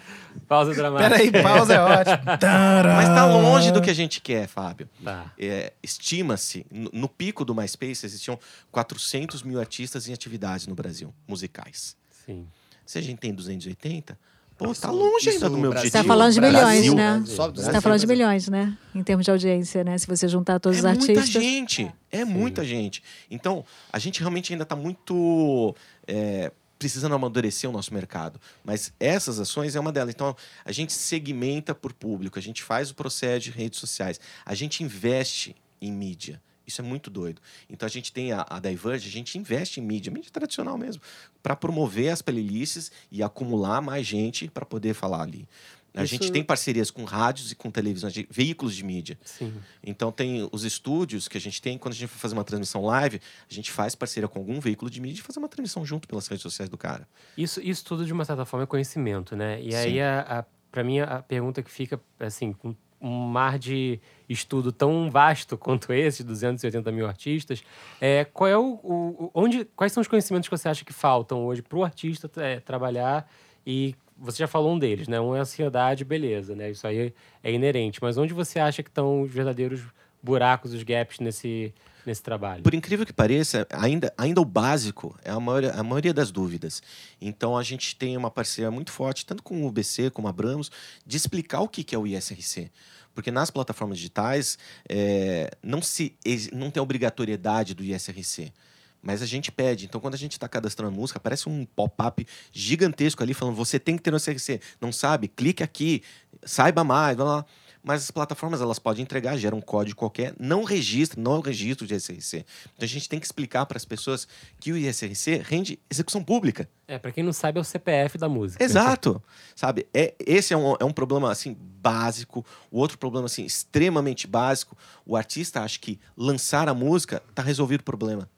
Pausa 0.48 0.74
dramática. 0.74 1.10
Peraí, 1.10 1.44
pausa 1.44 1.74
é 1.74 1.80
ótimo. 1.80 2.18
mas 2.26 3.08
tá 3.10 3.26
longe 3.26 3.72
do 3.72 3.82
que 3.82 3.90
a 3.90 3.94
gente 3.94 4.22
quer, 4.22 4.48
Fábio. 4.48 4.90
Tá. 5.04 5.32
É, 5.38 5.74
Estima-se, 5.82 6.66
no, 6.72 6.90
no 6.92 7.10
pico 7.10 7.46
do 7.46 7.54
MySpace, 7.54 8.06
existiam 8.06 8.40
400 8.72 9.44
mil 9.44 9.60
artistas 9.60 10.08
em 10.08 10.14
atividades 10.14 10.68
no 10.68 10.76
Brasil, 10.76 11.14
musicais. 11.28 11.96
Sim. 12.26 12.48
Se 12.86 12.98
a 12.98 13.02
gente 13.02 13.20
tem 13.20 13.34
280, 13.34 14.18
pô, 14.60 14.72
Isso- 14.72 14.82
tá 14.82 14.92
longe 14.92 15.30
ainda 15.30 15.50
do 15.50 15.58
meu 15.58 15.72
Brasil- 15.72 15.90
Você 15.90 15.98
está 15.98 16.04
falando 16.04 16.34
de 16.34 16.40
Brasil, 16.40 16.60
milhões, 16.60 16.94
né? 16.94 17.12
Brasil, 17.14 17.26
Você 17.26 17.36
Brasil, 17.38 17.64
está 17.70 17.82
falando 17.82 18.00
de 18.00 18.06
Brasil. 18.06 18.26
milhões, 18.28 18.48
né? 18.50 18.78
Em 18.94 19.02
termos 19.04 19.26
de 19.26 19.32
audiência, 19.32 19.84
né? 19.84 19.98
Se 19.98 20.06
você 20.06 20.28
juntar 20.28 20.60
todos 20.60 20.78
é 20.78 20.82
os 20.82 20.86
artistas. 20.86 21.16
muita 21.16 21.26
gente, 21.42 21.92
é 22.12 22.24
muita 22.26 22.64
gente. 22.66 23.02
Então, 23.32 23.66
a 23.92 23.98
gente 23.98 24.20
realmente 24.20 24.54
ainda 24.54 24.64
está 24.64 24.76
muito 24.76 25.74
é, 26.06 26.52
precisando 26.78 27.14
amadurecer 27.16 27.70
o 27.70 27.74
nosso 27.74 27.94
mercado. 27.94 28.40
Mas 28.64 28.94
essas 29.00 29.40
ações 29.40 29.76
é 29.76 29.80
uma 29.80 29.92
delas. 29.92 30.14
Então, 30.14 30.36
a 30.64 30.72
gente 30.72 30.94
segmenta 30.94 31.74
por 31.74 31.94
público, 31.94 32.38
a 32.38 32.42
gente 32.42 32.62
faz 32.64 32.92
o 32.92 32.96
processo 32.96 33.42
de 33.46 33.52
redes 33.52 33.80
sociais, 33.80 34.20
a 34.46 34.54
gente 34.56 34.84
investe 34.84 35.56
em 35.82 35.92
mídia. 35.92 36.42
Isso 36.70 36.82
é 36.82 36.84
muito 36.84 37.10
doido. 37.10 37.42
Então 37.70 37.86
a 37.86 37.90
gente 37.90 38.14
tem 38.14 38.32
a, 38.32 38.46
a 38.50 38.60
Diverge, 38.60 39.10
a 39.10 39.12
gente 39.12 39.38
investe 39.38 39.80
em 39.80 39.84
mídia, 39.84 40.12
mídia 40.12 40.32
tradicional 40.32 40.78
mesmo, 40.78 41.02
para 41.44 41.56
promover 41.56 42.10
as 42.10 42.22
playlists 42.22 42.92
e 43.12 43.22
acumular 43.24 43.82
mais 43.82 44.06
gente 44.08 44.48
para 44.48 44.66
poder 44.66 44.94
falar 44.94 45.24
ali. 45.24 45.48
A 45.92 46.04
Isso- 46.04 46.14
gente 46.14 46.32
tem 46.32 46.44
parcerias 46.44 46.92
com 46.92 47.04
rádios 47.04 47.52
e 47.52 47.56
com 47.56 47.72
televisões, 47.72 48.14
veículos 48.30 48.76
de 48.76 48.84
mídia. 48.86 49.18
Sim. 49.26 49.52
Então 49.84 50.12
tem 50.12 50.48
os 50.52 50.64
estúdios 50.64 51.28
que 51.28 51.36
a 51.36 51.42
gente 51.42 51.60
tem, 51.60 51.80
quando 51.80 51.94
a 51.94 51.98
gente 51.98 52.08
for 52.10 52.20
fazer 52.20 52.36
uma 52.36 52.44
transmissão 52.44 52.86
live, 52.86 53.20
a 53.50 53.54
gente 53.54 53.72
faz 53.72 53.96
parceria 53.96 54.28
com 54.30 54.38
algum 54.38 54.60
veículo 54.60 54.90
de 54.92 55.02
mídia 55.02 55.22
e 55.22 55.24
fazer 55.24 55.40
uma 55.40 55.50
transmissão 55.50 55.84
junto 55.84 56.08
pelas 56.08 56.28
redes 56.28 56.44
sociais 56.44 56.70
do 56.70 56.78
cara. 56.78 57.08
Isso, 57.36 57.60
isso 57.60 57.84
tudo, 57.84 58.06
de 58.06 58.14
uma 58.14 58.24
certa 58.24 58.46
forma, 58.46 58.66
é 58.66 58.68
conhecimento, 58.68 59.36
né? 59.36 59.60
E 59.64 59.74
aí, 59.74 59.94
Sim. 59.94 60.00
a, 60.02 60.20
a, 60.40 60.46
para 60.72 60.84
mim, 60.84 61.00
a 61.00 61.24
pergunta 61.24 61.64
que 61.64 61.72
fica, 61.72 62.00
assim, 62.20 62.54
com 62.54 62.76
um 63.02 63.28
mar 63.28 63.58
de 63.58 64.00
estudo 64.28 64.72
tão 64.72 65.10
vasto 65.10 65.58
quanto 65.58 65.92
esse, 65.94 66.24
280 66.24 66.92
mil 66.92 67.08
artistas, 67.08 67.64
é 68.02 68.26
qual 68.26 68.48
é 68.50 68.58
o, 68.58 68.80
o- 68.84 69.32
onde, 69.34 69.66
quais 69.76 69.92
são 69.94 70.02
os 70.02 70.08
conhecimentos 70.08 70.50
que 70.50 70.58
você 70.58 70.68
acha 70.70 70.84
que 70.86 70.94
faltam 70.94 71.46
hoje 71.46 71.62
para 71.62 71.78
o 71.78 71.84
artista 71.84 72.30
é, 72.38 72.60
trabalhar 72.60 73.30
e 73.66 73.96
você 74.18 74.40
já 74.40 74.48
falou 74.48 74.74
um 74.74 74.78
deles, 74.80 75.08
né? 75.08 75.20
Um 75.22 75.34
é 75.36 75.40
ansiedade, 75.40 76.04
beleza, 76.04 76.54
né? 76.54 76.70
Isso 76.72 76.86
aí 76.86 77.14
é 77.42 77.52
inerente. 77.54 78.00
Mas 78.02 78.18
onde 78.18 78.34
você 78.34 78.60
acha 78.60 78.84
que 78.84 78.90
estão 78.90 79.22
os 79.22 79.32
verdadeiros 79.32 79.82
buracos, 80.22 80.74
os 80.74 80.84
gaps 80.84 81.20
nesse, 81.20 81.74
nesse 82.06 82.22
trabalho? 82.22 82.64
Por 82.64 82.74
incrível 82.74 83.06
que 83.06 83.14
pareça, 83.14 83.68
ainda, 83.72 84.14
ainda 84.18 84.42
o 84.42 84.46
básico 84.46 85.18
é 85.24 85.32
a 85.32 85.40
maioria, 85.40 85.72
a 85.72 85.84
maioria 85.84 86.14
das 86.14 86.32
dúvidas. 86.32 86.82
Então 87.22 87.58
a 87.58 87.64
gente 87.64 87.96
tem 87.96 88.16
uma 88.18 88.32
parceria 88.32 88.72
muito 88.72 88.92
forte, 88.92 89.26
tanto 89.26 89.44
com 89.44 89.64
o 89.64 89.68
UBC 89.68 90.10
como 90.12 90.28
a 90.28 90.32
Abramos, 90.32 90.72
de 91.06 91.18
explicar 91.18 91.62
o 91.62 91.68
que 91.68 91.96
é 91.96 91.98
o 91.98 92.06
ISRC. 92.06 92.72
Porque 93.14 93.32
nas 93.32 93.50
plataformas 93.50 93.98
digitais 93.98 94.58
é, 94.88 95.50
não, 95.62 95.82
se, 95.82 96.16
não 96.54 96.72
tem 96.72 96.82
obrigatoriedade 96.82 97.74
do 97.74 97.84
ISRC. 97.84 98.54
Mas 99.02 99.22
a 99.22 99.26
gente 99.26 99.52
pede. 99.52 99.86
Então, 99.86 100.00
quando 100.02 100.14
a 100.14 100.18
gente 100.18 100.34
está 100.34 100.48
cadastrando 100.48 100.92
música, 100.92 101.18
aparece 101.18 101.48
um 101.48 101.66
pop-up 101.66 102.26
gigantesco 102.52 103.24
ali 103.24 103.34
falando: 103.34 103.56
você 103.56 103.80
tem 103.80 103.96
que 103.96 104.04
ter 104.04 104.12
no 104.12 104.18
ISRC. 104.18 104.60
Não 104.80 104.92
sabe? 104.92 105.28
Clique 105.28 105.64
aqui, 105.64 106.04
saiba 106.44 106.84
mais, 106.84 107.16
blá, 107.16 107.26
blá. 107.26 107.46
Mas 107.82 108.04
as 108.04 108.12
plataformas 108.12 108.62
elas 108.62 108.78
podem 108.78 109.04
entregar, 109.04 109.38
gera 109.38 109.56
um 109.56 109.62
código 109.62 109.98
qualquer, 109.98 110.34
não 110.38 110.64
registra, 110.64 111.20
não 111.20 111.36
é 111.36 111.38
o 111.38 111.42
registro 111.42 111.88
de 111.88 111.96
ISRC. 111.96 112.46
Então 112.76 112.84
a 112.84 112.86
gente 112.86 113.08
tem 113.08 113.20
que 113.20 113.26
explicar 113.26 113.66
para 113.66 113.78
as 113.78 113.86
pessoas 113.86 114.28
que 114.60 114.72
o 114.72 114.78
ISRC 114.78 115.42
rende 115.46 115.80
execução 115.90 116.24
pública. 116.24 116.70
É, 116.88 116.98
para 116.98 117.12
quem 117.12 117.24
não 117.24 117.32
sabe, 117.32 117.58
é 117.58 117.62
o 117.62 117.64
CPF 117.64 118.18
da 118.18 118.28
música. 118.28 118.64
Exato. 118.64 119.22
Sabe? 119.56 119.88
É, 119.94 120.14
esse 120.20 120.54
é 120.54 120.58
um, 120.58 120.76
é 120.80 120.84
um 120.84 120.92
problema 120.92 121.32
assim 121.32 121.56
básico. 121.60 122.46
O 122.70 122.80
outro 122.80 122.98
problema 122.98 123.28
assim 123.28 123.46
extremamente 123.46 124.28
básico, 124.28 124.78
o 125.06 125.16
artista 125.16 125.62
acha 125.62 125.80
que 125.80 126.00
lançar 126.18 126.68
a 126.68 126.74
música 126.74 127.24
está 127.30 127.42
resolvido 127.42 127.82
o 127.82 127.86
problema. 127.86 128.30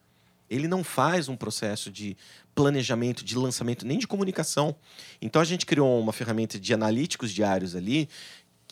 Ele 0.48 0.68
não 0.68 0.84
faz 0.84 1.30
um 1.30 1.36
processo 1.36 1.90
de 1.90 2.14
planejamento, 2.54 3.24
de 3.24 3.36
lançamento, 3.36 3.86
nem 3.86 3.98
de 3.98 4.06
comunicação. 4.06 4.76
Então 5.20 5.40
a 5.40 5.44
gente 5.46 5.64
criou 5.64 5.98
uma 5.98 6.12
ferramenta 6.12 6.58
de 6.58 6.74
analíticos 6.74 7.30
diários 7.30 7.74
ali 7.74 8.06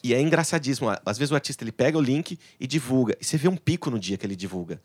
e 0.03 0.15
é 0.15 0.21
engraçadíssimo. 0.21 0.89
Às 1.05 1.19
vezes 1.19 1.33
o 1.33 1.35
artista 1.35 1.65
ele 1.65 1.73
pega 1.73 1.99
o 1.99 2.01
link 2.01 2.39
e 2.59 2.67
divulga. 2.67 3.17
E 3.21 3.25
você 3.25 3.37
vê 3.37 3.49
um 3.49 3.57
pico 3.57 3.91
no 3.91 3.99
dia 3.99 4.17
que 4.17 4.27
ele 4.27 4.37
divulga. 4.37 4.81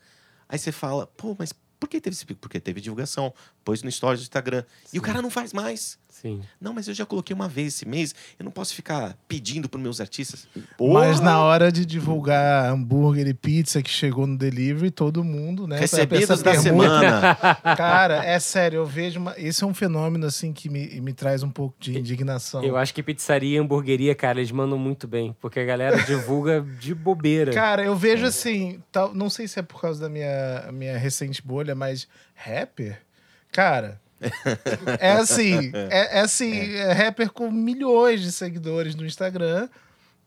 Aí 0.48 0.58
você 0.58 0.70
fala, 0.70 1.06
pô, 1.06 1.34
mas 1.38 1.52
por 1.78 1.88
que 1.88 2.00
teve 2.00 2.14
esse 2.14 2.24
pico? 2.24 2.40
Porque 2.40 2.60
teve 2.60 2.80
divulgação, 2.80 3.32
pôs 3.64 3.82
no 3.82 3.90
stories 3.90 4.20
do 4.20 4.24
Instagram. 4.24 4.64
E 4.92 4.98
o 4.98 5.02
cara 5.02 5.20
não 5.20 5.30
faz 5.30 5.52
mais. 5.52 5.98
Sim. 6.20 6.40
Não, 6.58 6.72
mas 6.72 6.88
eu 6.88 6.94
já 6.94 7.04
coloquei 7.04 7.34
uma 7.34 7.46
vez 7.46 7.74
esse 7.74 7.86
mês, 7.86 8.14
eu 8.38 8.44
não 8.44 8.50
posso 8.50 8.74
ficar 8.74 9.18
pedindo 9.28 9.68
para 9.68 9.78
meus 9.78 10.00
artistas. 10.00 10.48
Mas 10.54 11.18
Porra! 11.18 11.20
na 11.20 11.40
hora 11.40 11.70
de 11.70 11.84
divulgar 11.84 12.72
hambúrguer 12.72 13.26
e 13.26 13.34
pizza 13.34 13.82
que 13.82 13.90
chegou 13.90 14.26
no 14.26 14.36
delivery, 14.36 14.90
todo 14.90 15.22
mundo, 15.22 15.66
né? 15.66 15.78
Recebidos 15.78 16.30
essa 16.30 16.42
da 16.42 16.54
semana. 16.54 17.34
Cara, 17.76 18.24
é 18.24 18.38
sério, 18.38 18.78
eu 18.78 18.86
vejo. 18.86 19.20
Uma... 19.20 19.34
Esse 19.36 19.62
é 19.62 19.66
um 19.66 19.74
fenômeno, 19.74 20.24
assim, 20.24 20.54
que 20.54 20.70
me, 20.70 21.00
me 21.02 21.12
traz 21.12 21.42
um 21.42 21.50
pouco 21.50 21.76
de 21.78 21.98
indignação. 21.98 22.64
Eu 22.64 22.78
acho 22.78 22.94
que 22.94 23.02
pizzaria 23.02 23.56
e 23.56 23.58
hamburgueria, 23.58 24.14
cara, 24.14 24.38
eles 24.38 24.50
mandam 24.50 24.78
muito 24.78 25.06
bem. 25.06 25.36
Porque 25.38 25.60
a 25.60 25.64
galera 25.66 26.02
divulga 26.02 26.64
de 26.80 26.94
bobeira. 26.94 27.52
Cara, 27.66 27.84
eu 27.84 27.94
vejo 27.94 28.24
assim, 28.24 28.82
tal, 28.90 29.14
não 29.14 29.28
sei 29.28 29.46
se 29.48 29.58
é 29.58 29.62
por 29.62 29.80
causa 29.80 30.00
da 30.00 30.08
minha, 30.08 30.70
minha 30.72 30.96
recente 30.96 31.42
bolha, 31.42 31.74
mas 31.74 32.08
rapper, 32.34 33.00
cara, 33.50 34.00
é 35.00 35.12
assim, 35.12 35.70
é, 35.90 36.18
é 36.18 36.20
assim, 36.20 36.52
é 36.74 36.92
rapper 36.92 37.30
com 37.30 37.50
milhões 37.50 38.22
de 38.22 38.32
seguidores 38.32 38.94
no 38.94 39.04
Instagram. 39.06 39.68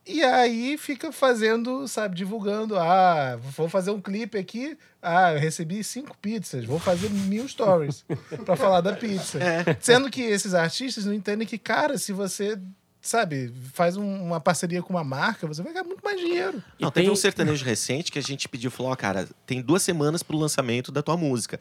E 0.07 0.23
aí 0.23 0.75
fica 0.77 1.11
fazendo, 1.11 1.87
sabe, 1.87 2.15
divulgando. 2.15 2.77
Ah, 2.79 3.37
vou 3.55 3.69
fazer 3.69 3.91
um 3.91 4.01
clipe 4.01 4.37
aqui. 4.39 4.75
Ah, 5.01 5.33
eu 5.33 5.39
recebi 5.39 5.83
cinco 5.83 6.17
pizzas. 6.19 6.65
Vou 6.65 6.79
fazer 6.79 7.09
mil 7.09 7.47
stories 7.47 8.03
pra 8.43 8.55
falar 8.55 8.81
da 8.81 8.93
pizza. 8.93 9.37
Sendo 9.79 10.09
que 10.09 10.21
esses 10.21 10.53
artistas 10.55 11.05
não 11.05 11.13
entendem 11.13 11.47
que, 11.47 11.59
cara, 11.59 11.95
se 11.99 12.11
você, 12.11 12.57
sabe, 12.99 13.53
faz 13.73 13.97
um- 13.97 14.23
uma 14.23 14.39
parceria 14.39 14.81
com 14.81 14.93
uma 14.93 15.03
marca, 15.03 15.45
você 15.45 15.61
vai 15.61 15.73
ganhar 15.73 15.85
muito 15.85 16.03
mais 16.03 16.19
dinheiro. 16.19 16.63
E 16.79 16.83
Não, 16.83 16.89
tem- 16.89 17.03
teve 17.03 17.13
um 17.13 17.15
sertanejo 17.15 17.63
recente 17.63 18.11
que 18.11 18.17
a 18.17 18.23
gente 18.23 18.49
pediu, 18.49 18.71
falou, 18.71 18.91
ó, 18.91 18.95
cara, 18.95 19.27
tem 19.45 19.61
duas 19.61 19.83
semanas 19.83 20.23
pro 20.23 20.37
lançamento 20.37 20.91
da 20.91 21.03
tua 21.03 21.17
música. 21.17 21.59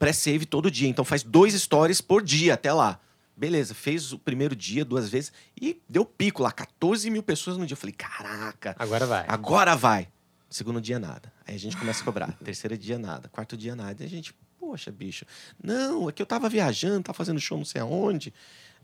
Pré-save 0.00 0.46
todo 0.46 0.70
dia, 0.70 0.88
então 0.88 1.04
faz 1.04 1.22
dois 1.22 1.52
stories 1.52 2.00
por 2.00 2.22
dia 2.22 2.54
até 2.54 2.72
lá. 2.72 2.98
Beleza, 3.36 3.74
fez 3.74 4.12
o 4.14 4.18
primeiro 4.18 4.56
dia 4.56 4.82
duas 4.82 5.10
vezes 5.10 5.30
e 5.60 5.78
deu 5.86 6.06
pico 6.06 6.42
lá, 6.42 6.50
14 6.50 7.10
mil 7.10 7.22
pessoas 7.22 7.58
no 7.58 7.66
dia. 7.66 7.74
Eu 7.74 7.78
falei, 7.78 7.94
caraca, 7.94 8.74
Agora 8.78 9.06
vai. 9.06 9.24
agora 9.28 9.76
vai. 9.76 10.08
Segundo 10.48 10.80
dia, 10.80 10.98
nada. 10.98 11.30
Aí 11.46 11.54
a 11.54 11.58
gente 11.58 11.76
começa 11.76 12.00
a 12.00 12.04
cobrar. 12.04 12.32
Terceiro 12.42 12.76
dia, 12.78 12.98
nada. 12.98 13.28
Quarto 13.28 13.58
dia, 13.58 13.76
nada. 13.76 14.02
E 14.02 14.06
a 14.06 14.08
gente, 14.08 14.34
poxa, 14.58 14.90
bicho. 14.90 15.26
Não, 15.62 16.08
é 16.08 16.12
que 16.12 16.22
eu 16.22 16.26
tava 16.26 16.48
viajando, 16.48 17.02
tava 17.04 17.16
fazendo 17.16 17.38
show 17.38 17.58
não 17.58 17.64
sei 17.66 17.82
aonde. 17.82 18.32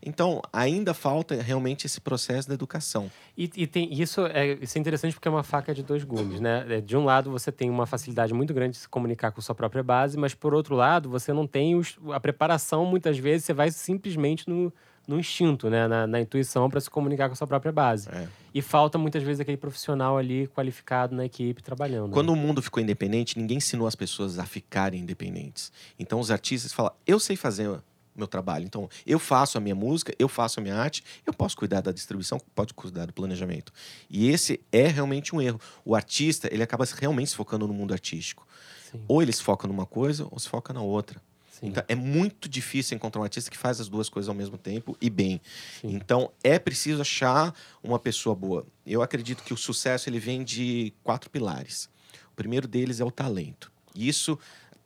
Então, 0.01 0.41
ainda 0.53 0.93
falta 0.93 1.41
realmente 1.41 1.85
esse 1.85 1.99
processo 1.99 2.47
da 2.47 2.53
educação. 2.53 3.11
E, 3.37 3.49
e 3.55 3.67
tem, 3.67 3.91
isso, 3.93 4.25
é, 4.27 4.53
isso 4.61 4.77
é 4.77 4.81
interessante 4.81 5.13
porque 5.13 5.27
é 5.27 5.31
uma 5.31 5.43
faca 5.43 5.73
de 5.73 5.83
dois 5.83 6.03
gumes, 6.03 6.39
né? 6.39 6.65
É, 6.69 6.81
De 6.81 6.95
um 6.95 7.03
lado, 7.03 7.31
você 7.31 7.51
tem 7.51 7.69
uma 7.69 7.85
facilidade 7.85 8.33
muito 8.33 8.53
grande 8.53 8.71
de 8.73 8.77
se 8.77 8.87
comunicar 8.89 9.31
com 9.31 9.41
sua 9.41 9.55
própria 9.55 9.83
base, 9.83 10.17
mas 10.17 10.33
por 10.33 10.53
outro 10.53 10.75
lado, 10.75 11.09
você 11.09 11.33
não 11.33 11.47
tem 11.47 11.75
os- 11.75 11.97
a 12.13 12.19
preparação, 12.19 12.85
muitas 12.85 13.17
vezes, 13.17 13.45
você 13.45 13.53
vai 13.53 13.71
simplesmente 13.71 14.47
no, 14.47 14.71
no 15.07 15.19
instinto, 15.19 15.69
né? 15.69 15.87
Na, 15.87 16.05
na 16.05 16.21
intuição 16.21 16.69
para 16.69 16.79
se 16.79 16.89
comunicar 16.89 17.27
com 17.27 17.33
a 17.33 17.35
sua 17.35 17.47
própria 17.47 17.71
base. 17.71 18.07
É. 18.09 18.27
E 18.53 18.61
falta 18.61 18.97
muitas 18.97 19.23
vezes 19.23 19.39
aquele 19.39 19.57
profissional 19.57 20.17
ali 20.17 20.47
qualificado 20.47 21.15
na 21.15 21.25
equipe 21.25 21.61
trabalhando. 21.63 22.11
Quando 22.11 22.33
né? 22.33 22.39
o 22.39 22.41
mundo 22.41 22.61
ficou 22.61 22.81
independente, 22.81 23.37
ninguém 23.37 23.57
ensinou 23.57 23.87
as 23.87 23.95
pessoas 23.95 24.37
a 24.37 24.45
ficarem 24.45 25.01
independentes. 25.01 25.71
Então, 25.99 26.19
os 26.19 26.29
artistas 26.31 26.71
falam: 26.73 26.91
eu 27.05 27.19
sei 27.19 27.35
fazer 27.35 27.79
meu 28.17 28.27
trabalho. 28.27 28.65
Então, 28.65 28.89
eu 29.05 29.19
faço 29.19 29.57
a 29.57 29.61
minha 29.61 29.75
música, 29.75 30.13
eu 30.17 30.27
faço 30.27 30.59
a 30.59 30.63
minha 30.63 30.75
arte, 30.75 31.03
eu 31.25 31.33
posso 31.33 31.55
cuidar 31.55 31.81
da 31.81 31.91
distribuição, 31.91 32.39
pode 32.55 32.73
cuidar 32.73 33.05
do 33.05 33.13
planejamento. 33.13 33.71
E 34.09 34.27
esse 34.29 34.59
é 34.71 34.87
realmente 34.87 35.35
um 35.35 35.41
erro. 35.41 35.59
O 35.85 35.95
artista, 35.95 36.49
ele 36.51 36.63
acaba 36.63 36.85
realmente 36.99 37.29
se 37.29 37.35
focando 37.35 37.67
no 37.67 37.73
mundo 37.73 37.93
artístico. 37.93 38.47
Sim, 38.75 39.05
Ou 39.07 39.21
ele 39.21 39.31
se 39.31 39.43
foca 39.43 39.67
numa 39.67 39.85
coisa, 39.85 40.27
ou 40.31 40.39
se 40.39 40.47
foca 40.49 40.73
na 40.73 40.81
outra. 40.81 41.21
sim, 41.49 41.67
Então, 41.69 41.83
é 41.87 41.95
muito 41.95 42.47
difícil 42.47 42.95
encontrar 42.95 43.19
um 43.21 43.23
artista 43.23 43.49
que 43.49 43.57
faz 43.57 43.81
as 43.81 43.89
duas 43.89 44.09
coisas 44.09 44.29
ao 44.29 44.35
mesmo 44.35 44.57
tempo 44.57 44.95
e 45.01 45.09
bem. 45.09 45.41
sim. 45.69 45.87
Então, 45.87 46.31
é 46.43 46.59
preciso 46.59 47.01
achar 47.01 47.53
uma 47.83 47.99
pessoa 47.99 48.35
boa. 48.35 48.65
Eu 48.85 49.01
acredito 49.01 49.43
que 49.43 49.53
o 49.53 49.57
sucesso 49.57 50.07
ele 50.09 50.19
vem 50.19 50.43
de 50.43 50.93
quatro 51.03 51.29
pilares. 51.29 51.89
O 52.31 52.35
primeiro 52.35 52.67
deles 52.67 52.99
é 52.99 53.03
o 53.05 53.11
talento. 53.11 53.71
Isso 53.95 54.37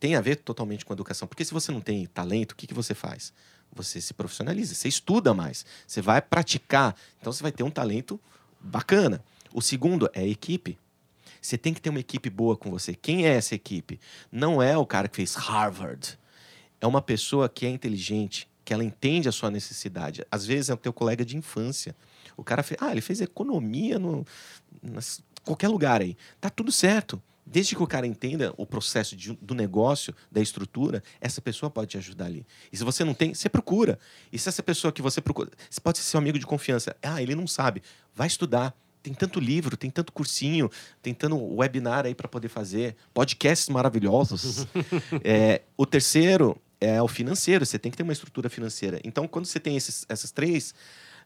tem 0.01 0.15
a 0.15 0.21
ver 0.21 0.37
totalmente 0.37 0.83
com 0.83 0.91
a 0.91 0.95
educação. 0.95 1.27
Porque 1.27 1.45
se 1.45 1.53
você 1.53 1.71
não 1.71 1.79
tem 1.79 2.07
talento, 2.07 2.53
o 2.53 2.55
que, 2.55 2.65
que 2.65 2.73
você 2.73 2.95
faz? 2.95 3.31
Você 3.71 4.01
se 4.01 4.15
profissionaliza, 4.15 4.73
você 4.73 4.87
estuda 4.87 5.31
mais, 5.31 5.63
você 5.87 6.01
vai 6.01 6.19
praticar. 6.19 6.95
Então, 7.19 7.31
você 7.31 7.43
vai 7.43 7.51
ter 7.51 7.61
um 7.61 7.69
talento 7.69 8.19
bacana. 8.59 9.23
O 9.53 9.61
segundo 9.61 10.09
é 10.15 10.21
a 10.21 10.27
equipe. 10.27 10.75
Você 11.39 11.55
tem 11.55 11.71
que 11.71 11.79
ter 11.79 11.91
uma 11.91 11.99
equipe 11.99 12.31
boa 12.31 12.57
com 12.57 12.71
você. 12.71 12.95
Quem 12.95 13.27
é 13.27 13.35
essa 13.35 13.53
equipe? 13.53 13.99
Não 14.31 14.59
é 14.59 14.75
o 14.75 14.87
cara 14.87 15.07
que 15.07 15.17
fez 15.17 15.35
Harvard. 15.35 16.17
É 16.81 16.87
uma 16.87 17.01
pessoa 17.01 17.47
que 17.47 17.67
é 17.67 17.69
inteligente, 17.69 18.49
que 18.65 18.73
ela 18.73 18.83
entende 18.83 19.29
a 19.29 19.31
sua 19.31 19.51
necessidade. 19.51 20.25
Às 20.31 20.47
vezes 20.47 20.71
é 20.71 20.73
o 20.73 20.77
teu 20.77 20.91
colega 20.91 21.23
de 21.23 21.37
infância. 21.37 21.95
O 22.35 22.43
cara 22.43 22.63
fez, 22.63 22.81
ah, 22.81 22.91
ele 22.91 23.01
fez 23.01 23.21
economia 23.21 23.99
no 23.99 24.25
qualquer 25.43 25.67
lugar 25.67 26.01
aí. 26.01 26.17
Tá 26.39 26.49
tudo 26.49 26.71
certo. 26.71 27.21
Desde 27.51 27.75
que 27.75 27.83
o 27.83 27.87
cara 27.87 28.07
entenda 28.07 28.53
o 28.55 28.65
processo 28.65 29.13
de- 29.13 29.37
do 29.41 29.53
negócio, 29.53 30.15
da 30.31 30.39
estrutura, 30.39 31.03
essa 31.19 31.41
pessoa 31.41 31.69
pode 31.69 31.91
te 31.91 31.97
ajudar 31.97 32.25
ali. 32.27 32.45
E 32.71 32.77
se 32.77 32.83
você 32.85 33.03
não 33.03 33.13
tem, 33.13 33.33
você 33.33 33.49
procura. 33.49 33.99
E 34.31 34.39
se 34.39 34.47
essa 34.47 34.63
pessoa 34.63 34.89
que 34.93 35.01
você 35.01 35.19
procura, 35.19 35.51
você 35.69 35.81
pode 35.81 35.97
ser 35.97 36.05
seu 36.05 36.17
amigo 36.17 36.39
de 36.39 36.45
confiança. 36.45 36.95
Ah, 37.03 37.21
ele 37.21 37.35
não 37.35 37.45
sabe. 37.45 37.83
Vai 38.15 38.27
estudar. 38.27 38.73
Tem 39.03 39.13
tanto 39.13 39.39
livro, 39.39 39.75
tem 39.75 39.89
tanto 39.89 40.13
cursinho, 40.13 40.69
tem 41.01 41.13
tanto 41.13 41.35
webinar 41.55 42.05
aí 42.05 42.15
para 42.15 42.27
poder 42.29 42.47
fazer, 42.49 42.95
podcasts 43.13 43.67
maravilhosos. 43.67 44.65
É, 45.23 45.63
o 45.75 45.85
terceiro 45.85 46.55
é 46.79 47.01
o 47.01 47.07
financeiro, 47.07 47.65
você 47.65 47.77
tem 47.77 47.91
que 47.91 47.97
ter 47.97 48.03
uma 48.03 48.13
estrutura 48.13 48.49
financeira. 48.49 48.99
Então, 49.03 49.27
quando 49.27 49.45
você 49.45 49.59
tem 49.59 49.75
esses, 49.75 50.05
essas 50.07 50.31
três 50.31 50.73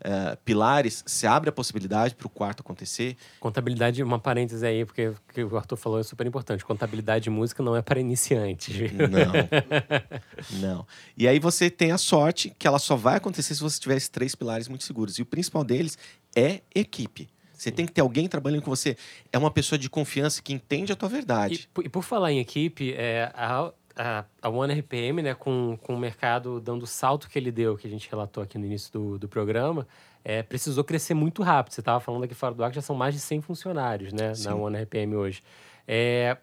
uh, 0.01 0.37
pilares, 0.43 1.03
se 1.05 1.27
abre 1.27 1.49
a 1.49 1.51
possibilidade 1.51 2.15
para 2.15 2.27
o 2.27 2.29
quarto 2.29 2.61
acontecer. 2.61 3.15
Contabilidade, 3.39 4.01
uma 4.03 4.19
parêntese 4.19 4.65
aí, 4.65 4.85
porque 4.85 5.09
o 5.09 5.17
que 5.33 5.43
o 5.43 5.57
Arthur 5.57 5.77
falou 5.77 5.99
é 5.99 6.03
super 6.03 6.25
importante. 6.25 6.65
Contabilidade 6.65 7.25
de 7.25 7.29
música 7.29 7.61
não 7.61 7.75
é 7.75 7.81
para 7.81 7.99
iniciantes. 7.99 8.75
Não. 8.91 10.59
não. 10.59 10.87
E 11.17 11.27
aí 11.27 11.39
você 11.39 11.69
tem 11.69 11.91
a 11.91 11.97
sorte 11.97 12.55
que 12.57 12.67
ela 12.67 12.79
só 12.79 12.95
vai 12.95 13.17
acontecer 13.17 13.55
se 13.55 13.61
você 13.61 13.79
tiver 13.79 13.97
esses 13.97 14.09
três 14.09 14.35
pilares 14.35 14.67
muito 14.67 14.83
seguros. 14.83 15.17
E 15.17 15.21
o 15.21 15.25
principal 15.25 15.63
deles 15.63 15.97
é 16.35 16.61
equipe. 16.73 17.29
Você 17.53 17.71
tem 17.71 17.85
que 17.85 17.91
ter 17.91 18.01
alguém 18.01 18.27
trabalhando 18.27 18.61
com 18.61 18.69
você. 18.69 18.97
É 19.31 19.37
uma 19.37 19.49
pessoa 19.49 19.79
de 19.79 19.89
confiança 19.89 20.41
que 20.41 20.53
entende 20.53 20.91
a 20.91 20.95
tua 20.95 21.09
verdade. 21.09 21.69
E, 21.77 21.85
e 21.85 21.89
por 21.89 22.03
falar 22.03 22.31
em 22.31 22.39
equipe, 22.39 22.93
é, 22.93 23.31
a, 23.33 23.71
a, 23.95 24.25
a 24.41 24.49
One 24.49 24.73
RPM, 24.73 25.21
né, 25.21 25.33
com, 25.33 25.77
com 25.81 25.95
o 25.95 25.99
mercado 25.99 26.59
dando 26.59 26.83
o 26.83 26.87
salto 26.87 27.29
que 27.29 27.39
ele 27.39 27.51
deu, 27.51 27.77
que 27.77 27.87
a 27.87 27.89
gente 27.89 28.09
relatou 28.09 28.43
aqui 28.43 28.57
no 28.57 28.65
início 28.65 28.91
do, 28.91 29.17
do 29.17 29.27
programa, 29.27 29.87
é, 30.23 30.43
precisou 30.43 30.83
crescer 30.83 31.13
muito 31.13 31.43
rápido. 31.43 31.73
Você 31.73 31.81
estava 31.81 31.99
falando 31.99 32.23
aqui 32.23 32.33
fora 32.33 32.53
do 32.53 32.63
ar 32.63 32.69
que 32.69 32.75
já 32.75 32.81
são 32.81 32.95
mais 32.95 33.13
de 33.13 33.19
100 33.19 33.41
funcionários 33.41 34.11
né, 34.11 34.33
na 34.43 34.55
One 34.55 34.77
RPM 34.81 35.15
hoje. 35.15 35.41
É, 35.87 36.37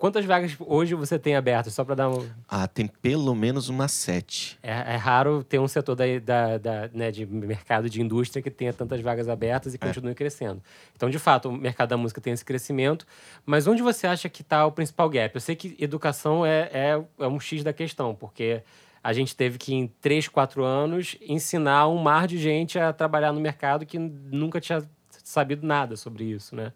Quantas 0.00 0.24
vagas 0.24 0.56
hoje 0.60 0.94
você 0.94 1.18
tem 1.18 1.36
abertas? 1.36 1.74
Só 1.74 1.84
para 1.84 1.94
dar 1.94 2.08
um. 2.08 2.26
Ah, 2.48 2.66
tem 2.66 2.86
pelo 2.86 3.34
menos 3.34 3.68
umas 3.68 3.92
sete. 3.92 4.58
É, 4.62 4.70
é 4.70 4.96
raro 4.96 5.44
ter 5.44 5.58
um 5.58 5.68
setor 5.68 5.94
da, 5.94 6.04
da, 6.24 6.56
da, 6.56 6.88
né, 6.94 7.10
de 7.10 7.26
mercado 7.26 7.90
de 7.90 8.00
indústria 8.00 8.42
que 8.42 8.50
tenha 8.50 8.72
tantas 8.72 9.02
vagas 9.02 9.28
abertas 9.28 9.74
e 9.74 9.76
é. 9.76 9.78
continue 9.78 10.14
crescendo. 10.14 10.62
Então, 10.96 11.10
de 11.10 11.18
fato, 11.18 11.50
o 11.50 11.52
mercado 11.52 11.90
da 11.90 11.98
música 11.98 12.18
tem 12.18 12.32
esse 12.32 12.42
crescimento. 12.42 13.06
Mas 13.44 13.66
onde 13.66 13.82
você 13.82 14.06
acha 14.06 14.26
que 14.30 14.40
está 14.40 14.64
o 14.64 14.72
principal 14.72 15.06
gap? 15.10 15.34
Eu 15.34 15.40
sei 15.42 15.54
que 15.54 15.76
educação 15.78 16.46
é, 16.46 16.70
é, 16.72 17.04
é 17.18 17.28
um 17.28 17.38
X 17.38 17.62
da 17.62 17.74
questão, 17.74 18.14
porque 18.14 18.62
a 19.04 19.12
gente 19.12 19.36
teve 19.36 19.58
que, 19.58 19.74
em 19.74 19.86
três, 19.86 20.26
quatro 20.26 20.64
anos, 20.64 21.18
ensinar 21.20 21.88
um 21.88 21.98
mar 21.98 22.26
de 22.26 22.38
gente 22.38 22.78
a 22.78 22.90
trabalhar 22.90 23.34
no 23.34 23.40
mercado 23.40 23.84
que 23.84 23.98
nunca 23.98 24.62
tinha 24.62 24.82
sabido 25.22 25.66
nada 25.66 25.94
sobre 25.94 26.24
isso, 26.24 26.56
né? 26.56 26.72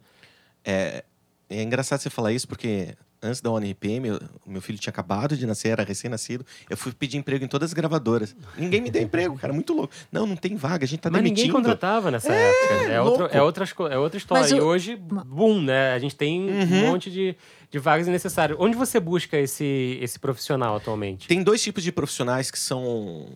É, 0.63 1.05
é 1.49 1.63
engraçado 1.63 2.01
você 2.01 2.11
falar 2.11 2.31
isso 2.31 2.47
porque 2.47 2.95
antes 3.25 3.41
da 3.41 3.51
ONRPM, 3.51 4.19
meu 4.47 4.61
filho 4.61 4.79
tinha 4.79 4.91
acabado 4.91 5.37
de 5.37 5.47
nascer, 5.47 5.71
era 5.71 5.83
recém-nascido. 5.83 6.45
Eu 6.69 6.77
fui 6.77 6.93
pedir 6.93 7.17
emprego 7.17 7.45
em 7.45 7.49
todas 7.49 7.71
as 7.71 7.75
gravadoras. 7.75 8.37
Ninguém 8.57 8.81
me 8.81 8.91
deu 8.91 9.01
emprego, 9.03 9.37
cara, 9.39 9.53
muito 9.53 9.73
louco. 9.73 9.93
Não, 10.13 10.27
não 10.27 10.37
tem 10.37 10.55
vaga, 10.57 10.85
a 10.85 10.89
gente 10.89 11.01
tá 11.01 11.11
Mas 11.11 11.23
demitindo. 11.23 11.49
ninguém 11.49 11.63
contratava 11.63 12.11
nessa 12.11 12.33
é, 12.33 12.51
época. 12.51 12.75
É, 12.93 13.01
outro, 13.01 13.23
é, 13.33 13.43
outra, 13.43 13.65
é 13.91 13.99
outra 13.99 14.19
história. 14.19 14.55
E 14.55 14.61
hoje, 14.61 14.97
boom, 14.97 15.63
né? 15.63 15.93
A 15.95 15.99
gente 15.99 16.15
tem 16.15 16.49
uhum. 16.51 16.85
um 16.85 16.87
monte 16.89 17.11
de, 17.11 17.35
de 17.71 17.79
vagas 17.79 18.07
necessárias. 18.07 18.59
Onde 18.61 18.77
você 18.77 19.01
busca 19.01 19.39
esse, 19.39 19.99
esse 20.01 20.19
profissional 20.19 20.77
atualmente? 20.77 21.27
Tem 21.27 21.43
dois 21.43 21.63
tipos 21.63 21.83
de 21.83 21.91
profissionais 21.91 22.51
que 22.51 22.59
são, 22.59 23.29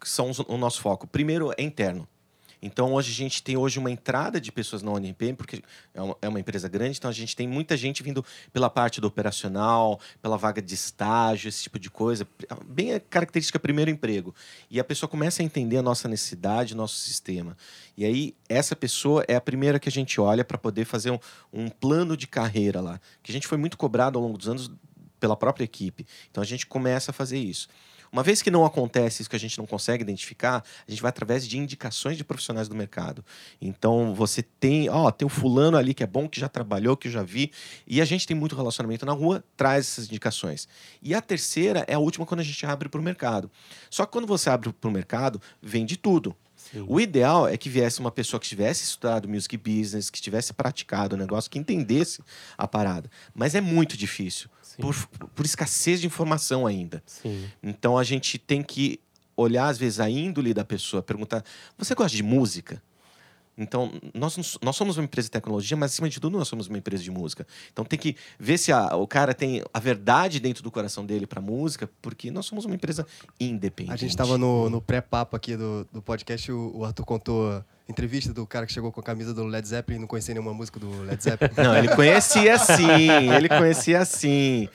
que 0.00 0.08
são 0.08 0.30
o 0.48 0.56
nosso 0.56 0.80
foco. 0.80 1.06
Primeiro 1.06 1.52
é 1.56 1.62
interno. 1.62 2.06
Então, 2.62 2.92
hoje 2.94 3.10
a 3.10 3.14
gente 3.14 3.42
tem 3.42 3.56
hoje 3.56 3.80
uma 3.80 3.90
entrada 3.90 4.40
de 4.40 4.52
pessoas 4.52 4.82
na 4.82 4.92
ONPM, 4.92 5.34
porque 5.34 5.62
é 5.92 6.00
uma, 6.00 6.16
é 6.22 6.28
uma, 6.28 6.38
empresa 6.38 6.68
grande, 6.68 6.96
então 6.96 7.10
a 7.10 7.12
gente 7.12 7.34
tem 7.34 7.48
muita 7.48 7.76
gente 7.76 8.04
vindo 8.04 8.24
pela 8.52 8.70
parte 8.70 9.00
do 9.00 9.08
operacional, 9.08 9.98
pela 10.22 10.38
vaga 10.38 10.62
de 10.62 10.72
estágio, 10.72 11.48
esse 11.48 11.64
tipo 11.64 11.76
de 11.76 11.90
coisa. 11.90 12.26
Bem 12.64 12.94
a 12.94 13.00
característica 13.00 13.58
primeiro 13.58 13.90
emprego. 13.90 14.32
E 14.70 14.78
a 14.78 14.84
pessoa 14.84 15.08
começa 15.08 15.42
a 15.42 15.44
entender 15.44 15.78
a 15.78 15.82
nossa 15.82 16.06
necessidade, 16.06 16.76
nosso 16.76 16.94
sistema. 16.94 17.56
E 17.96 18.04
aí, 18.04 18.36
essa 18.48 18.76
pessoa 18.76 19.24
é 19.26 19.34
a 19.34 19.40
primeira 19.40 19.80
que 19.80 19.88
a 19.88 19.92
gente 19.92 20.20
olha 20.20 20.44
para 20.44 20.56
poder 20.56 20.84
fazer 20.84 21.10
um, 21.10 21.18
um 21.52 21.68
plano 21.68 22.16
de 22.16 22.28
carreira 22.28 22.80
lá. 22.80 23.00
Que 23.24 23.32
a 23.32 23.34
gente 23.34 23.48
foi 23.48 23.58
muito 23.58 23.76
cobrado 23.76 24.16
ao 24.16 24.24
longo 24.24 24.38
dos 24.38 24.48
anos 24.48 24.70
pela 25.18 25.36
própria 25.36 25.64
equipe. 25.64 26.06
Então, 26.30 26.40
a 26.40 26.46
gente 26.46 26.64
começa 26.66 27.10
a 27.10 27.14
fazer 27.14 27.38
isso. 27.38 27.68
Uma 28.12 28.22
vez 28.22 28.42
que 28.42 28.50
não 28.50 28.66
acontece 28.66 29.22
isso 29.22 29.30
que 29.30 29.36
a 29.36 29.38
gente 29.38 29.56
não 29.56 29.66
consegue 29.66 30.02
identificar, 30.02 30.62
a 30.86 30.90
gente 30.90 31.00
vai 31.00 31.08
através 31.08 31.48
de 31.48 31.56
indicações 31.56 32.18
de 32.18 32.22
profissionais 32.22 32.68
do 32.68 32.76
mercado. 32.76 33.24
Então 33.58 34.14
você 34.14 34.42
tem, 34.42 34.90
ó, 34.90 35.10
tem 35.10 35.24
o 35.24 35.30
fulano 35.30 35.78
ali 35.78 35.94
que 35.94 36.02
é 36.02 36.06
bom, 36.06 36.28
que 36.28 36.38
já 36.38 36.46
trabalhou, 36.46 36.94
que 36.94 37.08
eu 37.08 37.12
já 37.12 37.22
vi, 37.22 37.50
e 37.86 38.02
a 38.02 38.04
gente 38.04 38.26
tem 38.26 38.36
muito 38.36 38.54
relacionamento 38.54 39.06
na 39.06 39.12
rua, 39.12 39.42
traz 39.56 39.86
essas 39.86 40.08
indicações. 40.08 40.68
E 41.00 41.14
a 41.14 41.22
terceira 41.22 41.86
é 41.88 41.94
a 41.94 41.98
última 41.98 42.26
quando 42.26 42.40
a 42.40 42.44
gente 42.44 42.66
abre 42.66 42.86
para 42.86 43.00
o 43.00 43.02
mercado. 43.02 43.50
Só 43.88 44.04
que 44.04 44.12
quando 44.12 44.26
você 44.26 44.50
abre 44.50 44.70
para 44.74 44.90
o 44.90 44.92
mercado, 44.92 45.40
vem 45.62 45.86
de 45.86 45.96
tudo. 45.96 46.36
Sim. 46.54 46.84
O 46.86 47.00
ideal 47.00 47.48
é 47.48 47.56
que 47.56 47.70
viesse 47.70 47.98
uma 47.98 48.10
pessoa 48.10 48.38
que 48.38 48.46
tivesse 48.46 48.84
estudado 48.84 49.26
music 49.26 49.56
business, 49.56 50.10
que 50.10 50.20
tivesse 50.20 50.52
praticado 50.52 51.16
o 51.16 51.18
negócio, 51.18 51.50
que 51.50 51.58
entendesse 51.58 52.22
a 52.58 52.68
parada. 52.68 53.10
Mas 53.34 53.54
é 53.54 53.60
muito 53.60 53.96
difícil 53.96 54.50
por, 54.78 54.94
por 55.34 55.44
escassez 55.44 56.00
de 56.00 56.06
informação 56.06 56.66
ainda. 56.66 57.02
Sim. 57.06 57.48
Então 57.62 57.96
a 57.98 58.04
gente 58.04 58.38
tem 58.38 58.62
que 58.62 59.00
olhar, 59.36 59.68
às 59.68 59.78
vezes, 59.78 60.00
a 60.00 60.08
índole 60.08 60.54
da 60.54 60.64
pessoa, 60.64 61.02
perguntar: 61.02 61.44
você 61.76 61.94
gosta 61.94 62.16
de 62.16 62.22
música? 62.22 62.82
Então, 63.56 63.92
nós, 64.14 64.58
nós 64.62 64.74
somos 64.74 64.96
uma 64.96 65.04
empresa 65.04 65.26
de 65.26 65.32
tecnologia, 65.32 65.76
mas 65.76 65.92
acima 65.92 66.08
de 66.08 66.18
tudo, 66.18 66.38
nós 66.38 66.48
somos 66.48 66.68
uma 66.68 66.78
empresa 66.78 67.02
de 67.02 67.10
música. 67.10 67.46
Então, 67.70 67.84
tem 67.84 67.98
que 67.98 68.16
ver 68.38 68.56
se 68.56 68.72
a, 68.72 68.96
o 68.96 69.06
cara 69.06 69.34
tem 69.34 69.62
a 69.74 69.78
verdade 69.78 70.40
dentro 70.40 70.62
do 70.62 70.70
coração 70.70 71.04
dele 71.04 71.26
para 71.26 71.40
música, 71.40 71.88
porque 72.00 72.30
nós 72.30 72.46
somos 72.46 72.64
uma 72.64 72.74
empresa 72.74 73.06
independente. 73.38 73.92
A 73.92 73.96
gente 73.96 74.10
estava 74.10 74.38
no, 74.38 74.70
no 74.70 74.80
pré-papo 74.80 75.36
aqui 75.36 75.54
do, 75.54 75.86
do 75.92 76.00
podcast, 76.00 76.50
o, 76.50 76.78
o 76.78 76.84
Arthur 76.84 77.04
contou 77.04 77.62
entrevista 77.88 78.32
do 78.32 78.46
cara 78.46 78.66
que 78.66 78.72
chegou 78.72 78.92
com 78.92 79.00
a 79.00 79.02
camisa 79.02 79.34
do 79.34 79.44
Led 79.44 79.66
Zeppelin 79.66 79.98
e 79.98 80.00
não 80.00 80.06
conhecia 80.06 80.34
nenhuma 80.34 80.54
música 80.54 80.78
do 80.78 81.02
Led 81.02 81.22
Zeppelin. 81.22 81.52
Não, 81.62 81.76
ele 81.76 81.88
conhecia 81.88 82.58
sim, 82.58 83.30
ele 83.36 83.48
conhecia 83.48 84.04
sim. 84.04 84.68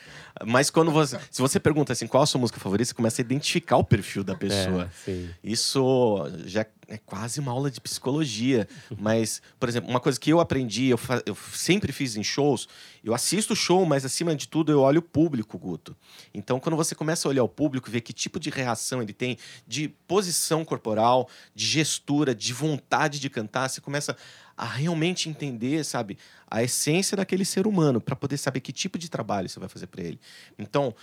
Mas 0.46 0.70
quando 0.70 0.92
você. 0.92 1.18
Se 1.32 1.42
você 1.42 1.60
pergunta 1.60 1.94
assim, 1.94 2.06
qual 2.06 2.24
a 2.24 2.26
sua 2.26 2.40
música 2.40 2.60
favorita, 2.60 2.90
você 2.90 2.94
começa 2.94 3.22
a 3.22 3.24
identificar 3.24 3.78
o 3.78 3.84
perfil 3.84 4.24
da 4.24 4.36
pessoa. 4.36 4.90
É, 5.08 5.26
Isso 5.44 6.30
já 6.46 6.66
é 6.88 6.98
quase 6.98 7.40
uma 7.40 7.52
aula 7.52 7.70
de 7.70 7.82
psicologia. 7.82 8.68
Mas, 8.98 9.42
por 9.60 9.68
exemplo, 9.68 9.90
uma 9.90 10.00
coisa 10.00 10.20
que 10.20 10.32
eu 10.32 10.40
aprendi, 10.40 10.88
eu, 10.88 11.00
eu 11.26 11.36
sempre 11.54 11.92
fiz 11.92 12.16
em 12.16 12.24
shows, 12.24 12.68
eu 13.04 13.14
assisto 13.14 13.56
show, 13.56 13.86
mas 13.86 14.06
acima 14.06 14.36
de 14.36 14.48
tudo 14.48 14.72
eu 14.72 14.82
olho 14.82 15.00
o 15.00 15.02
público, 15.02 15.58
Guto. 15.58 15.96
Então, 16.34 16.60
quando 16.60 16.76
você 16.76 16.96
começa 16.96 17.28
a 17.28 17.30
olhar 17.30 17.44
o 17.44 17.50
público, 17.50 17.92
ver 17.92 18.02
que 18.02 18.14
tipo 18.14 18.40
de 18.40 18.50
reação 18.50 19.02
ele 19.02 19.14
tem, 19.14 19.38
de 19.68 19.90
posição 20.08 20.64
corporal, 20.64 21.30
de 21.54 21.66
gestura, 21.66 22.34
de 22.34 22.54
vontade 22.54 23.20
de 23.20 23.30
cantar, 23.30 23.70
você 23.70 23.82
começa 23.82 24.16
a 24.56 24.66
realmente 24.66 25.30
entender, 25.30 25.86
sabe, 25.86 26.18
a 26.50 26.64
essência 26.64 27.18
daquele 27.18 27.44
ser 27.44 27.68
humano, 27.68 28.00
para 28.00 28.16
poder 28.16 28.38
saber 28.38 28.62
que 28.62 28.72
tipo 28.72 28.98
de 28.98 29.10
trabalho 29.10 29.50
você 29.50 29.60
vai 29.60 29.70
fazer 29.70 29.88
para 29.88 30.04
ele. 30.04 30.20
Então, 30.58 30.96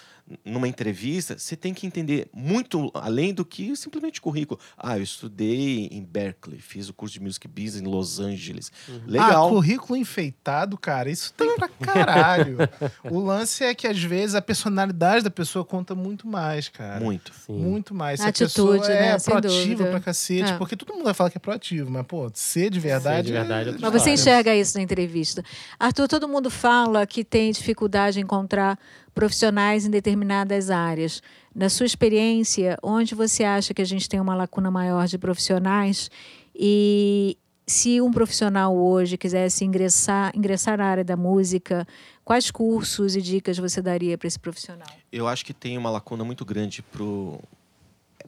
numa 0.44 0.66
entrevista, 0.66 1.38
você 1.38 1.54
tem 1.54 1.74
que 1.74 1.87
entender 1.87 2.28
muito 2.33 2.90
além 2.94 3.35
do 3.35 3.44
que 3.44 3.76
simplesmente 3.76 4.20
currículo. 4.20 4.59
Ah, 4.76 4.96
eu 4.96 5.02
estudei 5.02 5.87
em 5.92 6.02
Berkeley, 6.02 6.61
fiz 6.61 6.88
o 6.88 6.94
curso 6.94 7.14
de 7.14 7.20
Music 7.20 7.46
Business 7.46 7.83
em 7.83 7.87
Los 7.87 8.20
Angeles. 8.20 8.72
Uhum. 8.88 9.00
Legal. 9.07 9.46
Ah, 9.46 9.50
currículo 9.50 9.96
enfeitado, 9.98 10.78
cara, 10.78 11.11
isso 11.11 11.33
tem 11.35 11.54
pra 11.57 11.68
caralho. 11.68 12.59
o 13.11 13.20
lance 13.20 13.64
é 13.64 13.74
que 13.74 13.87
às 13.87 14.02
vezes 14.02 14.35
a 14.35 14.40
personalidade 14.42 15.24
da 15.24 15.30
pessoa 15.30 15.64
conta 15.64 15.94
muito 15.94 16.26
mais, 16.26 16.68
cara. 16.68 17.00
Muito. 17.00 17.33
Sim. 17.35 17.59
Muito 17.59 17.94
mais. 17.94 18.20
Se 18.20 18.26
Atitude, 18.26 18.78
a 18.78 18.80
pessoa 18.83 18.88
né? 18.88 19.11
é 19.11 19.18
proativa 19.18 19.85
pra 19.87 20.00
cacete, 20.00 20.52
é. 20.52 20.57
porque 20.57 20.76
todo 20.76 20.92
mundo 20.94 21.04
vai 21.04 21.14
falar 21.14 21.30
que 21.30 21.37
é 21.37 21.40
proativo, 21.40 21.90
mas, 21.90 22.07
pô, 22.07 22.30
ser 22.33 22.70
de 22.70 22.80
verdade. 22.80 23.28
Ser 23.28 23.33
de 23.33 23.33
verdade 23.33 23.70
é... 23.70 23.72
é 23.72 23.78
mas 23.78 23.92
você 23.92 24.11
enxerga 24.11 24.54
isso 24.54 24.76
na 24.76 24.83
entrevista. 24.83 25.34
Arthur, 25.79 26.09
todo 26.09 26.29
mundo 26.29 26.51
fala 26.51 27.07
que 27.07 27.25
tem 27.25 27.51
dificuldade 27.51 28.18
em 28.18 28.23
encontrar 28.23 28.79
profissionais 29.14 29.87
em 29.87 29.90
determinadas 29.90 30.70
áreas. 30.70 31.23
Na 31.55 31.68
sua 31.68 31.87
experiência, 31.87 32.79
onde 32.83 33.14
você 33.14 33.44
acha 33.44 33.73
que 33.73 33.83
a 33.83 33.85
gente 33.85 34.09
tem 34.09 34.20
uma 34.20 34.35
lacuna 34.35 34.70
maior 34.70 35.07
de 35.07 35.18
profissionais? 35.18 36.11
E 36.55 37.38
se 37.66 38.01
um 38.01 38.11
profissional 38.11 38.77
hoje 38.77 39.16
quisesse 39.16 39.64
ingressar, 39.64 40.33
ingressar 40.35 40.79
na 40.79 40.87
área 40.87 41.05
da 41.05 41.16
música, 41.16 41.87
quais 42.25 42.51
cursos 42.51 43.16
e 43.16 43.23
dicas 43.23 43.57
você 43.59 43.81
daria 43.81 44.18
para 44.18 44.29
esse 44.29 44.38
profissional? 44.38 44.88
Eu 45.11 45.27
acho 45.27 45.44
que 45.44 45.55
tem 45.55 45.79
uma 45.79 45.90
lacuna 45.90 46.25
muito 46.25 46.44
grande 46.44 46.83
pro 46.83 47.40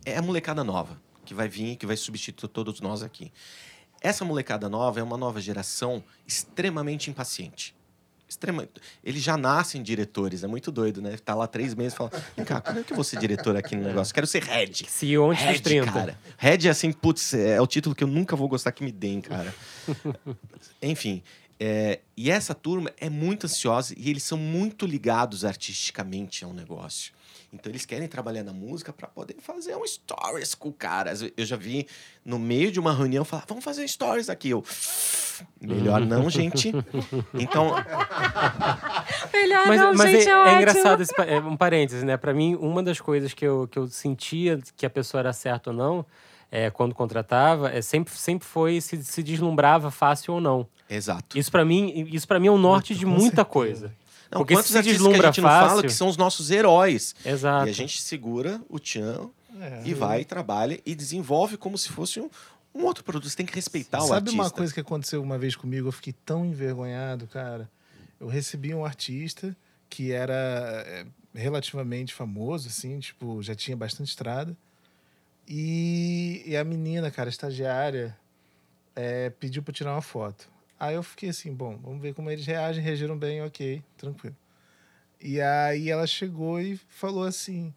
é 0.05 0.17
a 0.17 0.23
molecada 0.23 0.63
nova 0.63 1.01
que 1.25 1.35
vai 1.35 1.49
vir, 1.49 1.77
que 1.77 1.85
vai 1.85 1.97
substituir 1.97 2.49
todos 2.49 2.81
nós 2.81 3.03
aqui. 3.03 3.33
Essa 4.07 4.25
molecada 4.25 4.69
nova 4.69 5.01
é 5.01 5.03
uma 5.03 5.17
nova 5.17 5.41
geração 5.41 6.01
extremamente 6.25 7.11
impaciente 7.11 7.75
extrema. 8.29 8.69
Eles 9.03 9.21
já 9.21 9.37
nascem 9.37 9.83
diretores, 9.83 10.45
é 10.45 10.47
muito 10.47 10.71
doido, 10.71 11.03
né? 11.03 11.17
Tá 11.17 11.35
lá 11.35 11.49
três 11.49 11.75
meses 11.75 11.95
e 11.95 11.97
fala: 11.97 12.11
Vem 12.37 12.45
cá, 12.45 12.61
como 12.61 12.79
é 12.79 12.83
que 12.85 12.93
eu 12.93 12.95
vou 12.95 13.03
ser 13.03 13.19
diretor 13.19 13.57
aqui 13.57 13.75
no 13.75 13.83
negócio? 13.83 14.15
Quero 14.15 14.27
ser 14.27 14.45
head. 14.45 14.87
CEO 14.89 15.31
antes 15.31 15.43
head, 15.43 15.55
dos 15.55 15.61
30. 15.63 15.93
Cara. 15.93 16.19
Head 16.39 16.69
é 16.69 16.71
assim, 16.71 16.93
putz, 16.93 17.35
é 17.35 17.61
o 17.61 17.67
título 17.67 17.97
que 17.97 18.05
eu 18.05 18.09
nunca 18.09 18.37
vou 18.37 18.49
gostar 18.49 18.71
que 18.71 18.85
me 18.85 18.93
deem, 18.93 19.21
cara. 19.21 19.53
Enfim. 20.81 21.21
É, 21.59 22.01
e 22.17 22.31
essa 22.31 22.55
turma 22.55 22.93
é 22.99 23.11
muito 23.11 23.47
ansiosa 23.47 23.93
e 23.97 24.11
eles 24.11 24.23
são 24.23 24.39
muito 24.39 24.87
ligados 24.87 25.45
artisticamente 25.45 26.45
ao 26.45 26.53
negócio. 26.53 27.13
Então 27.53 27.71
eles 27.71 27.87
querem 27.87 28.07
trabalhar 28.09 28.43
na 28.43 28.53
música 28.53 28.93
para 28.93 29.07
poder 29.09 29.37
fazer 29.41 29.75
um 29.77 29.87
stories 29.87 30.55
com 30.55 30.69
o 30.69 30.73
cara. 30.73 31.13
Eu 31.37 31.45
já 31.45 31.57
vi 31.57 31.87
no 32.25 32.39
meio 32.39 32.71
de 32.71 32.79
uma 32.81 32.93
reunião 32.95 33.25
falar: 33.25 33.45
vamos 33.49 33.65
fazer 33.65 33.87
stories 33.89 34.29
aqui. 34.29 34.51
Eu 34.51 34.63
Melhor 35.61 36.01
não, 36.05 36.29
gente. 36.31 36.73
Então, 37.35 37.75
Melhor 39.33 39.67
Mas, 39.67 39.81
não, 39.81 39.95
mas 39.95 40.11
gente, 40.11 40.29
é, 40.29 40.33
é, 40.33 40.49
é 40.49 40.57
engraçado, 40.57 41.03
esse, 41.03 41.15
pa- 41.15 41.25
é, 41.25 41.39
um 41.41 41.57
parêntese, 41.57 42.05
né? 42.05 42.17
Pra 42.17 42.33
mim, 42.35 42.55
uma 42.57 42.83
das 42.83 43.01
coisas 43.01 43.33
que 43.35 43.45
eu, 43.47 43.69
que 43.71 43.79
eu 43.79 43.87
sentia 43.87 44.59
que 44.77 44.85
a 44.87 44.91
pessoa 44.91 45.21
era 45.21 45.33
certa 45.33 45.71
ou 45.71 45.77
não, 45.77 46.07
é, 46.51 46.71
quando 46.71 46.95
contratava, 46.95 47.71
é, 47.71 47.81
sempre, 47.83 48.15
sempre 48.15 48.47
foi 48.47 48.81
se, 48.81 49.03
se 49.03 49.23
deslumbrava 49.23 49.91
fácil 49.91 50.35
ou 50.35 50.41
não. 50.41 50.67
exato. 50.89 51.39
Isso 51.39 51.51
pra 51.51 51.65
mim, 51.65 52.09
isso 52.13 52.27
para 52.27 52.41
mim 52.41 52.47
é 52.49 52.51
o 52.51 52.59
norte 52.59 52.95
de 52.95 53.05
Com 53.05 53.11
muita 53.13 53.37
certeza. 53.37 53.45
coisa. 53.45 53.93
Não, 54.31 54.41
Porque 54.41 54.55
quantos 54.55 54.71
se 54.71 54.77
artistas 54.77 54.83
que 54.85 54.89
a 54.91 54.93
deslumbra 55.09 55.27
gente 55.29 55.41
não 55.41 55.49
fala 55.49 55.69
fácil- 55.71 55.83
que 55.85 55.93
são 55.93 56.09
os 56.09 56.17
nossos 56.17 56.51
heróis? 56.51 57.15
Exato. 57.25 57.67
E 57.67 57.71
a 57.71 57.73
gente 57.73 58.01
segura 58.03 58.61
o 58.69 58.79
tchan 58.79 59.31
É. 59.61 59.83
e 59.85 59.95
vai, 59.95 60.25
trabalha 60.25 60.81
e 60.85 60.95
desenvolve 60.95 61.57
como 61.57 61.79
se 61.79 61.89
fosse 61.91 62.21
um, 62.21 62.29
um 62.75 62.85
outro 62.85 63.05
produto. 63.05 63.29
Você 63.31 63.37
tem 63.37 63.47
que 63.47 63.55
respeitar 63.55 63.99
o 63.99 64.03
Sabe 64.09 64.29
artista. 64.31 64.43
uma 64.43 64.51
coisa 64.51 64.75
que 64.75 64.81
aconteceu 64.81 65.23
uma 65.23 65.39
vez 65.39 65.55
comigo? 65.57 65.89
Eu 65.89 65.93
fiquei 65.93 66.15
tão 66.25 66.45
envergonhado, 66.45 67.27
cara. 67.29 67.71
Eu 68.21 68.27
recebi 68.29 68.75
um 68.75 68.85
artista 68.85 69.57
que 69.89 70.11
era 70.11 70.35
é, 70.87 71.07
relativamente 71.35 72.13
famoso, 72.13 72.69
assim, 72.69 72.99
tipo, 72.99 73.41
já 73.43 73.55
tinha 73.55 73.77
bastante 73.77 74.09
estrada. 74.09 74.57
E, 75.49 76.43
e 76.45 76.57
a 76.57 76.65
menina, 76.65 77.11
cara, 77.11 77.29
estagiária, 77.29 78.17
é, 78.97 79.31
pediu 79.31 79.63
pra 79.63 79.71
eu 79.71 79.75
tirar 79.75 79.93
uma 79.93 80.03
foto. 80.03 80.49
Aí 80.79 80.95
eu 80.95 81.03
fiquei 81.03 81.29
assim, 81.31 81.55
bom, 81.55 81.79
vamos 81.83 82.01
ver 82.03 82.15
como 82.15 82.31
eles 82.31 82.45
reagem, 82.47 82.83
reagiram 82.83 83.17
bem, 83.17 83.43
ok, 83.43 83.83
tranquilo. 83.97 84.37
E 85.21 85.41
aí 85.41 85.91
ela 85.91 86.07
chegou 86.07 86.61
e 86.61 86.77
falou 86.89 87.25
assim: 87.25 87.73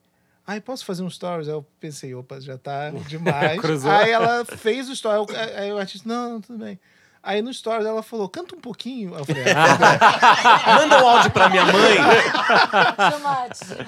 Ai, 0.46 0.60
posso 0.60 0.84
fazer 0.86 1.04
um 1.04 1.10
stories? 1.10 1.48
Aí 1.48 1.54
eu 1.54 1.66
pensei, 1.80 2.14
opa, 2.14 2.40
já 2.42 2.58
tá 2.58 2.90
demais. 3.08 3.62
Aí 4.04 4.12
ela 4.12 4.44
fez 4.44 4.90
o 4.90 4.96
aí- 5.32 5.56
aí 5.56 5.72
o 5.72 5.78
artista, 5.78 6.08
não, 6.10 6.34
não, 6.34 6.42
tudo 6.42 6.60
bem. 6.60 6.78
Aí 7.22 7.42
no 7.42 7.54
stories 7.54 7.86
ela 7.86 8.02
falou, 8.02 8.30
canta 8.30 8.56
um 8.56 8.60
pouquinho. 8.62 9.14
Eu 9.16 9.26
falei, 9.26 9.44
ah, 9.52 10.80
Manda 10.80 11.04
um 11.04 11.08
áudio 11.08 11.32
pra 11.32 11.50
minha 11.50 11.66
mãe, 11.66 11.98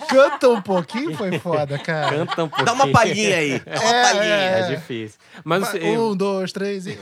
canta 0.10 0.50
um 0.50 0.62
pouquinho 0.62 1.16
foi 1.16 1.40
foda, 1.40 1.78
cara. 1.80 2.10
Canta 2.18 2.44
um 2.44 2.50
pouquinho. 2.50 2.66
dá 2.66 2.74
uma 2.74 2.92
palhinha 2.92 3.38
aí. 3.38 3.60
Dá 3.60 3.72
uma 3.82 3.90
É, 3.96 4.04
palhinha. 4.04 4.34
É 4.34 4.60
é. 4.60 4.76
difícil. 4.76 5.20
Mas, 5.44 5.62
Vai, 5.72 5.78
eu- 5.96 6.12
Um, 6.12 6.16
dois, 6.16 6.52
três 6.52 6.86
e. 6.88 6.98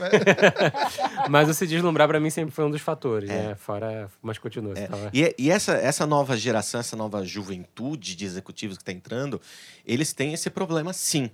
mas 1.28 1.48
o 1.48 1.54
se 1.54 1.66
deslumbrar 1.66 2.06
pra 2.08 2.20
mim 2.20 2.30
sempre 2.30 2.54
foi 2.54 2.64
um 2.64 2.70
dos 2.70 2.80
fatores, 2.80 3.28
É. 3.28 3.48
né? 3.48 3.54
Fora. 3.56 4.08
Mas 4.22 4.38
continua. 4.38 4.74
É, 4.78 4.86
tava- 4.86 5.10
E, 5.12 5.34
e 5.38 5.50
essa, 5.50 5.72
essa 5.72 6.06
nova 6.06 6.36
geração, 6.36 6.80
essa 6.80 6.96
nova 6.96 7.24
juventude 7.24 8.14
de 8.14 8.24
executivos 8.24 8.76
que 8.76 8.82
está 8.82 8.92
entrando, 8.92 9.40
eles 9.84 10.12
têm 10.12 10.32
esse 10.32 10.48
problema 10.50 10.92
sim. 10.92 11.30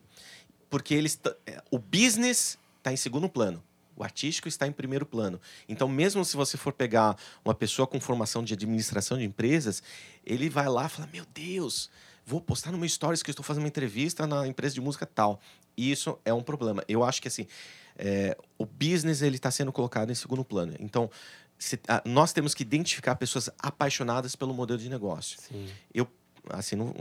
Porque 0.70 0.94
eles 0.94 1.16
t- 1.16 1.34
é, 1.47 1.62
o 1.70 1.78
business 1.78 2.59
está 2.78 2.92
em 2.92 2.97
segundo 2.97 3.28
plano. 3.28 3.62
O 3.97 4.05
artístico 4.05 4.47
está 4.49 4.66
em 4.66 4.72
primeiro 4.72 5.07
plano. 5.07 5.40
Então, 5.68 5.88
mesmo 5.88 6.24
se 6.24 6.36
você 6.36 6.57
for 6.57 6.72
pegar 6.72 7.16
uma 7.44 7.55
pessoa 7.55 7.86
com 7.86 7.99
formação 8.01 8.44
de 8.44 8.53
administração 8.55 9.16
de 9.16 9.24
empresas, 9.24 9.82
ele 10.24 10.49
vai 10.51 10.68
lá 10.68 10.86
e 10.86 10.88
fala: 10.88 11.09
Meu 11.12 11.24
Deus, 11.34 11.90
vou 12.24 12.40
postar 12.40 12.72
no 12.72 12.78
meu 12.78 12.88
stories 12.88 13.22
que 13.22 13.30
eu 13.30 13.32
estou 13.32 13.44
fazendo 13.44 13.62
uma 13.62 13.68
entrevista 13.68 14.26
na 14.26 14.47
empresa 14.47 14.74
de 14.74 14.80
música 14.80 15.07
tal. 15.07 15.40
E 15.76 15.90
isso 15.90 16.18
é 16.24 16.32
um 16.34 16.42
problema. 16.42 16.84
Eu 16.88 17.03
acho 17.05 17.20
que 17.22 17.28
assim, 17.28 17.47
é, 17.97 18.36
o 18.59 18.66
business 18.66 19.22
ele 19.22 19.36
está 19.36 19.51
sendo 19.51 19.72
colocado 19.72 20.11
em 20.11 20.14
segundo 20.14 20.44
plano. 20.44 20.74
Então, 20.78 21.11
se- 21.59 21.80
ah, 21.88 22.03
nós 22.05 22.32
temos 22.32 22.55
que 22.55 22.62
identificar 22.62 23.16
pessoas 23.16 23.49
apaixonadas 23.59 24.36
pelo 24.36 24.53
modelo 24.53 24.78
de 24.78 24.88
negócio. 24.90 25.38
Sim. 25.40 25.68
Eu, 25.94 26.07
assim, 26.51 26.76
não, 26.76 26.92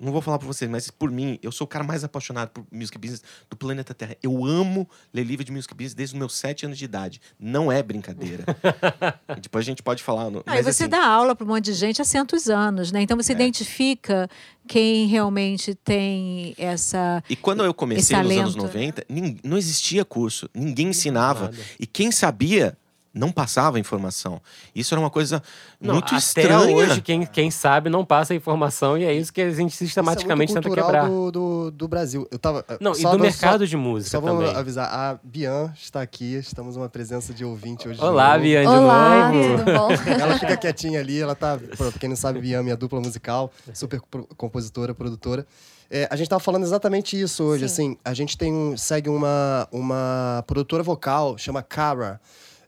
não- 0.00 0.12
vou 0.12 0.20
falar 0.22 0.38
por 0.38 0.46
vocês, 0.46 0.70
mas 0.70 0.90
por 0.90 1.10
mim, 1.10 1.38
eu 1.42 1.50
sou 1.50 1.64
o 1.64 1.68
cara 1.68 1.84
mais 1.84 2.04
apaixonado 2.04 2.50
por 2.50 2.64
music 2.72 2.96
business 2.98 3.22
do 3.50 3.56
planeta 3.56 3.92
Terra. 3.94 4.16
Eu 4.22 4.44
amo 4.44 4.88
ler 5.12 5.24
livro 5.24 5.44
de 5.44 5.50
music 5.52 5.72
business 5.74 5.94
desde 5.94 6.14
os 6.14 6.18
meus 6.18 6.34
sete 6.36 6.64
anos 6.66 6.78
de 6.78 6.84
idade. 6.84 7.20
Não 7.38 7.70
é 7.72 7.82
brincadeira. 7.82 8.44
Depois 9.40 9.64
a 9.64 9.66
gente 9.66 9.82
pode 9.82 10.02
falar. 10.02 10.30
no- 10.30 10.38
Aí 10.46 10.56
mas, 10.62 10.66
você 10.66 10.84
assim, 10.84 10.90
dá 10.90 11.04
aula 11.06 11.34
para 11.34 11.44
um 11.44 11.48
monte 11.48 11.64
de 11.66 11.74
gente 11.74 12.00
há 12.00 12.04
centos 12.04 12.48
anos, 12.48 12.92
né? 12.92 13.02
Então 13.02 13.16
você 13.16 13.32
É. 13.32 13.34
identifica 13.34 14.28
quem 14.66 15.06
realmente 15.06 15.74
tem 15.74 16.54
essa. 16.58 17.22
E 17.28 17.36
quando 17.36 17.64
eu 17.64 17.74
comecei 17.74 18.16
nos 18.16 18.30
anos 18.30 18.54
talento. 18.54 18.56
90, 18.66 19.04
nin- 19.08 19.38
não 19.44 19.56
existia 19.58 20.04
curso, 20.04 20.48
ninguém 20.54 20.88
ensinava. 20.88 21.46
Nada. 21.46 21.56
E 21.78 21.86
quem 21.86 22.10
sabia 22.10 22.76
não 23.14 23.30
passava 23.30 23.78
informação. 23.78 24.40
Isso 24.74 24.92
era 24.92 25.00
uma 25.00 25.08
coisa 25.10 25.40
Não, 25.80 25.94
muito 25.94 26.08
até 26.08 26.16
estranha. 26.16 26.74
hoje, 26.74 27.00
quem, 27.00 27.24
quem 27.24 27.50
sabe 27.50 27.88
não 27.88 28.04
passa 28.04 28.34
informação 28.34 28.98
e 28.98 29.04
é 29.04 29.12
isso 29.14 29.32
que 29.32 29.40
a 29.40 29.50
gente 29.52 29.74
sistematicamente 29.74 30.50
Isso 30.50 30.58
é 30.58 30.60
tenta 30.62 30.74
quebrar. 30.74 31.08
do, 31.08 31.30
do, 31.30 31.70
do 31.70 31.86
Brasil. 31.88 32.26
Eu 32.30 32.38
tava, 32.38 32.64
Não, 32.80 32.92
só 32.92 33.00
e 33.00 33.02
do 33.04 33.10
vou- 33.10 33.18
mercado 33.20 33.60
só, 33.60 33.66
de 33.66 33.76
música 33.76 34.10
Só 34.10 34.20
vou 34.20 34.36
também. 34.38 34.54
avisar, 34.56 34.88
a 34.92 35.18
Bian 35.22 35.72
está 35.80 36.02
aqui, 36.02 36.34
estamos 36.34 36.74
uma 36.76 36.88
presença 36.88 37.32
de 37.32 37.44
ouvinte 37.44 37.88
hoje. 37.88 37.98
de 38.00 38.04
Olá. 38.04 38.36
Bian, 38.36 38.62
de 38.62 38.66
Olá, 38.66 39.30
novo. 39.32 39.58
tudo 39.58 39.64
bom? 39.72 39.88
Ela 40.20 40.38
fica 40.38 40.56
quietinha 40.56 40.98
ali, 40.98 41.20
ela 41.20 41.34
tá. 41.36 41.56
Pra 41.76 41.92
quem 41.92 42.08
não 42.08 42.16
sabe, 42.16 42.40
Bian, 42.40 42.62
minha 42.62 42.76
dupla 42.76 43.00
musical, 43.00 43.50
super 43.72 44.00
compositora, 44.36 44.92
produtora. 44.92 45.46
É, 45.90 46.08
a 46.10 46.16
gente 46.16 46.28
tava 46.28 46.40
falando 46.40 46.64
exatamente 46.64 47.20
isso 47.20 47.44
hoje, 47.44 47.68
Sim. 47.68 47.72
assim. 47.92 47.98
A 48.04 48.12
gente 48.14 48.36
tem 48.36 48.52
um, 48.52 48.76
segue 48.76 49.08
uma, 49.08 49.68
uma 49.70 50.42
produtora 50.46 50.82
vocal, 50.82 51.36
chama 51.38 51.62
Cara, 51.62 52.20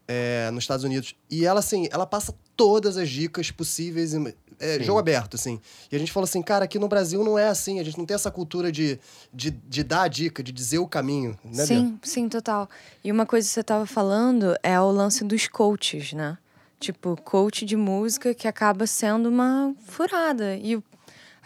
é, 0.08 0.50
nos 0.52 0.64
Estados 0.64 0.84
Unidos. 0.84 1.14
E 1.30 1.44
ela, 1.44 1.60
assim, 1.60 1.88
ela 1.90 2.06
passa 2.06 2.34
todas 2.56 2.96
as 2.96 3.08
dicas 3.08 3.50
possíveis. 3.50 4.14
e- 4.14 4.34
É, 4.58 4.82
jogo 4.82 4.98
aberto, 4.98 5.34
assim. 5.34 5.60
E 5.92 5.96
a 5.96 5.98
gente 5.98 6.10
falou 6.10 6.24
assim, 6.24 6.40
cara, 6.40 6.64
aqui 6.64 6.78
no 6.78 6.88
Brasil 6.88 7.22
não 7.22 7.38
é 7.38 7.46
assim. 7.48 7.78
A 7.78 7.84
gente 7.84 7.98
não 7.98 8.06
tem 8.06 8.14
essa 8.14 8.30
cultura 8.30 8.72
de, 8.72 8.98
de, 9.30 9.50
de 9.50 9.84
dar 9.84 10.02
a 10.04 10.08
dica, 10.08 10.42
de 10.42 10.50
dizer 10.50 10.78
o 10.78 10.86
caminho, 10.86 11.38
né? 11.44 11.66
Sim, 11.66 11.98
sim, 12.02 12.26
total. 12.26 12.66
E 13.04 13.12
uma 13.12 13.26
coisa 13.26 13.46
que 13.46 13.52
você 13.52 13.60
estava 13.60 13.84
falando 13.84 14.56
é 14.62 14.80
o 14.80 14.90
lance 14.90 15.22
dos 15.24 15.46
coaches, 15.46 16.14
né? 16.14 16.38
Tipo, 16.80 17.20
coach 17.22 17.66
de 17.66 17.76
música 17.76 18.32
que 18.32 18.48
acaba 18.48 18.86
sendo 18.86 19.28
uma 19.28 19.74
furada. 19.86 20.56
E 20.56 20.82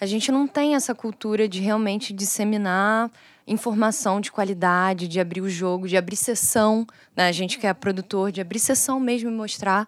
a 0.00 0.06
gente 0.06 0.30
não 0.30 0.46
tem 0.46 0.76
essa 0.76 0.94
cultura 0.94 1.48
de 1.48 1.60
realmente 1.60 2.12
disseminar 2.12 3.10
informação 3.50 4.20
de 4.20 4.30
qualidade, 4.30 5.08
de 5.08 5.18
abrir 5.18 5.40
o 5.40 5.50
jogo, 5.50 5.88
de 5.88 5.96
abrir 5.96 6.16
sessão, 6.16 6.86
né? 7.16 7.26
A 7.28 7.32
gente 7.32 7.58
que 7.58 7.66
é 7.66 7.74
produtor, 7.74 8.30
de 8.30 8.40
abrir 8.40 8.60
sessão 8.60 9.00
mesmo 9.00 9.28
e 9.28 9.32
mostrar. 9.32 9.86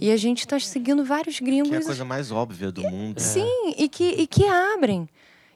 E 0.00 0.10
a 0.10 0.16
gente 0.16 0.46
tá 0.48 0.58
seguindo 0.58 1.04
vários 1.04 1.38
gringos. 1.38 1.68
Que 1.68 1.76
é 1.76 1.78
a 1.78 1.84
coisa 1.84 2.04
mais 2.04 2.32
óbvia 2.32 2.72
do 2.72 2.82
mundo. 2.82 3.20
Sim, 3.20 3.74
e 3.76 3.88
que, 3.88 4.04
e 4.04 4.26
que 4.26 4.46
abrem. 4.46 5.08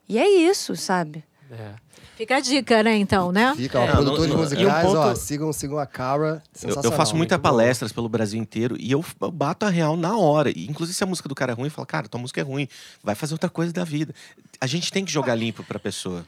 E 0.08 0.18
é 0.18 0.28
isso, 0.28 0.76
sabe? 0.76 1.24
É. 1.50 1.74
Fica 2.18 2.36
a 2.36 2.40
dica, 2.40 2.82
né, 2.82 2.96
então, 2.96 3.30
né? 3.30 3.54
Fica, 3.56 3.78
ó, 3.78 3.84
É, 3.84 3.92
produtores 3.92 4.28
não- 4.30 4.38
musicais, 4.38 4.84
e 4.84 4.86
um 4.88 4.98
ó, 4.98 5.04
ponto- 5.04 5.16
sigam, 5.20 5.52
sigam 5.52 5.78
a 5.78 5.86
Cara. 5.86 6.42
Eu, 6.60 6.70
eu 6.82 6.90
faço 6.92 7.14
muita 7.16 7.36
muito 7.36 7.42
boa. 7.42 7.52
palestras 7.52 7.92
pelo 7.92 8.08
Brasil 8.08 8.40
inteiro 8.40 8.76
e 8.78 8.90
eu, 8.90 9.04
eu 9.20 9.30
bato 9.30 9.64
a 9.64 9.70
real 9.70 9.96
na 9.96 10.16
hora. 10.16 10.50
E, 10.50 10.66
inclusive, 10.68 10.96
se 10.98 11.04
a 11.04 11.06
música 11.06 11.28
do 11.28 11.34
cara 11.34 11.52
é 11.52 11.54
ruim, 11.54 11.66
eu 11.66 11.70
falo, 11.70 11.86
cara, 11.86 12.08
tua 12.08 12.20
música 12.20 12.40
é 12.40 12.44
ruim, 12.44 12.68
vai 13.04 13.14
fazer 13.14 13.34
outra 13.34 13.48
coisa 13.48 13.72
da 13.72 13.84
vida. 13.84 14.12
A 14.60 14.66
gente 14.66 14.90
tem 14.90 15.04
que 15.04 15.12
jogar 15.12 15.36
limpo 15.36 15.62
pra 15.62 15.78
pessoa. 15.78 16.26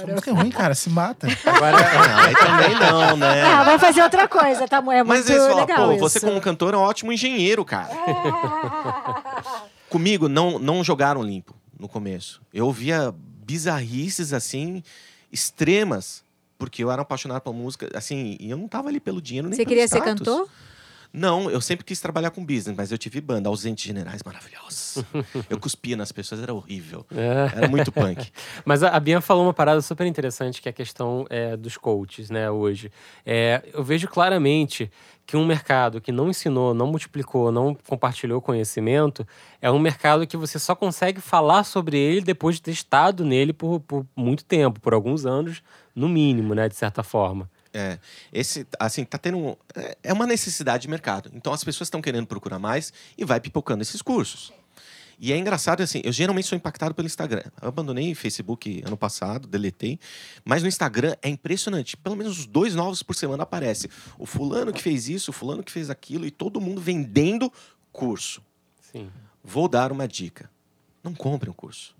Sua 0.00 0.06
música 0.08 0.30
é 0.30 0.34
ruim, 0.34 0.50
cara, 0.50 0.74
se 0.74 0.90
mata. 0.90 1.28
Agora, 1.46 1.76
ah, 1.86 2.24
aí 2.26 2.34
também 2.34 2.74
não, 2.90 3.16
né? 3.16 3.42
Ah, 3.44 3.62
vai 3.62 3.78
fazer 3.78 4.02
outra 4.02 4.26
coisa, 4.26 4.66
tá? 4.66 4.78
É 4.78 4.80
muito 4.80 5.06
Mas 5.06 5.30
eles 5.30 5.40
falam, 5.42 5.56
legal 5.60 5.86
pô, 5.86 5.92
isso. 5.92 6.00
você 6.00 6.18
como 6.20 6.40
cantor 6.40 6.74
é 6.74 6.76
um 6.76 6.80
ótimo 6.80 7.12
engenheiro, 7.12 7.64
cara. 7.64 7.90
Comigo, 9.88 10.28
não, 10.28 10.58
não 10.58 10.82
jogaram 10.82 11.22
limpo 11.22 11.54
no 11.78 11.88
começo. 11.88 12.40
Eu 12.52 12.66
ouvia 12.66 13.14
bizarrices, 13.46 14.32
assim, 14.32 14.82
extremas. 15.32 16.22
Porque 16.58 16.82
eu 16.82 16.90
era 16.90 17.02
apaixonado 17.02 17.40
pela 17.40 17.54
música, 17.54 17.88
assim, 17.94 18.36
e 18.40 18.50
eu 18.50 18.56
não 18.56 18.66
tava 18.66 18.88
ali 18.88 18.98
pelo 18.98 19.22
dinheiro 19.22 19.48
nem 19.48 19.56
Você 19.56 19.64
queria 19.64 19.86
ser 19.86 19.98
status. 19.98 20.18
cantor? 20.26 20.48
Não, 21.12 21.50
eu 21.50 21.60
sempre 21.60 21.84
quis 21.84 22.00
trabalhar 22.00 22.30
com 22.30 22.44
business, 22.44 22.76
mas 22.76 22.92
eu 22.92 22.98
tive 22.98 23.20
banda, 23.20 23.48
ausentes 23.48 23.84
generais 23.84 24.22
maravilhosos. 24.22 25.04
eu 25.48 25.58
cuspia 25.58 25.96
nas 25.96 26.12
pessoas, 26.12 26.42
era 26.42 26.52
horrível. 26.52 27.06
É. 27.10 27.56
Era 27.56 27.68
muito 27.68 27.90
punk. 27.90 28.30
Mas 28.64 28.82
a, 28.82 28.90
a 28.90 29.00
Bia 29.00 29.20
falou 29.20 29.44
uma 29.44 29.54
parada 29.54 29.80
super 29.80 30.06
interessante, 30.06 30.60
que 30.60 30.68
é 30.68 30.70
a 30.70 30.72
questão 30.72 31.26
é, 31.30 31.56
dos 31.56 31.76
coaches, 31.76 32.30
né, 32.30 32.50
hoje. 32.50 32.90
É, 33.24 33.62
eu 33.72 33.82
vejo 33.82 34.06
claramente 34.08 34.90
que 35.26 35.36
um 35.36 35.44
mercado 35.44 36.00
que 36.00 36.10
não 36.10 36.30
ensinou, 36.30 36.72
não 36.72 36.86
multiplicou, 36.86 37.52
não 37.52 37.74
compartilhou 37.74 38.40
conhecimento, 38.40 39.26
é 39.60 39.70
um 39.70 39.78
mercado 39.78 40.26
que 40.26 40.36
você 40.36 40.58
só 40.58 40.74
consegue 40.74 41.20
falar 41.20 41.64
sobre 41.64 41.98
ele 41.98 42.22
depois 42.22 42.56
de 42.56 42.62
ter 42.62 42.70
estado 42.70 43.24
nele 43.24 43.52
por, 43.52 43.80
por 43.80 44.06
muito 44.16 44.44
tempo, 44.44 44.80
por 44.80 44.94
alguns 44.94 45.26
anos, 45.26 45.62
no 45.94 46.08
mínimo, 46.08 46.54
né, 46.54 46.68
de 46.68 46.76
certa 46.76 47.02
forma. 47.02 47.48
É, 47.72 47.98
esse, 48.32 48.66
assim, 48.78 49.04
tá 49.04 49.18
tendo. 49.18 49.38
um- 49.38 49.56
é- 49.74 49.96
É 50.04 50.12
uma 50.12 50.26
necessidade 50.26 50.82
de 50.82 50.88
mercado. 50.88 51.30
Então 51.34 51.52
as 51.52 51.62
pessoas 51.64 51.86
estão 51.88 52.00
querendo 52.00 52.26
procurar 52.26 52.58
mais 52.58 52.92
e 53.16 53.24
vai 53.24 53.40
pipocando 53.40 53.82
esses 53.82 54.00
cursos. 54.02 54.52
E 55.20 55.32
é 55.32 55.36
engraçado, 55.36 55.82
assim, 55.82 56.00
eu 56.04 56.12
geralmente 56.12 56.46
sou 56.46 56.54
impactado 56.56 56.94
pelo 56.94 57.06
Instagram. 57.06 57.42
Eu 57.60 57.68
abandonei 57.68 58.12
o 58.12 58.14
Facebook 58.16 58.82
ano 58.86 58.96
passado, 58.96 59.48
deletei. 59.48 59.98
Mas 60.44 60.62
no 60.62 60.68
Instagram 60.68 61.16
é 61.20 61.28
impressionante. 61.28 61.96
Pelo 61.96 62.14
menos 62.14 62.38
os 62.38 62.46
dois 62.46 62.72
novos 62.76 63.02
por 63.02 63.16
semana 63.16 63.42
aparecem. 63.42 63.90
O 64.16 64.24
fulano 64.24 64.72
que 64.72 64.80
fez 64.80 65.08
isso, 65.08 65.32
o 65.32 65.34
fulano 65.34 65.64
que 65.64 65.72
fez 65.72 65.90
aquilo, 65.90 66.24
e 66.24 66.30
todo 66.30 66.60
mundo 66.60 66.80
vendendo 66.80 67.52
curso. 67.90 68.40
Sim. 68.80 69.10
Vou 69.42 69.66
dar 69.68 69.90
uma 69.90 70.06
dica. 70.06 70.48
Não 71.02 71.12
compre 71.12 71.50
um 71.50 71.52
curso. 71.52 71.96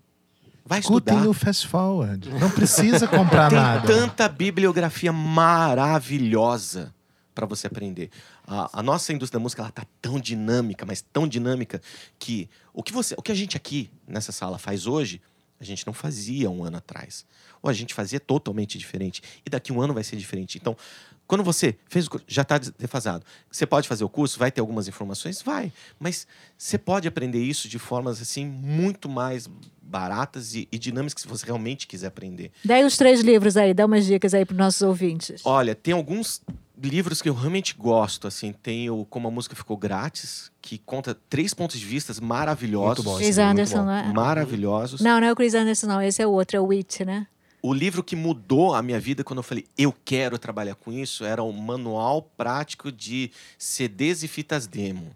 Vai 0.69 0.81
estudar. 0.81 1.13
Escutem 1.13 1.29
o 1.31 1.33
Fast 1.33 1.67
Forward. 1.67 2.29
Não 2.29 2.51
precisa 2.51 3.07
comprar 3.07 3.49
Tem 3.49 3.57
nada. 3.57 3.87
tanta 3.87 4.29
bibliografia 4.29 5.11
maravilhosa 5.11 6.93
para 7.33 7.47
você 7.47 7.65
aprender. 7.65 8.11
A, 8.45 8.79
a 8.79 8.83
nossa 8.83 9.11
indústria 9.11 9.39
da 9.39 9.41
música 9.41 9.63
ela 9.63 9.71
tá 9.71 9.83
tão 9.99 10.19
dinâmica, 10.19 10.85
mas 10.85 11.01
tão 11.01 11.27
dinâmica 11.27 11.81
que 12.19 12.47
o 12.71 12.83
que 12.83 12.93
você, 12.93 13.15
o 13.17 13.21
que 13.23 13.31
a 13.31 13.35
gente 13.35 13.57
aqui 13.57 13.89
nessa 14.07 14.31
sala 14.31 14.59
faz 14.59 14.85
hoje, 14.85 15.19
a 15.59 15.63
gente 15.63 15.87
não 15.87 15.93
fazia 15.93 16.51
um 16.51 16.63
ano 16.63 16.77
atrás. 16.77 17.25
Ou 17.63 17.69
a 17.71 17.73
gente 17.73 17.95
fazia 17.95 18.19
totalmente 18.19 18.77
diferente. 18.77 19.23
E 19.43 19.49
daqui 19.49 19.73
um 19.73 19.81
ano 19.81 19.95
vai 19.95 20.03
ser 20.03 20.17
diferente. 20.17 20.59
Então, 20.59 20.77
quando 21.25 21.43
você 21.43 21.75
fez 21.89 22.05
o 22.05 22.11
curso, 22.11 22.25
já 22.27 22.43
está 22.43 22.59
defasado. 22.59 23.25
Você 23.51 23.65
pode 23.65 23.87
fazer 23.87 24.03
o 24.03 24.09
curso, 24.09 24.37
vai 24.37 24.51
ter 24.51 24.61
algumas 24.61 24.87
informações? 24.87 25.41
Vai. 25.41 25.73
Mas 25.99 26.27
você 26.55 26.77
pode 26.77 27.07
aprender 27.07 27.41
isso 27.41 27.67
de 27.67 27.79
formas 27.79 28.21
assim 28.21 28.45
muito 28.45 29.09
mais 29.09 29.49
baratas 29.89 30.55
e, 30.55 30.67
e 30.71 30.77
dinâmicas 30.77 31.21
se 31.21 31.27
você 31.27 31.45
realmente 31.45 31.87
quiser 31.87 32.07
aprender. 32.07 32.51
Daí 32.63 32.83
os 32.83 32.95
três 32.95 33.21
livros 33.21 33.57
aí, 33.57 33.73
dá 33.73 33.85
umas 33.85 34.05
dicas 34.05 34.33
aí 34.33 34.45
para 34.45 34.53
os 34.53 34.59
nossos 34.59 34.81
ouvintes. 34.81 35.41
Olha, 35.43 35.73
tem 35.73 35.93
alguns 35.93 36.41
livros 36.81 37.21
que 37.21 37.27
eu 37.27 37.33
realmente 37.33 37.75
gosto, 37.77 38.27
assim, 38.27 38.53
tem 38.53 38.89
o 38.89 39.03
Como 39.05 39.27
a 39.27 39.31
Música 39.31 39.55
Ficou 39.55 39.75
Grátis, 39.75 40.51
que 40.61 40.77
conta 40.77 41.17
três 41.29 41.53
pontos 41.53 41.79
de 41.79 41.85
vista 41.85 42.13
maravilhosos. 42.21 43.03
Muito 43.03 43.03
bom, 43.03 43.17
Chris 43.17 43.37
é 43.37 43.45
muito 43.45 43.51
Anderson, 43.59 43.79
bom. 43.79 43.85
não 43.85 43.93
é? 43.93 44.13
Maravilhosos. 44.13 45.01
Não, 45.01 45.19
não 45.19 45.27
é 45.27 45.31
o 45.31 45.35
Chris 45.35 45.53
Anderson, 45.53 45.87
não. 45.87 46.01
Esse 46.01 46.21
é 46.21 46.27
o 46.27 46.31
outro, 46.31 46.55
é 46.55 46.59
o 46.59 46.67
Wit, 46.67 47.03
né? 47.03 47.27
O 47.61 47.73
livro 47.73 48.01
que 48.01 48.15
mudou 48.15 48.73
a 48.73 48.81
minha 48.81 48.99
vida 48.99 49.23
quando 49.23 49.39
eu 49.39 49.43
falei, 49.43 49.65
eu 49.77 49.93
quero 50.05 50.37
trabalhar 50.37 50.75
com 50.75 50.93
isso, 50.93 51.25
era 51.25 51.43
o 51.43 51.51
Manual 51.51 52.21
Prático 52.37 52.89
de 52.89 53.31
CDs 53.57 54.23
e 54.23 54.29
Fitas 54.29 54.65
Demo, 54.65 55.11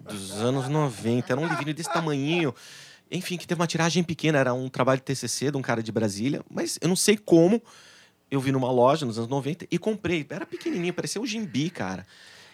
dos 0.00 0.32
anos 0.32 0.68
90. 0.68 1.32
Era 1.32 1.40
um 1.40 1.48
livrinho 1.48 1.74
desse 1.74 1.92
tamanhinho. 1.92 2.54
Enfim, 3.10 3.36
que 3.38 3.46
teve 3.46 3.60
uma 3.60 3.66
tiragem 3.66 4.02
pequena, 4.02 4.38
era 4.38 4.52
um 4.52 4.68
trabalho 4.68 4.98
de 5.00 5.04
TCC 5.04 5.50
de 5.50 5.56
um 5.56 5.62
cara 5.62 5.82
de 5.82 5.90
Brasília, 5.90 6.42
mas 6.50 6.78
eu 6.80 6.88
não 6.88 6.96
sei 6.96 7.16
como. 7.16 7.62
Eu 8.30 8.40
vi 8.40 8.52
numa 8.52 8.70
loja 8.70 9.06
nos 9.06 9.16
anos 9.16 9.30
90 9.30 9.66
e 9.70 9.78
comprei. 9.78 10.26
Era 10.28 10.44
pequenininho, 10.44 10.92
parecia 10.92 11.18
um 11.20 11.24
gimbi, 11.26 11.70
cara. 11.70 12.06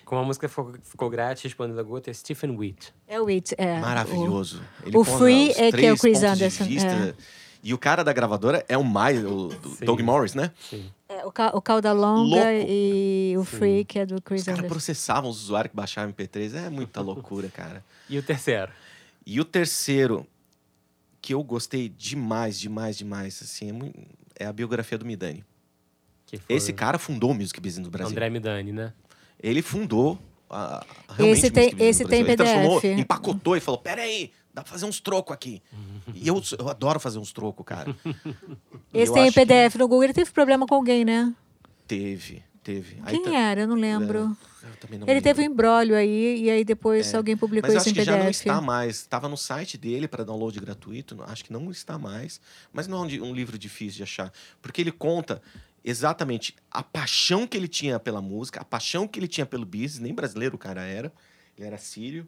Como 0.04 0.20
a 0.20 0.24
música 0.24 0.48
ficou, 0.48 0.72
ficou 0.84 1.10
grátis, 1.10 1.42
respondendo 1.42 1.80
a 1.80 1.82
gota, 1.82 2.10
é 2.10 2.14
Stephen 2.14 2.50
Witt. 2.56 2.92
É 3.08 3.20
o 3.20 3.24
Wit, 3.24 3.54
é. 3.58 3.80
Maravilhoso. 3.80 4.62
Ele 4.84 4.96
o 4.96 5.02
Free 5.02 5.50
os 5.50 5.58
é 5.58 5.72
que 5.72 5.86
é 5.86 5.92
o 5.92 5.96
Chris 5.98 6.22
Anderson, 6.22 6.64
vista. 6.64 6.88
é. 6.88 7.14
E 7.62 7.72
o 7.72 7.78
cara 7.78 8.04
da 8.04 8.12
gravadora 8.12 8.62
é 8.68 8.76
o 8.76 8.84
mais, 8.84 9.24
o 9.24 9.50
Sim. 9.78 9.86
Doug 9.86 10.00
Morris, 10.02 10.34
né? 10.34 10.52
Sim. 10.70 10.84
O, 11.08 11.12
é, 11.12 11.24
o, 11.24 11.32
Ca- 11.32 11.50
o 11.54 11.62
Cauda 11.62 11.92
Longa 11.92 12.36
Louco. 12.36 12.66
e 12.68 13.34
o 13.38 13.44
Sim. 13.46 13.56
Free, 13.56 13.84
que 13.86 13.98
é 14.00 14.06
do 14.06 14.16
Os 14.16 14.20
Chris 14.20 14.44
caras 14.44 14.58
Anderson. 14.60 14.72
processavam 14.74 15.30
os 15.30 15.42
usuários 15.42 15.70
que 15.70 15.76
baixavam 15.76 16.12
MP3. 16.12 16.54
É 16.66 16.68
muita 16.70 17.00
loucura, 17.02 17.48
cara. 17.48 17.82
E 18.08 18.18
o 18.18 18.22
terceiro? 18.22 18.70
E 19.26 19.40
o 19.40 19.44
terceiro, 19.46 20.26
que 21.24 21.32
eu 21.32 21.42
gostei 21.42 21.88
demais, 21.88 22.60
demais, 22.60 22.98
demais, 22.98 23.40
assim, 23.42 23.70
é, 23.70 23.72
mui- 23.72 23.94
é 24.38 24.44
a 24.44 24.52
biografia 24.52 24.98
do 24.98 25.06
Midani. 25.06 25.42
Que 26.26 26.36
foi 26.36 26.54
Esse 26.54 26.70
cara 26.70 26.98
fundou 26.98 27.30
o 27.30 27.34
Music 27.34 27.58
Business 27.58 27.84
do 27.84 27.90
Brasil. 27.90 28.10
André 28.12 28.28
Midani, 28.28 28.72
né? 28.72 28.92
Ele 29.42 29.62
fundou 29.62 30.18
a, 30.50 30.84
a- 31.08 31.14
realmente 31.14 31.38
Esse 31.38 31.46
o 31.46 31.50
tem- 31.50 31.74
esse 31.80 32.04
tem 32.04 32.22
Brasil. 32.22 32.26
Ele 32.26 32.36
transformou, 32.36 32.80
PDF. 32.82 33.00
empacotou 33.00 33.56
e 33.56 33.60
falou, 33.60 33.80
peraí, 33.80 34.32
dá 34.52 34.62
pra 34.62 34.70
fazer 34.70 34.84
uns 34.84 35.00
trocos 35.00 35.32
aqui. 35.34 35.62
E 36.14 36.28
eu, 36.28 36.42
eu 36.58 36.68
adoro 36.68 37.00
fazer 37.00 37.18
uns 37.18 37.32
trocos, 37.32 37.64
cara. 37.64 37.96
Esse 38.92 39.10
tem 39.10 39.22
acho 39.22 39.32
que 39.32 39.46
PDF 39.46 39.76
no 39.76 39.88
Google. 39.88 40.04
Ele 40.04 40.12
teve 40.12 40.30
problema 40.30 40.66
com 40.66 40.74
alguém, 40.74 41.06
né? 41.06 41.34
Teve, 41.88 42.42
teve. 42.64 42.96
Aí 43.04 43.14
Quem 43.14 43.24
tá- 43.24 43.38
era? 43.38 43.60
Eu 43.62 43.68
não 43.68 43.76
lembro. 43.76 44.36
Eu 44.62 44.76
também 44.80 44.98
não 44.98 45.06
Ele 45.06 45.14
lembro. 45.14 45.22
teve 45.22 45.42
um 45.42 45.44
embrólio 45.52 45.94
aí, 45.94 46.42
e 46.44 46.50
aí 46.50 46.64
depois 46.64 47.12
É, 47.12 47.16
alguém 47.16 47.36
publicou 47.36 47.68
Mas 47.68 47.74
eu 47.74 47.78
isso 47.80 47.88
acho 47.90 47.96
em 47.96 48.00
que 48.00 48.04
já 48.04 48.12
não 48.16 48.24
PDF. 48.26 48.36
está 48.40 48.60
mais. 48.60 48.96
Estava 48.96 49.28
no 49.28 49.36
site 49.36 49.76
dele 49.76 50.08
para 50.08 50.24
download 50.24 50.58
gratuito. 50.58 51.22
Acho 51.28 51.44
que 51.44 51.52
não 51.52 51.70
está 51.70 51.98
mais. 51.98 52.40
Mas 52.72 52.88
não 52.88 53.04
é 53.04 53.06
um, 53.20 53.24
um 53.30 53.34
livro 53.34 53.58
difícil 53.58 53.98
de 53.98 54.02
achar. 54.04 54.32
Porque 54.62 54.80
ele 54.80 54.90
conta 54.90 55.40
exatamente 55.84 56.56
a 56.70 56.82
paixão 56.82 57.46
que 57.46 57.56
ele 57.56 57.68
tinha 57.68 58.00
pela 58.00 58.22
música, 58.22 58.60
a 58.60 58.64
paixão 58.64 59.06
que 59.06 59.18
ele 59.20 59.28
tinha 59.28 59.44
pelo 59.44 59.66
business. 59.66 59.98
Nem 59.98 60.14
brasileiro 60.14 60.54
o 60.56 60.58
cara 60.58 60.82
era. 60.82 61.12
Ele 61.58 61.66
era 61.66 61.76
sírio. 61.78 62.26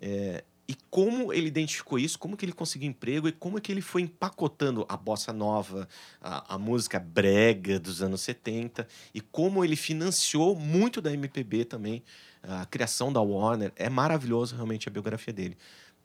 É, 0.00 0.44
e 0.68 0.76
como 0.90 1.32
ele 1.32 1.48
identificou 1.48 1.98
isso, 1.98 2.18
como 2.18 2.36
que 2.36 2.44
ele 2.44 2.52
conseguiu 2.52 2.88
emprego 2.88 3.26
e 3.28 3.32
como 3.32 3.58
é 3.58 3.60
que 3.60 3.72
ele 3.72 3.82
foi 3.82 4.02
empacotando 4.02 4.86
a 4.88 4.96
bossa 4.96 5.32
nova, 5.32 5.88
a, 6.20 6.54
a 6.54 6.58
música 6.58 7.00
brega 7.00 7.78
dos 7.80 8.00
anos 8.00 8.20
70 8.20 8.86
e 9.12 9.20
como 9.20 9.64
ele 9.64 9.76
financiou 9.76 10.54
muito 10.54 11.00
da 11.00 11.12
MPB 11.12 11.64
também, 11.64 12.02
a 12.42 12.64
criação 12.66 13.12
da 13.12 13.20
Warner. 13.20 13.72
É 13.76 13.88
maravilhoso 13.90 14.54
realmente 14.54 14.88
a 14.88 14.92
biografia 14.92 15.32
dele. 15.32 15.56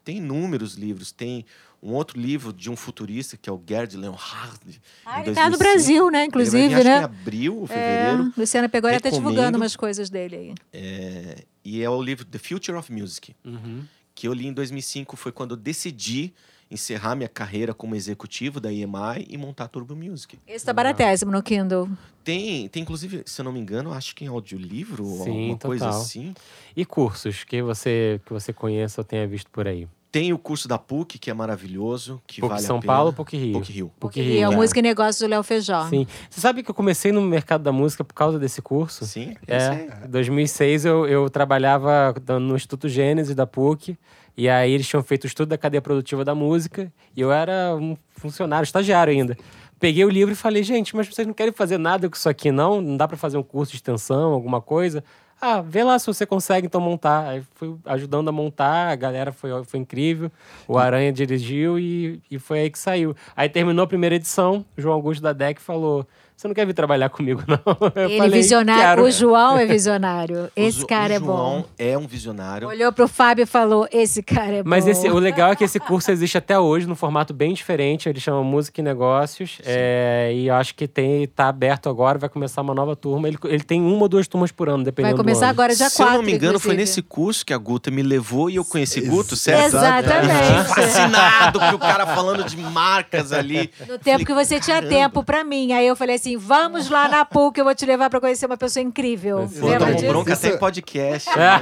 Tem 0.04 0.18
inúmeros 0.18 0.74
livros, 0.76 1.12
tem 1.12 1.46
um 1.84 1.94
outro 1.94 2.20
livro 2.20 2.52
de 2.54 2.72
um 2.72 2.76
futurista 2.76 3.38
que 3.38 3.50
é 3.50 3.54
o 3.54 3.62
Gerd 3.68 3.96
Leonhard. 3.96 4.82
Ah, 5.06 5.22
ele 5.22 5.36
tá 5.36 5.50
no 5.50 5.58
2005. 5.58 5.58
Brasil, 5.58 6.10
né? 6.10 6.24
Ele 6.24 6.32
vai 6.32 6.44
vir, 6.46 6.58
Inclusive, 6.58 6.74
acho 6.74 6.84
que 6.84 6.90
em 6.90 6.92
né? 6.92 7.04
abril 7.04 7.56
ou 7.58 7.64
É, 7.66 7.68
fevereiro. 7.68 8.34
Luciana 8.38 8.70
pegou 8.70 8.90
ele 8.90 9.00
tá 9.00 9.10
divulgando 9.10 9.58
umas 9.58 9.76
coisas 9.76 10.10
dele 10.10 10.36
aí. 10.36 10.56
É, 10.74 11.44
e 11.64 11.84
é 11.84 11.90
o 11.90 12.02
livro 12.02 12.26
The 12.26 12.40
Future 12.40 12.78
of 12.78 12.92
Music. 12.92 13.36
Uhum. 13.44 13.84
Que 14.18 14.28
eu 14.28 14.34
li 14.34 14.48
em 14.48 14.52
2005 14.52 15.16
foi 15.16 15.32
quando 15.32 15.52
eu 15.52 15.58
decidi 15.58 16.34
encerrar 16.72 17.16
minha 17.16 17.30
carreira 17.30 17.72
como 17.72 17.96
executivo 17.96 18.60
da 18.60 18.74
EMI 18.74 19.28
e 19.30 19.38
montar 19.38 19.66
a 19.66 19.68
Turbo 19.68 19.96
Music. 19.96 20.40
Esse 20.48 20.66
tá 20.66 20.74
baratésimo 20.74 21.32
no 21.32 21.44
Kindle. 21.44 21.88
Tem, 22.24 22.68
tem 22.68 22.82
inclusive, 22.82 23.22
se 23.28 23.40
eu 23.40 23.46
não 23.46 23.52
me 23.52 23.60
engano, 23.60 23.94
acho 23.94 24.16
que 24.16 24.26
em 24.26 24.28
audiolivro 24.28 25.06
ou 25.06 25.24
Sim, 25.24 25.30
alguma 25.30 25.58
coisa 25.60 25.86
total. 25.86 26.02
assim. 26.02 26.34
E 26.76 26.84
cursos 26.84 27.44
que 27.44 27.62
você, 27.62 28.20
que 28.26 28.34
você 28.34 28.52
conheça 28.52 29.02
ou 29.02 29.06
tenha 29.06 29.28
visto 29.28 29.52
por 29.52 29.68
aí? 29.68 29.88
Tem 30.12 30.32
o 30.32 30.38
curso 30.38 30.68
da 30.68 30.78
PUC, 30.78 31.20
que 31.20 31.30
é 31.30 31.34
maravilhoso, 31.34 32.22
que 32.26 32.40
PUC 32.40 32.50
vale 32.50 32.62
São 32.66 32.78
a 32.78 32.80
pena. 32.82 32.94
Paulo 32.94 33.14
PUC 33.14 33.38
Rio? 33.38 33.54
PUC 33.60 33.72
Rio. 33.74 33.92
PUC 34.00 34.20
E 34.20 34.24
Rio. 34.24 34.42
é 34.44 34.50
o 34.50 34.54
é. 34.54 34.56
Música 34.56 34.80
e 34.80 34.82
Negócios 34.82 35.20
do 35.20 35.28
Léo 35.30 35.44
Feijó. 35.44 35.88
Sim. 35.90 36.08
Você 36.30 36.40
sabe 36.42 36.64
que 36.64 36.72
eu 36.72 36.76
comecei 36.76 37.12
no 37.12 37.22
mercado 37.22 37.62
da 37.62 37.72
música 37.72 38.04
por 38.04 38.14
causa 38.14 38.40
desse 38.40 38.62
curso? 38.62 39.06
Sim, 39.06 39.36
eu 39.46 39.56
É, 39.56 39.60
sei. 39.76 39.90
em 40.06 40.10
2006 40.10 40.86
eu, 40.86 41.06
eu 41.08 41.30
trabalhava 41.30 42.16
no 42.40 42.56
Instituto 42.56 42.88
Gênesis 42.88 43.36
da 43.36 43.46
PUC, 43.46 43.98
e 44.36 44.48
aí 44.48 44.72
eles 44.72 44.88
tinham 44.88 45.04
feito 45.04 45.26
o 45.26 45.28
estudo 45.28 45.50
da 45.50 45.58
cadeia 45.58 45.82
produtiva 45.82 46.24
da 46.24 46.34
música, 46.34 46.92
e 47.16 47.22
eu 47.22 47.32
era 47.32 47.76
um 47.76 47.98
funcionário, 48.12 48.64
estagiário 48.64 49.12
ainda. 49.12 49.36
Peguei 49.80 50.06
o 50.06 50.10
livro 50.10 50.32
e 50.34 50.36
falei, 50.36 50.64
gente, 50.64 50.96
mas 50.96 51.08
vocês 51.08 51.28
não 51.28 51.34
querem 51.34 51.52
fazer 51.54 51.78
nada 51.78 52.10
com 52.10 52.16
isso 52.16 52.28
aqui, 52.30 52.52
não? 52.52 52.82
Não 52.82 52.98
dá 52.98 53.08
para 53.08 53.18
fazer 53.18 53.38
um 53.38 53.44
curso 53.44 53.72
de 53.74 53.78
extensão, 53.78 54.32
alguma 54.34 54.60
coisa? 54.62 55.04
Ah, 55.40 55.62
vê 55.62 55.84
lá 55.84 56.00
se 56.00 56.08
você 56.08 56.26
consegue 56.26 56.66
então 56.66 56.82
montar. 56.82 57.28
Aí 57.28 57.44
fui 57.54 57.76
ajudando 57.86 58.28
a 58.30 58.32
montar, 58.32 58.90
a 58.90 58.96
galera 58.96 59.32
foi, 59.32 59.52
foi 59.66 59.80
incrível, 59.80 60.32
o 60.68 60.78
Aranha 60.78 61.12
dirigiu 61.12 61.78
e, 61.78 62.22
e 62.30 62.40
foi 62.40 62.60
aí 62.62 62.70
que 62.72 62.80
saiu. 62.80 63.16
Aí 63.36 63.48
terminou 63.48 63.84
a 63.84 63.88
primeira 63.88 64.16
edição, 64.16 64.66
João 64.76 64.96
Augusto 64.96 65.22
da 65.22 65.34
DEC 65.34 65.60
falou: 65.62 66.08
Você 66.38 66.48
não 66.48 66.54
quer 66.54 66.68
vir 66.68 66.74
trabalhar 66.74 67.10
comigo, 67.10 67.44
não? 67.48 67.58
Eu 67.96 68.08
Ele 68.10 68.18
falei, 68.20 68.42
visionário. 68.42 68.82
"Quero." 68.84 69.04
O 69.06 69.10
João 69.12 69.58
é 69.58 69.66
visionário. 69.66 70.38
O 70.56 70.60
Esse 70.62 70.82
Zo- 70.82 70.88
cara 70.88 71.14
o 71.14 71.16
é 71.16 71.20
João 71.20 71.28
bom. 71.62 71.66
é 71.80 71.98
um 71.98 72.06
visionário. 72.06 72.68
Olhou 72.68 72.92
pro 72.94 73.08
Fábio 73.08 73.42
e 73.42 73.46
falou: 73.48 73.88
Esse 73.92 74.22
cara 74.22 74.58
é 74.58 74.64
Mas 74.64 74.86
bom. 74.86 74.92
esse, 74.92 75.10
o 75.10 75.18
legal 75.18 75.52
é 75.52 75.56
que 75.56 75.64
esse 75.64 75.80
curso 75.82 76.12
existe 76.12 76.38
até 76.38 76.60
hoje, 76.60 76.86
num 76.88 76.94
formato 76.96 77.34
bem 77.34 77.54
diferente. 77.54 78.08
Ele 78.08 78.20
chama 78.20 78.44
Música 78.44 78.80
e 78.80 78.84
Negócios. 78.84 79.60
é, 79.66 80.32
e 80.36 80.48
eu 80.48 80.54
acho 80.54 80.76
que 80.76 80.88
tem, 80.88 81.28
tá 81.28 81.48
aberto 81.50 81.90
agora, 81.90 82.20
vai 82.20 82.30
começar 82.30 82.62
uma 82.62 82.76
nova 82.76 82.96
turma. 82.96 83.28
Ele, 83.28 83.38
ele 83.46 83.64
tem 83.64 83.82
uma 83.82 84.04
ou 84.04 84.08
duas 84.08 84.28
turmas 84.28 84.52
por 84.52 84.70
ano, 84.70 84.78
Vai 84.78 84.86
dependendo 84.86 85.16
do 85.16 85.24
começar 85.24 85.46
ano. 85.46 85.52
agora 85.52 85.76
dia 85.76 85.90
Se 85.90 86.00
eu 86.02 86.06
4. 86.06 86.18
não 86.20 86.24
me 86.24 86.34
engano, 86.36 86.60
foi 86.60 86.74
inclusive. 86.74 86.78
nesse 86.78 87.02
curso 87.02 87.44
que 87.44 87.52
a 87.54 87.58
Guta 87.58 87.90
me 87.90 88.04
levou 88.04 88.48
e 88.50 88.58
eu 88.58 88.64
conheci 88.66 89.00
Ex- 89.00 89.10
Guto, 89.10 89.36
certo? 89.36 89.66
Exatamente. 89.76 90.70
Fascinado 90.76 91.60
que 91.60 91.74
o 91.76 91.80
cara 91.80 92.06
falando 92.06 92.44
de 92.44 92.58
marcas 92.58 93.32
ali. 93.32 93.72
No 93.88 93.98
tempo 93.98 94.24
que 94.24 94.34
você 94.34 94.60
tinha 94.60 94.82
tempo 94.84 95.24
pra 95.24 95.44
mim. 95.44 95.74
Aí 95.74 95.88
eu 95.88 95.96
falei 95.96 96.16
assim: 96.16 96.27
vamos 96.36 96.90
lá 96.90 97.08
na 97.08 97.24
PUC, 97.24 97.60
eu 97.60 97.64
vou 97.66 97.74
te 97.76 97.86
levar 97.86 98.10
pra 98.10 98.20
conhecer 98.20 98.46
uma 98.48 98.58
pessoa 98.58 98.84
incrível. 98.84 99.50
Pô, 99.60 99.68
Lembra 99.68 99.94
disso? 99.94 100.08
bronca 100.08 100.34
Isso- 100.34 100.46
até 100.48 100.56
em 100.56 100.60
podcast. 100.60 101.30
né? 101.38 101.60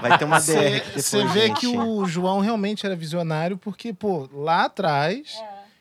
Vai 0.00 0.18
ter 0.18 0.24
uma 0.24 0.38
DR 0.38 0.82
Você 0.94 1.24
vê 1.28 1.46
gente. 1.48 1.60
que 1.60 1.66
o 1.66 2.04
João 2.06 2.40
realmente 2.40 2.86
era 2.86 2.94
visionário, 2.94 3.56
porque, 3.56 3.92
pô, 3.92 4.28
lá 4.32 4.66
atrás 4.66 5.34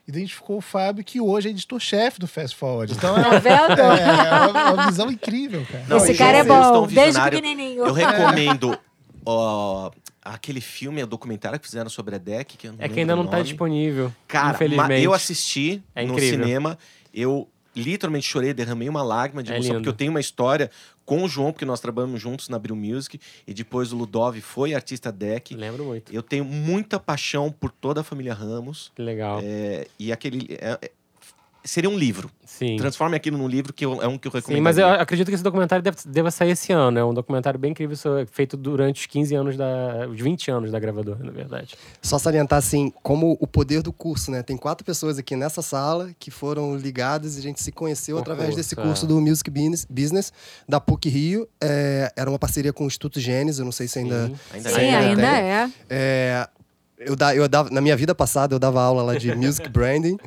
identificou 0.08 0.58
o 0.58 0.62
Fábio, 0.62 1.04
que 1.04 1.20
hoje 1.20 1.48
é 1.48 1.52
editor-chefe 1.52 2.20
do 2.20 2.28
Fast 2.28 2.56
Forward. 2.56 2.94
Então 2.94 3.16
Tá 3.16 3.36
é, 3.36 3.40
vendo? 3.40 3.82
é, 3.82 4.46
é 4.46 4.48
uma, 4.52 4.72
uma 4.74 4.86
visão 4.88 5.12
incrível, 5.12 5.66
cara. 5.72 5.84
Não, 5.88 5.98
Esse 5.98 6.14
cara 6.14 6.38
é 6.38 6.44
bom, 6.44 6.88
desde 6.88 7.20
pequenininho. 7.22 7.86
Eu 7.86 7.92
recomendo 7.94 8.78
ó, 9.26 9.90
aquele 10.24 10.62
filme, 10.62 11.02
o 11.02 11.08
documentário 11.08 11.60
que 11.60 11.66
fizeram 11.66 11.90
sobre 11.90 12.14
a 12.16 12.18
DEC, 12.20 12.56
que 12.56 12.68
eu 12.68 12.74
não 12.74 12.80
É 12.80 12.88
que 12.88 13.00
ainda 13.00 13.16
não 13.16 13.26
tá 13.26 13.38
nome. 13.38 13.44
disponível. 13.50 14.14
Cara, 14.28 14.54
infelizmente. 14.54 15.04
eu 15.04 15.14
assisti 15.14 15.82
É 15.96 16.06
no 16.06 16.20
cinema, 16.20 16.78
eu 17.14 17.48
literalmente 17.76 18.28
chorei, 18.28 18.54
derramei 18.54 18.88
uma 18.90 19.04
lágrima 19.04 19.44
de 19.44 19.52
É 19.52 19.56
emoção, 19.56 19.76
porque 19.76 19.90
eu 19.90 19.94
tenho 19.94 20.12
uma 20.12 20.20
história 20.20 20.70
com 21.06 21.24
o 21.24 21.28
João, 21.28 21.52
porque 21.52 21.66
nós 21.66 21.80
trabalhamos 21.80 22.20
juntos 22.22 22.50
na 22.50 22.58
Abril 22.58 22.76
Music, 22.76 23.20
e 23.46 23.54
depois 23.54 23.92
o 23.94 23.96
Ludov 23.98 24.40
foi 24.42 24.74
artista 24.74 25.12
DEC. 25.12 25.52
Lembro 25.56 25.86
muito. 25.86 26.12
Eu 26.14 26.24
tenho 26.24 26.44
muita 26.44 27.00
paixão 27.00 27.52
por 27.52 27.72
toda 27.72 28.02
a 28.02 28.04
família 28.04 28.34
Ramos, 28.34 28.92
Que 28.96 29.02
legal. 29.02 29.40
é, 29.44 29.88
e 30.00 30.12
aquele... 30.12 30.56
É, 30.60 30.80
é- 30.82 30.92
seria 31.66 31.90
um 31.90 31.98
livro. 31.98 32.30
Sim. 32.46 32.78
Transforme 32.78 33.18
aquilo 33.18 33.38
num 33.38 33.48
livro, 33.48 33.74
que 33.74 33.84
eu- 33.86 34.02
é 34.02 34.08
um 34.08 34.18
que 34.18 34.28
eu 34.28 34.32
recomendo. 34.32 34.58
Sim, 34.58 34.62
mas 34.62 34.78
eu 34.78 34.88
acredito 34.88 35.28
que 35.28 35.34
esse 35.34 35.44
documentário 35.44 35.84
deve, 35.84 35.98
deva 36.06 36.32
sair 36.32 36.52
esse 36.52 36.72
ano. 36.72 36.98
É 36.98 37.04
um 37.04 37.14
documentário 37.14 37.60
bem 37.60 37.72
incrível, 37.72 37.98
so- 37.98 38.10
feito 38.32 38.56
durante 38.56 39.02
os 39.02 39.06
15 39.08 39.36
anos 39.36 39.58
da. 39.58 40.08
os 40.10 40.20
20 40.22 40.50
anos 40.52 40.72
da 40.72 40.80
gravadora, 40.80 41.20
na 41.22 41.32
verdade. 41.32 41.76
Só 42.02 42.18
salientar, 42.18 42.60
assim, 42.60 42.94
como 43.04 43.36
o 43.42 43.48
poder 43.48 43.82
do 43.82 43.92
curso, 43.92 44.32
né? 44.32 44.42
Tem 44.42 44.56
quatro 44.56 44.86
pessoas 44.86 45.18
aqui 45.18 45.36
nessa 45.36 45.62
sala 45.62 46.12
que 46.18 46.32
foram 46.32 46.78
ligadas 46.78 47.36
e 47.36 47.40
a 47.40 47.42
gente 47.42 47.62
se 47.62 47.72
conheceu 47.72 48.16
O 48.16 48.20
através 48.20 48.50
curso, 48.50 48.58
desse 48.58 48.80
é. 48.80 48.84
curso 48.84 49.06
do 49.06 49.20
Music 49.20 49.50
Business, 49.50 49.86
Business 49.90 50.32
da 50.70 50.80
PUC 50.80 51.10
Rio. 51.10 51.48
É, 51.60 52.12
era 52.16 52.30
uma 52.30 52.40
parceria 52.40 52.72
com 52.72 52.84
o 52.86 52.88
Instituto 52.88 53.20
Gênesis, 53.20 53.60
eu 53.60 53.66
não 53.66 53.72
sei 53.72 53.88
se 53.88 54.00
ainda... 54.00 54.28
Sim. 54.28 54.36
Ainda 54.54 54.70
Sim, 54.70 54.82
é. 54.82 54.96
ainda 54.96 55.22
tem. 55.22 55.30
é. 55.30 55.72
É, 55.90 56.48
eu, 57.06 57.16
da, 57.16 57.36
eu 57.36 57.48
dava, 57.48 57.70
na 57.70 57.80
minha 57.82 57.96
vida 57.96 58.14
passada, 58.16 58.54
eu 58.56 58.60
dava 58.60 58.82
aula 58.82 59.02
lá 59.04 59.16
de 59.18 59.34
Music 59.36 59.70
Branding. 59.70 60.18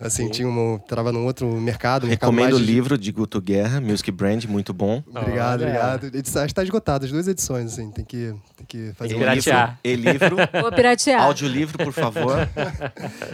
Assim, 0.00 0.26
Sim. 0.26 0.30
tinha 0.30 0.48
um, 0.48 0.78
trava 0.88 1.10
num 1.12 1.24
outro 1.26 1.46
mercado. 1.46 2.04
um 2.04 2.08
mercado 2.08 2.28
Recomendo 2.30 2.50
o 2.52 2.54
mais 2.54 2.66
de- 2.66 2.72
livro 2.72 2.96
de 2.96 3.10
Guto 3.10 3.40
Guerra, 3.40 3.80
Music 3.80 4.10
Brand, 4.12 4.44
muito 4.44 4.72
bom. 4.72 5.02
Obrigado, 5.08 5.60
Olha. 5.62 5.68
obrigado. 5.70 6.04
Edição, 6.16 6.44
está 6.44 6.62
esgotado, 6.62 7.04
as 7.04 7.10
duas 7.10 7.26
edições, 7.26 7.72
assim. 7.72 7.90
Tem 7.90 8.04
que, 8.04 8.34
tem 8.56 8.66
que 8.66 8.92
fazer 8.94 9.14
Tem 9.14 9.18
um 9.18 9.26
que 9.28 9.34
livro. 9.34 9.42
piratear. 9.44 9.78
E-livro, 9.82 10.36
Vou 10.62 10.72
piratear. 10.72 11.22
audiolivro, 11.22 11.78
por 11.84 11.92
favor. 11.92 12.36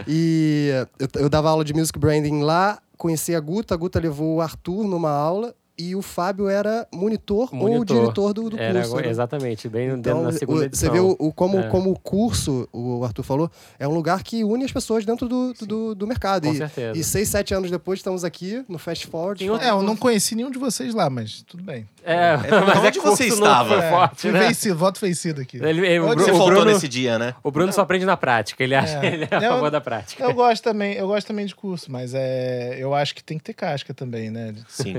E 0.07 0.69
eu, 0.99 1.21
eu 1.23 1.29
dava 1.29 1.49
aula 1.49 1.63
de 1.63 1.73
music 1.73 1.97
branding 1.97 2.41
lá, 2.41 2.79
conheci 2.97 3.35
a 3.35 3.39
Guta, 3.39 3.73
a 3.73 3.77
Guta 3.77 3.99
levou 3.99 4.35
o 4.37 4.41
Arthur 4.41 4.83
numa 4.87 5.09
aula 5.11 5.53
e 5.77 5.95
o 5.95 6.01
Fábio 6.01 6.47
era 6.47 6.87
monitor, 6.93 7.49
ou 7.51 7.57
Monitor. 7.59 7.99
diretor 8.01 8.33
do, 8.33 8.49
do 8.49 8.57
Era, 8.59 8.81
curso. 8.81 8.95
né? 8.97 9.09
Exatamente, 9.09 9.67
bem 9.67 9.89
Então, 9.89 10.23
na 10.23 10.31
segunda 10.31 10.61
o- 10.61 10.63
edição. 10.65 10.87
você 10.89 10.93
vê 10.93 10.99
o, 10.99 11.15
o- 11.19 11.33
como, 11.33 11.59
É. 11.59 11.67
como 11.69 11.91
o 11.91 11.99
curso, 11.99 12.67
o 12.71 13.03
Arthur 13.03 13.23
falou, 13.23 13.51
é 13.77 13.87
um 13.87 13.93
lugar 13.93 14.23
que 14.23 14.43
une 14.43 14.63
as 14.65 14.71
pessoas 14.71 15.05
dentro 15.05 15.27
do, 15.27 15.53
do- 15.53 15.65
do, 15.65 15.95
do 15.95 16.07
mercado. 16.07 16.47
Com 16.47 16.53
e, 16.53 16.57
certeza. 16.57 16.97
e 16.97 17.03
seis, 17.03 17.27
sete 17.29 17.53
anos 17.53 17.69
depois 17.69 17.99
estamos 17.99 18.23
aqui 18.23 18.63
no 18.69 18.77
Fast 18.77 19.07
Forward. 19.07 19.39
Tem 19.39 19.49
outro- 19.49 19.65
É, 19.67 19.71
eu 19.71 19.81
não 19.81 19.95
conheci 19.95 20.35
nenhum 20.35 20.49
de 20.51 20.57
vocês 20.59 20.93
lá, 20.93 21.09
mas 21.09 21.41
tudo 21.47 21.63
bem. 21.63 21.87
É, 22.03 22.37
mas 22.37 22.49
mas 22.67 22.83
é 22.83 22.87
onde 22.87 22.99
curso 22.99 23.17
você 23.17 23.27
não 23.29 23.33
estava? 23.35 23.69
foi 23.69 23.77
É, 23.79 23.89
forte, 23.89 24.21
fui 24.21 24.31
né? 24.31 24.47
vencido, 24.47 24.75
voto 24.77 24.99
vencido 25.01 25.41
aqui. 25.41 25.57
Ele, 25.57 25.85
ele- 25.85 25.99
o, 25.99 26.05
Onde 26.05 26.15
Bru- 26.15 26.23
Você 26.25 26.31
o 26.31 26.35
faltou 26.37 26.55
Bruno, 26.55 26.71
nesse 26.71 26.87
dia, 26.87 27.19
né? 27.19 27.33
o 27.43 27.51
Bruno 27.51 27.73
só 27.73 27.81
aprende 27.81 28.05
na 28.05 28.15
prática. 28.15 28.63
Ele 28.63 28.75
acha 28.75 28.97
É. 29.05 29.13
ele 29.13 29.27
é 29.29 29.35
a 29.35 29.41
Eu- 29.43 29.51
favor 29.53 29.71
da 29.71 29.81
prática. 29.81 30.23
Eu 30.23 30.33
gosto 30.33 30.63
também, 30.63 30.93
eu 30.93 31.07
gosto 31.07 31.27
também 31.27 31.45
de 31.45 31.53
curso, 31.55 31.91
mas 31.91 32.13
é, 32.13 32.75
eu 32.79 32.93
acho 32.93 33.13
que 33.15 33.23
tem 33.23 33.37
que 33.37 33.43
ter 33.43 33.53
casca 33.53 33.93
também, 33.93 34.29
né? 34.29 34.53
Sim. 34.67 34.95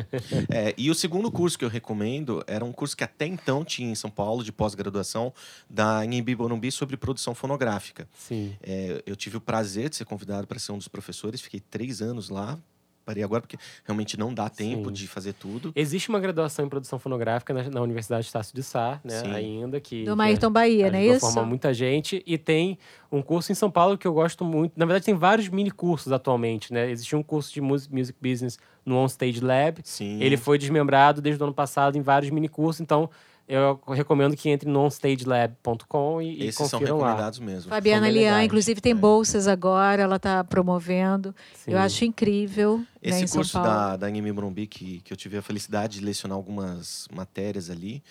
É, 0.51 0.66
e 0.77 0.91
o 0.91 0.95
segundo 0.95 1.31
curso 1.31 1.59
que 1.59 1.65
eu 1.65 1.69
recomendo 1.69 2.43
era 2.47 2.65
um 2.65 2.73
curso 2.73 2.97
que 2.97 3.05
até 3.05 3.27
então 3.27 3.65
tinha 3.65 3.91
em 3.91 3.95
São 3.95 4.11
Paulo, 4.11 4.43
de 4.43 4.53
pós-graduação, 4.53 5.33
da 5.69 6.05
Inhembi 6.05 6.35
Morumbi, 6.35 6.71
sobre 6.71 6.97
produção 6.97 7.35
fonográfica. 7.35 8.09
Sim. 8.17 8.57
É, 8.63 9.03
eu 9.07 9.17
tive 9.17 9.37
o 9.37 9.41
prazer 9.41 9.89
de 9.89 9.97
ser 9.97 10.05
convidado 10.05 10.47
para 10.47 10.59
ser 10.59 10.73
um 10.73 10.79
dos 10.79 10.89
professores, 10.89 11.41
fiquei 11.41 11.61
três 11.61 12.01
anos 12.01 12.29
lá. 12.29 12.59
Parei 13.07 13.23
agora 13.23 13.41
porque 13.41 13.57
realmente 13.85 14.19
não 14.19 14.35
dá 14.35 14.49
tempo 14.49 14.89
Sim. 14.89 14.93
de 14.93 15.07
fazer 15.07 15.33
tudo. 15.33 15.71
Existe 15.77 16.09
uma 16.09 16.19
graduação 16.19 16.67
em 16.67 16.69
produção 16.69 16.99
fonográfica 16.99 17.55
na, 17.55 17.63
na 17.71 17.81
Universidade 17.81 18.27
Estácio 18.27 18.53
de 18.53 18.65
Sá, 18.65 19.01
né? 19.05 19.21
Sim. 19.21 19.33
Ainda 19.33 19.79
que. 19.79 20.05
Do 20.05 20.11
que 20.11 20.17
Maírton 20.17 20.51
Bahia, 20.51 20.89
é 20.89 20.97
a 20.97 21.05
isso? 21.05 21.21
formar 21.21 21.45
muita 21.45 21.73
gente. 21.73 22.21
E 22.27 22.37
tem 22.37 22.77
um 23.13 23.23
curso 23.23 23.53
em 23.53 23.55
São 23.55 23.71
Paulo 23.71 23.97
que 23.97 24.09
eu 24.09 24.13
gosto 24.13 24.45
muito. 24.45 24.73
Na 24.77 24.85
verdade, 24.85 25.05
tem 25.05 25.15
vários 25.15 25.49
mini 25.49 25.71
cursos 25.71 26.13
atualmente, 26.13 26.73
né? 26.73 26.91
Existe 26.91 27.15
um 27.15 27.23
curso 27.23 27.55
de 27.55 27.61
music, 27.61 27.95
music 27.95 28.19
business 28.21 28.59
no 28.85 28.97
On 28.97 29.07
Stage 29.07 29.41
Lab. 29.41 29.81
Sim. 29.85 30.21
Ele 30.21 30.37
foi 30.37 30.59
desmembrado 30.59 31.23
desde 31.23 31.41
o 31.41 31.47
ano 31.47 31.55
passado 31.55 31.97
em 31.97 32.03
vários 32.03 32.33
mini 32.33 32.49
cursos, 32.49 32.81
então 32.81 33.09
eu 33.49 33.81
recomendo 33.89 34.37
que 34.37 34.49
entre 34.49 34.69
no 34.69 34.81
onstagelab.com 34.81 36.21
e, 36.21 36.43
e 36.43 36.47
Esses 36.49 36.69
são 36.69 36.79
confiram 36.79 36.99
lá. 36.99 37.07
recomendados 37.09 37.39
mesmo. 37.39 37.71
Fabiana 37.71 38.11
Lian, 38.11 38.43
inclusive, 38.43 38.81
tem 38.81 38.95
bolsas 38.95 39.47
agora, 39.47 40.03
ela 40.03 40.17
está 40.17 40.43
promovendo. 40.43 41.35
Sim. 41.55 41.73
Eu 41.73 41.79
acho 41.79 42.05
incrível. 42.05 42.79
né, 42.79 42.85
Esse 43.03 43.29
São 43.29 43.39
curso 43.39 43.59
da, 43.63 43.97
da 43.97 44.11
Inhembi 44.11 44.33
Morumbi, 44.33 44.67
que, 44.67 45.01
que 45.01 45.13
eu 45.13 45.17
tive 45.17 45.37
a 45.39 45.43
felicidade 45.43 45.99
de 46.01 46.05
lecionar 46.05 46.37
algumas 46.37 47.07
matérias 47.15 47.71
ali, 47.71 48.03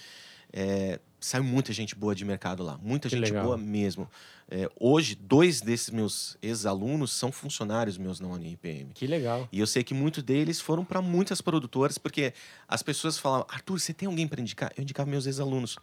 é, 0.54 1.00
saiu 1.20 1.44
muita 1.44 1.74
gente 1.74 1.96
boa 1.96 2.16
de 2.16 2.24
mercado 2.24 2.64
lá. 2.64 2.78
Muita 2.82 3.10
Que 3.10 3.16
gente 3.16 3.26
legal. 3.26 3.44
boa 3.46 3.58
mesmo. 3.58 4.10
É, 4.50 4.70
hoje, 4.80 5.16
dois 5.16 5.60
desses 5.60 5.90
meus 5.90 6.38
ex-alunos 6.42 7.12
são 7.12 7.32
funcionários 7.32 7.98
meus 7.98 8.20
na 8.20 8.28
UniPM. 8.28 8.94
Que 8.94 9.08
legal. 9.08 9.50
E 9.52 9.60
eu 9.60 9.66
sei 9.66 9.84
que 9.84 9.94
muitos 9.94 10.22
deles 10.22 10.62
foram 10.62 10.86
para 10.86 11.02
muitas 11.02 11.42
produtoras, 11.42 11.98
porque 11.98 12.34
as 12.68 12.84
pessoas 12.84 13.18
falavam, 13.18 13.48
Arthur, 13.50 13.80
você 13.80 13.94
tem 13.94 14.08
alguém 14.08 14.28
para 14.28 14.40
indicar? 14.40 14.72
Eu 14.78 14.84
indicava 14.84 15.10
meus 15.10 15.26
ex-alunos. 15.26 15.78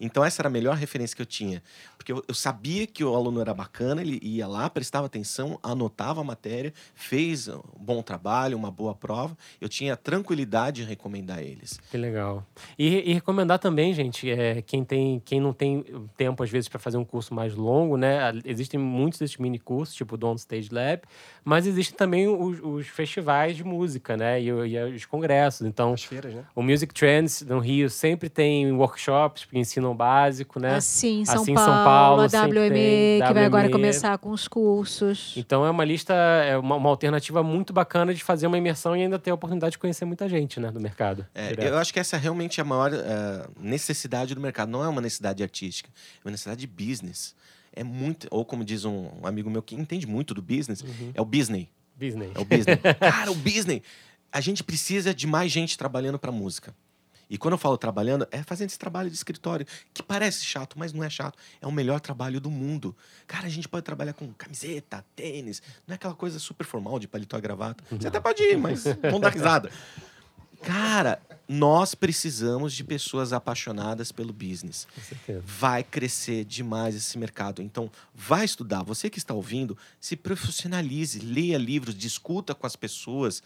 Então, 0.00 0.24
essa 0.24 0.40
era 0.42 0.48
a 0.48 0.50
melhor 0.50 0.76
referência 0.76 1.14
que 1.16 1.22
eu 1.22 1.26
tinha. 1.26 1.62
Porque 1.96 2.12
eu, 2.12 2.22
eu 2.28 2.34
sabia 2.34 2.86
que 2.86 3.02
o 3.04 3.14
aluno 3.14 3.40
era 3.40 3.52
bacana, 3.52 4.00
ele 4.00 4.18
ia 4.22 4.46
lá, 4.46 4.68
prestava 4.70 5.06
atenção, 5.06 5.58
anotava 5.62 6.20
a 6.20 6.24
matéria, 6.24 6.72
fez 6.94 7.48
um 7.48 7.60
bom 7.78 8.02
trabalho, 8.02 8.56
uma 8.56 8.70
boa 8.70 8.94
prova. 8.94 9.36
Eu 9.60 9.68
tinha 9.68 9.96
tranquilidade 9.96 10.82
em 10.82 10.84
recomendar 10.84 11.40
eles. 11.42 11.80
Que 11.90 11.96
legal. 11.96 12.44
E, 12.78 13.10
e 13.10 13.14
recomendar 13.14 13.58
também, 13.58 13.92
gente, 13.94 14.30
é, 14.30 14.62
quem, 14.62 14.84
tem, 14.84 15.20
quem 15.24 15.40
não 15.40 15.52
tem 15.52 15.84
tempo, 16.16 16.42
às 16.42 16.50
vezes, 16.50 16.68
para 16.68 16.78
fazer 16.78 16.96
um 16.96 17.04
curso 17.04 17.34
mais 17.34 17.54
longo, 17.54 17.96
né? 17.96 18.18
Existem 18.44 18.78
muitos 18.78 19.18
desses 19.18 19.36
mini 19.36 19.58
cursos, 19.58 19.94
tipo 19.94 20.16
do 20.16 20.26
On 20.28 20.34
Stage 20.34 20.68
Lab, 20.72 21.02
mas 21.44 21.66
existem 21.66 21.96
também 21.96 22.28
os, 22.28 22.58
os 22.62 22.86
festivais 22.88 23.56
de 23.56 23.64
música, 23.64 24.16
né? 24.16 24.40
E, 24.42 24.52
o- 24.52 24.64
e 24.66 24.78
os 24.94 25.04
congressos. 25.06 25.66
Então, 25.66 25.92
As 25.94 26.04
feiras, 26.04 26.34
né? 26.34 26.44
o 26.54 26.62
Music 26.62 26.92
Trends 26.94 27.42
no 27.42 27.58
Rio 27.58 27.88
sempre 27.90 28.28
tem 28.28 28.70
workshops 28.72 29.44
que 29.44 29.58
ensinam 29.58 29.87
o 29.92 29.94
básico, 29.94 30.58
né? 30.60 30.76
Assim, 30.76 31.24
São, 31.24 31.42
Assim, 31.42 31.54
Paulo, 31.54 31.72
São 31.72 31.84
Paulo 31.84 32.20
a 32.22 32.26
WME, 32.66 32.70
tem, 32.70 33.22
que 33.26 33.32
vai 33.32 33.44
agora 33.44 33.64
WME. 33.64 33.72
começar 33.72 34.16
com 34.18 34.30
os 34.30 34.46
cursos. 34.48 35.34
Então 35.36 35.64
é 35.66 35.70
uma 35.70 35.84
lista, 35.84 36.14
é 36.14 36.56
uma, 36.56 36.76
uma 36.76 36.88
alternativa 36.90 37.42
muito 37.42 37.72
bacana 37.72 38.12
de 38.14 38.22
fazer 38.22 38.46
uma 38.46 38.58
imersão 38.58 38.96
e 38.96 39.02
ainda 39.02 39.18
ter 39.18 39.30
a 39.30 39.34
oportunidade 39.34 39.72
de 39.72 39.78
conhecer 39.78 40.04
muita 40.04 40.28
gente, 40.28 40.58
né, 40.60 40.70
do 40.70 40.80
mercado. 40.80 41.26
É, 41.34 41.54
eu 41.68 41.78
acho 41.78 41.92
que 41.92 41.98
essa 42.00 42.16
é 42.16 42.18
realmente 42.18 42.60
a 42.60 42.64
maior 42.64 42.92
eh, 42.92 43.46
necessidade 43.60 44.34
do 44.34 44.40
mercado. 44.40 44.68
Não 44.70 44.82
é 44.84 44.88
uma 44.88 45.00
necessidade 45.00 45.42
artística, 45.42 45.88
é 45.88 46.26
uma 46.26 46.30
necessidade 46.32 46.60
de 46.60 46.66
business. 46.66 47.34
É 47.74 47.84
muito, 47.84 48.26
ou 48.30 48.44
como 48.44 48.64
diz 48.64 48.84
um, 48.84 49.08
um 49.22 49.26
amigo 49.26 49.48
meu 49.50 49.62
que 49.62 49.74
entende 49.74 50.06
muito 50.06 50.34
do 50.34 50.42
business, 50.42 50.82
Uhum. 50.82 51.10
é 51.14 51.20
o 51.20 51.24
business. 51.24 51.66
Business. 51.96 52.30
É 52.34 52.40
o 52.40 52.44
business. 52.44 52.78
Cara, 52.98 53.30
o 53.30 53.34
business. 53.34 53.82
A 54.32 54.40
gente 54.40 54.62
precisa 54.62 55.14
de 55.14 55.26
mais 55.26 55.50
gente 55.50 55.76
trabalhando 55.78 56.18
para 56.18 56.30
música. 56.30 56.74
E 57.30 57.36
quando 57.36 57.52
eu 57.52 57.58
falo 57.58 57.76
trabalhando, 57.76 58.26
é 58.30 58.42
fazendo 58.42 58.68
esse 58.68 58.78
trabalho 58.78 59.10
de 59.10 59.16
escritório, 59.16 59.66
que 59.92 60.02
parece 60.02 60.44
chato, 60.44 60.78
mas 60.78 60.92
não 60.92 61.04
é 61.04 61.10
chato. 61.10 61.38
É 61.60 61.66
o 61.66 61.72
melhor 61.72 62.00
trabalho 62.00 62.40
do 62.40 62.50
mundo. 62.50 62.96
Cara, 63.26 63.46
a 63.46 63.50
gente 63.50 63.68
pode 63.68 63.84
trabalhar 63.84 64.12
com 64.14 64.32
camiseta, 64.32 65.04
tênis, 65.14 65.62
não 65.86 65.92
é 65.92 65.96
aquela 65.96 66.14
coisa 66.14 66.38
super 66.38 66.64
formal 66.64 66.98
de 66.98 67.06
paletó 67.06 67.36
e 67.36 67.40
gravata. 67.40 67.84
Você 67.90 68.08
até 68.08 68.20
pode 68.20 68.42
ir, 68.42 68.56
mas 68.56 68.84
vamos 69.02 69.20
dar 69.20 69.30
risada. 69.30 69.70
Cara, 70.62 71.20
nós 71.48 71.94
precisamos 71.94 72.72
de 72.74 72.82
pessoas 72.82 73.32
apaixonadas 73.32 74.10
pelo 74.10 74.32
business 74.32 74.86
Com 74.92 75.00
certeza. 75.00 75.42
vai 75.46 75.84
crescer 75.84 76.44
demais 76.44 76.94
esse 76.94 77.16
mercado. 77.16 77.62
Então, 77.62 77.90
vai 78.14 78.44
estudar. 78.44 78.82
Você 78.82 79.08
que 79.08 79.18
está 79.18 79.32
ouvindo, 79.32 79.78
se 80.00 80.16
profissionalize, 80.16 81.20
leia 81.20 81.56
livros, 81.56 81.94
discuta 81.94 82.54
com 82.54 82.66
as 82.66 82.74
pessoas, 82.74 83.42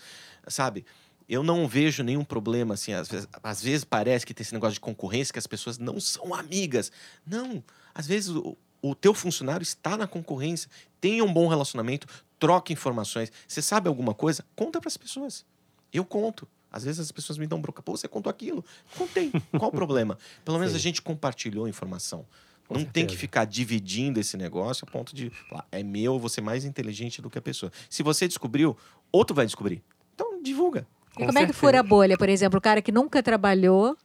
sabe? 0.48 0.84
Eu 1.28 1.42
não 1.42 1.66
vejo 1.66 2.02
nenhum 2.02 2.24
problema, 2.24 2.74
assim, 2.74 2.92
às 2.92 3.08
vezes, 3.08 3.28
às 3.42 3.62
vezes 3.62 3.84
parece 3.84 4.26
que 4.26 4.34
tem 4.34 4.42
esse 4.42 4.52
negócio 4.52 4.74
de 4.74 4.80
concorrência, 4.80 5.32
que 5.32 5.38
as 5.38 5.46
pessoas 5.46 5.78
não 5.78 6.00
são 6.00 6.34
amigas. 6.34 6.90
Não, 7.26 7.62
às 7.94 8.06
vezes 8.06 8.30
o, 8.30 8.56
o 8.82 8.94
teu 8.94 9.14
funcionário 9.14 9.62
está 9.62 9.96
na 9.96 10.06
concorrência, 10.06 10.68
tenha 11.00 11.24
um 11.24 11.32
bom 11.32 11.46
relacionamento, 11.46 12.06
troque 12.38 12.72
informações. 12.72 13.30
Você 13.46 13.62
sabe 13.62 13.88
alguma 13.88 14.14
coisa? 14.14 14.44
Conta 14.56 14.80
para 14.80 14.88
as 14.88 14.96
pessoas. 14.96 15.44
Eu 15.92 16.04
conto. 16.04 16.48
Às 16.70 16.84
vezes 16.84 17.00
as 17.00 17.12
pessoas 17.12 17.38
me 17.38 17.46
dão 17.46 17.60
bronca. 17.60 17.82
Pô, 17.82 17.96
você 17.96 18.08
contou 18.08 18.30
aquilo? 18.30 18.64
Contei. 18.96 19.30
Qual 19.56 19.68
o 19.68 19.72
problema? 19.72 20.18
Pelo 20.44 20.58
menos 20.58 20.72
Sim. 20.72 20.78
a 20.78 20.80
gente 20.80 21.02
compartilhou 21.02 21.66
a 21.66 21.68
informação. 21.68 22.26
Com 22.66 22.74
não 22.74 22.84
tem 22.84 23.04
que 23.04 23.12
certeza. 23.12 23.18
ficar 23.18 23.44
dividindo 23.44 24.18
esse 24.18 24.36
negócio 24.36 24.86
a 24.88 24.90
ponto 24.90 25.14
de 25.14 25.30
falar, 25.30 25.66
é 25.70 25.82
meu, 25.82 26.14
eu 26.14 26.18
vou 26.18 26.28
ser 26.28 26.40
mais 26.40 26.64
inteligente 26.64 27.20
do 27.20 27.28
que 27.28 27.38
a 27.38 27.42
pessoa. 27.42 27.70
Se 27.90 28.02
você 28.02 28.26
descobriu, 28.26 28.76
outro 29.10 29.36
vai 29.36 29.44
descobrir. 29.44 29.82
Então, 30.14 30.42
divulga. 30.42 30.86
E 31.12 31.16
Com 31.20 31.26
como 31.26 31.38
é 31.38 31.42
que 31.42 31.46
certeza. 31.48 31.58
fura 31.58 31.80
a 31.80 31.82
bolha? 31.82 32.16
Por 32.16 32.28
exemplo, 32.28 32.58
o 32.58 32.62
cara 32.62 32.80
que 32.80 32.90
nunca 32.92 33.22
trabalhou, 33.22 33.96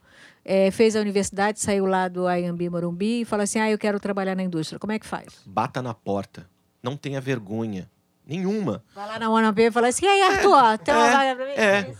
eh, 0.43 0.71
fez 0.71 0.95
a 0.95 0.99
universidade, 0.99 1.59
saiu 1.59 1.85
lá 1.85 2.07
do 2.07 2.27
Ayambi 2.27 2.69
Morumbi 2.69 3.21
e 3.21 3.25
fala 3.25 3.43
assim: 3.43 3.59
ah, 3.59 3.69
eu 3.69 3.77
quero 3.77 3.99
trabalhar 3.99 4.35
na 4.35 4.43
indústria. 4.43 4.77
Como 4.79 4.91
é 4.91 4.99
que 4.99 5.05
faz? 5.05 5.27
Bata 5.45 5.81
na 5.81 5.93
porta. 5.93 6.49
Não 6.83 6.95
tenha 6.97 7.19
vergonha. 7.21 7.89
Nenhuma. 8.25 8.83
Vai 8.93 9.07
lá 9.07 9.19
na 9.19 9.29
UNB 9.29 9.67
e 9.67 9.71
fala 9.71 9.87
assim: 9.87 10.05
e 10.05 10.09
aí, 10.09 10.21
Arthur, 10.23 10.77
tem 10.79 10.93
uma 10.93 11.07
é, 11.07 11.11
vaga 11.11 11.35
pra 11.35 11.45
mim? 11.45 11.51
é. 11.53 11.93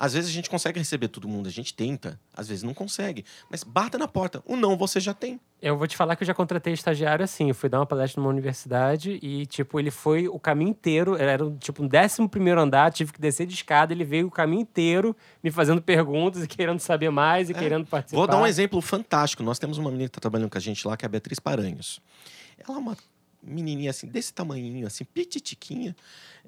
Às 0.00 0.14
vezes 0.14 0.30
a 0.30 0.32
gente 0.32 0.48
consegue 0.48 0.78
receber 0.78 1.08
todo 1.08 1.28
mundo, 1.28 1.46
a 1.46 1.52
gente 1.52 1.74
tenta. 1.74 2.18
Às 2.34 2.48
vezes 2.48 2.62
não 2.62 2.72
consegue. 2.72 3.22
Mas 3.50 3.62
bata 3.62 3.98
na 3.98 4.08
porta. 4.08 4.42
O 4.46 4.56
não 4.56 4.74
você 4.74 4.98
já 4.98 5.12
tem. 5.12 5.38
Eu 5.60 5.76
vou 5.76 5.86
te 5.86 5.94
falar 5.94 6.16
que 6.16 6.22
eu 6.22 6.26
já 6.26 6.32
contratei 6.32 6.72
estagiário 6.72 7.22
assim. 7.22 7.50
Eu 7.50 7.54
fui 7.54 7.68
dar 7.68 7.80
uma 7.80 7.84
palestra 7.84 8.18
numa 8.18 8.30
universidade 8.30 9.18
e, 9.20 9.44
tipo, 9.44 9.78
ele 9.78 9.90
foi 9.90 10.26
o 10.26 10.38
caminho 10.38 10.70
inteiro. 10.70 11.16
Era, 11.16 11.38
tipo, 11.58 11.82
um 11.82 11.86
décimo 11.86 12.30
primeiro 12.30 12.58
andar, 12.58 12.90
tive 12.90 13.12
que 13.12 13.20
descer 13.20 13.46
de 13.46 13.52
escada. 13.52 13.92
Ele 13.92 14.02
veio 14.02 14.28
o 14.28 14.30
caminho 14.30 14.62
inteiro 14.62 15.14
me 15.42 15.50
fazendo 15.50 15.82
perguntas 15.82 16.42
e 16.44 16.48
querendo 16.48 16.80
saber 16.80 17.10
mais 17.10 17.50
e 17.50 17.52
querendo 17.52 17.84
participar. 17.84 18.20
Vou 18.20 18.26
dar 18.26 18.40
um 18.40 18.46
exemplo 18.46 18.80
fantástico. 18.80 19.42
Nós 19.42 19.58
temos 19.58 19.76
uma 19.76 19.90
menina 19.90 20.08
que 20.08 20.12
está 20.12 20.20
trabalhando 20.20 20.48
com 20.48 20.56
a 20.56 20.62
gente 20.62 20.88
lá, 20.88 20.96
que 20.96 21.04
é 21.04 21.06
a 21.06 21.10
Beatriz 21.10 21.38
Paranhos. 21.38 22.00
Ela 22.66 22.78
é 22.78 22.80
uma 22.80 22.96
menininha 23.42 23.90
assim, 23.90 24.06
desse 24.06 24.32
tamanhinho, 24.32 24.86
assim, 24.86 25.04
pititiquinha, 25.04 25.94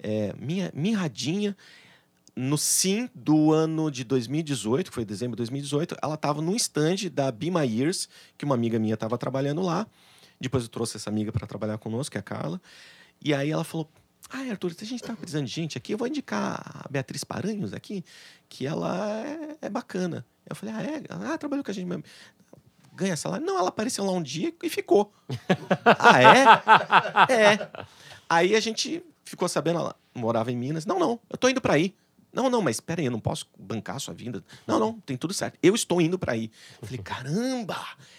é, 0.03 0.35
minha, 0.39 0.71
mirradinha. 0.75 1.55
No 2.35 2.57
sim 2.57 3.11
do 3.15 3.53
ano 3.53 3.91
de 3.91 4.05
2018, 4.05 4.91
que 4.91 4.95
foi 4.95 5.05
dezembro 5.05 5.37
de 5.37 5.41
2018, 5.41 5.97
ela 6.03 6.15
estava 6.15 6.41
no 6.41 6.57
stand 6.57 7.11
da 7.13 7.31
Be 7.31 7.51
My 7.51 7.67
Years, 7.67 8.09
que 8.39 8.45
uma 8.45 8.55
amiga 8.55 8.79
minha 8.79 8.95
estava 8.95 9.19
trabalhando 9.19 9.61
lá. 9.61 9.87
Depois 10.41 10.65
eu 10.65 10.71
trouxe 10.71 10.97
essa 10.97 11.11
amiga 11.11 11.31
para 11.31 11.47
trabalhar 11.47 11.77
conosco, 11.77 12.13
que 12.13 12.19
é 12.19 12.21
a 12.21 12.23
Carla. 12.23 12.61
E 13.23 13.35
aí 13.35 13.51
ela 13.51 13.65
falou: 13.65 13.89
Ah, 14.31 14.51
Arthur, 14.51 14.73
se 14.73 14.83
a 14.83 14.87
gente 14.87 15.03
tá 15.03 15.15
precisando 15.15 15.45
de 15.45 15.53
gente 15.53 15.77
aqui, 15.77 15.93
eu 15.93 15.99
vou 15.99 16.09
indicar 16.09 16.85
a 16.85 16.89
Beatriz 16.91 17.23
Paranhos 17.23 17.75
aqui, 17.75 18.03
que 18.49 18.67
ela 18.67 19.27
é, 19.27 19.57
é 19.63 19.69
bacana. 19.69 20.25
Eu 20.49 20.57
falei: 20.57 20.75
Ah, 20.75 20.83
é? 20.83 21.03
Ah, 21.11 21.37
trabalhou 21.37 21.63
com 21.63 21.71
a 21.71 21.75
gente 21.75 21.87
mesmo. 21.87 22.03
Ganha 22.95 23.17
salário? 23.17 23.45
Não, 23.45 23.59
ela 23.59 23.69
apareceu 23.69 24.05
lá 24.05 24.13
um 24.13 24.23
dia 24.23 24.55
e 24.63 24.69
ficou. 24.71 25.13
ah, 25.85 26.23
é? 27.29 27.55
É. 27.55 27.87
Aí 28.29 28.57
a 28.57 28.61
gente 28.61 29.03
ficou 29.23 29.49
sabendo, 29.49 29.79
ela 29.79 29.97
morava 30.15 30.51
em 30.51 30.57
Minas. 30.57 30.87
Não, 30.87 30.99
não, 30.99 31.21
eu 31.29 31.37
tô 31.39 31.49
indo 31.49 31.61
para 31.61 31.75
aí. 31.75 31.95
Não, 32.33 32.49
não, 32.49 32.63
mas 32.63 32.77
espera 32.77 33.01
aí, 33.01 33.07
eu 33.07 33.13
não 33.13 33.21
posso 33.21 33.47
bancar 33.59 33.97
a 33.97 33.99
sua 33.99 34.15
vinda. 34.15 34.43
Não, 34.67 34.79
não, 34.79 34.93
tem 35.01 35.17
tudo 35.17 35.35
certo. 35.35 35.59
Eu 35.63 35.75
estou 35.75 36.01
indo 36.01 36.19
para 36.19 36.33
aí. 36.33 36.51
Falei, 36.81 36.99
caramba, 36.99 37.77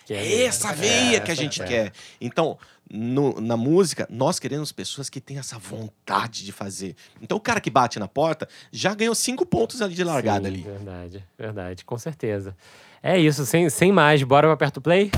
é 0.09 0.13
é 0.15 0.43
essa 0.45 0.71
veia 0.71 1.19
que 1.21 1.31
a 1.31 1.35
gente 1.35 1.61
é. 1.61 1.65
quer. 1.65 1.93
Então, 2.21 2.57
no- 2.89 3.41
na 3.41 3.57
música, 3.57 4.07
nós 4.11 4.37
queremos 4.37 4.71
pessoas 4.71 5.09
que 5.09 5.19
têm 5.19 5.39
essa 5.39 5.57
vontade 5.57 6.45
de 6.45 6.51
fazer. 6.51 6.95
Então, 7.21 7.37
o 7.37 7.41
cara 7.41 7.59
que 7.59 7.71
bate 7.71 7.97
na 7.97 8.07
porta 8.07 8.47
já 8.71 8.93
ganhou 8.93 9.15
cinco 9.15 9.45
pontos 9.45 9.81
ali 9.81 9.95
de 9.95 10.03
largada 10.03 10.47
Sim, 10.47 10.53
ali. 10.53 10.61
Verdade, 10.63 11.23
verdade, 11.37 11.83
com 11.85 11.97
certeza. 11.97 12.55
É 13.01 13.19
isso, 13.19 13.45
sem, 13.45 13.67
sem 13.69 13.91
mais, 13.91 14.21
bora 14.21 14.47
pra 14.47 14.53
Aperto 14.53 14.79
Play? 14.79 15.09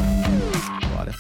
Bora. 0.96 1.12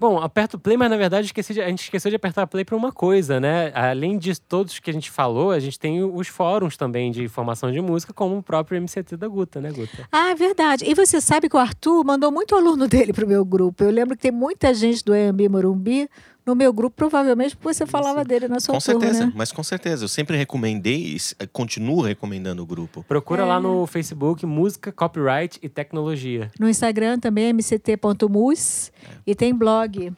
Bom, 0.00 0.16
aperta 0.18 0.56
o 0.56 0.58
play, 0.58 0.78
mas 0.78 0.88
na 0.88 0.96
verdade 0.96 1.26
esqueci 1.26 1.52
de- 1.52 1.60
a 1.60 1.68
gente 1.68 1.82
esqueceu 1.82 2.08
de 2.10 2.16
apertar 2.16 2.46
play 2.46 2.64
para 2.64 2.74
uma 2.74 2.90
coisa, 2.90 3.38
né? 3.38 3.70
Além 3.74 4.16
de 4.16 4.40
todos 4.40 4.78
que 4.78 4.88
a 4.88 4.92
gente 4.94 5.10
falou, 5.10 5.50
a 5.50 5.58
gente 5.60 5.78
tem 5.78 6.02
os 6.02 6.26
fóruns 6.26 6.74
também 6.74 7.12
de 7.12 7.22
informação 7.22 7.70
de 7.70 7.82
música, 7.82 8.10
como 8.12 8.38
o 8.38 8.42
próprio 8.42 8.78
MCT 8.80 9.14
da 9.18 9.28
Guta, 9.28 9.60
né, 9.60 9.70
Guta? 9.70 10.08
Ah, 10.10 10.30
é 10.30 10.34
verdade. 10.34 10.84
E 10.88 10.94
você 10.94 11.20
sabe 11.20 11.50
que 11.50 11.56
o 11.56 11.58
Arthur 11.58 12.02
mandou 12.02 12.32
muito 12.32 12.54
aluno 12.56 12.88
dele 12.88 13.12
pro 13.12 13.26
meu 13.28 13.44
grupo. 13.44 13.84
Eu 13.84 13.90
lembro 13.90 14.16
que 14.16 14.22
tem 14.22 14.32
muita 14.32 14.72
gente 14.72 15.04
do 15.04 15.14
EMB 15.14 15.48
Morumbi 15.50 16.08
no 16.46 16.54
meu 16.54 16.72
grupo, 16.72 16.96
provavelmente 16.96 17.56
porque 17.56 17.74
você 17.74 17.86
falava 17.86 18.24
dele 18.24 18.48
na 18.48 18.58
sua 18.60 18.74
Com 18.74 18.80
turma, 18.80 19.00
certeza, 19.00 19.26
né? 19.26 19.32
mas 19.34 19.52
com 19.52 19.62
certeza. 19.62 20.04
Eu 20.04 20.08
sempre 20.08 20.36
recomendei 20.36 20.96
e 21.12 21.16
s- 21.16 21.34
continuo 21.52 22.00
recomendando 22.00 22.62
o 22.62 22.66
grupo. 22.66 23.04
Procura 23.06 23.42
É. 23.42 23.46
lá 23.46 23.60
no 23.60 23.86
Facebook 23.86 24.44
Música, 24.46 24.90
Copyright 24.90 25.58
e 25.62 25.68
Tecnologia. 25.68 26.50
No 26.58 26.68
Instagram 26.68 27.18
também 27.18 27.46
é 27.46 27.52
mct.mus 27.52 28.90
e 29.26 29.34
tem 29.34 29.54
blog. 29.54 30.12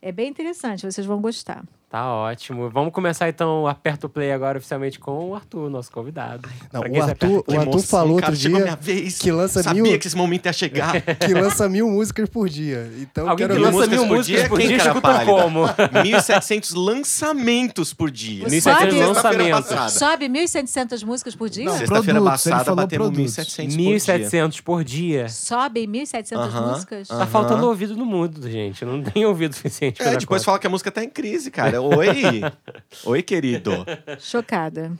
É 0.00 0.12
bem 0.12 0.28
interessante, 0.28 0.90
vocês 0.90 1.06
vão 1.06 1.20
gostar. 1.20 1.64
Tá 1.88 2.04
ótimo. 2.12 2.68
Vamos 2.68 2.92
começar 2.92 3.28
então 3.28 3.62
o 3.62 3.68
Aperta 3.68 4.06
o 4.06 4.10
Play 4.10 4.32
agora 4.32 4.58
oficialmente 4.58 4.98
com 4.98 5.30
o 5.30 5.34
Arthur, 5.36 5.70
nosso 5.70 5.90
convidado. 5.92 6.46
Não, 6.72 6.80
o 6.80 7.02
Arthur, 7.02 7.44
o 7.46 7.58
Arthur 7.60 7.78
falou 7.82 8.16
cara, 8.18 8.32
outro 8.32 8.36
dia 8.36 8.50
minha 8.50 8.74
vez. 8.76 9.18
que 9.18 9.30
lança 9.30 9.62
Sabia 9.62 9.82
mil, 9.82 9.98
que 9.98 10.06
esse 10.08 10.16
momento 10.16 10.46
ia 10.46 10.52
chegar. 10.52 11.00
que 11.24 11.32
lança 11.32 11.68
mil 11.68 11.88
músicas 11.88 12.28
por 12.28 12.48
dia. 12.48 12.90
Então 13.00 13.30
Alguém 13.30 13.46
quero 13.46 13.58
que 13.60 13.64
lança 13.64 13.86
mil 13.86 14.00
por 14.08 14.16
músicas 14.16 14.40
dia, 14.40 14.48
por 14.48 14.58
quem, 14.58 14.66
dia 14.68 14.78
cara 14.78 14.90
escuta 14.90 15.08
pálida? 15.12 15.32
como? 15.32 15.60
1.700 16.04 16.74
lançamentos 16.76 17.94
por 17.94 18.10
dia. 18.10 18.42
Você 18.44 18.50
1700 18.56 18.62
sabe- 18.62 18.96
Sexta-feira 19.14 19.54
lançamentos. 19.56 19.92
Sobe 19.94 20.28
1.700 20.28 21.04
músicas 21.04 21.34
por 21.36 21.48
dia? 21.48 21.70
Sexta-feira 21.70 22.20
passada 22.20 22.74
batemos 22.74 23.08
produtos. 23.10 23.36
1.700 23.36 23.64
por 23.64 23.68
dia. 23.68 24.18
1.700 24.28 24.62
por 24.62 24.84
dia. 24.84 25.28
Sobe 25.28 25.86
1.700 25.86 26.36
Aham. 26.36 26.72
músicas? 26.72 27.08
Tá 27.08 27.14
Aham. 27.14 27.26
faltando 27.26 27.66
ouvido 27.68 27.96
no 27.96 28.04
mundo, 28.04 28.50
gente. 28.50 28.84
Não 28.84 29.00
tem 29.02 29.24
ouvido 29.24 29.54
suficiente 29.54 30.02
É, 30.02 30.16
depois 30.16 30.26
conta. 30.26 30.44
fala 30.44 30.58
que 30.58 30.66
a 30.66 30.70
música 30.70 30.90
tá 30.90 31.02
em 31.04 31.08
crise, 31.08 31.50
cara. 31.50 31.75
Oi. 31.80 32.42
Oi, 33.04 33.22
querido. 33.22 33.84
Chocada. 34.18 34.92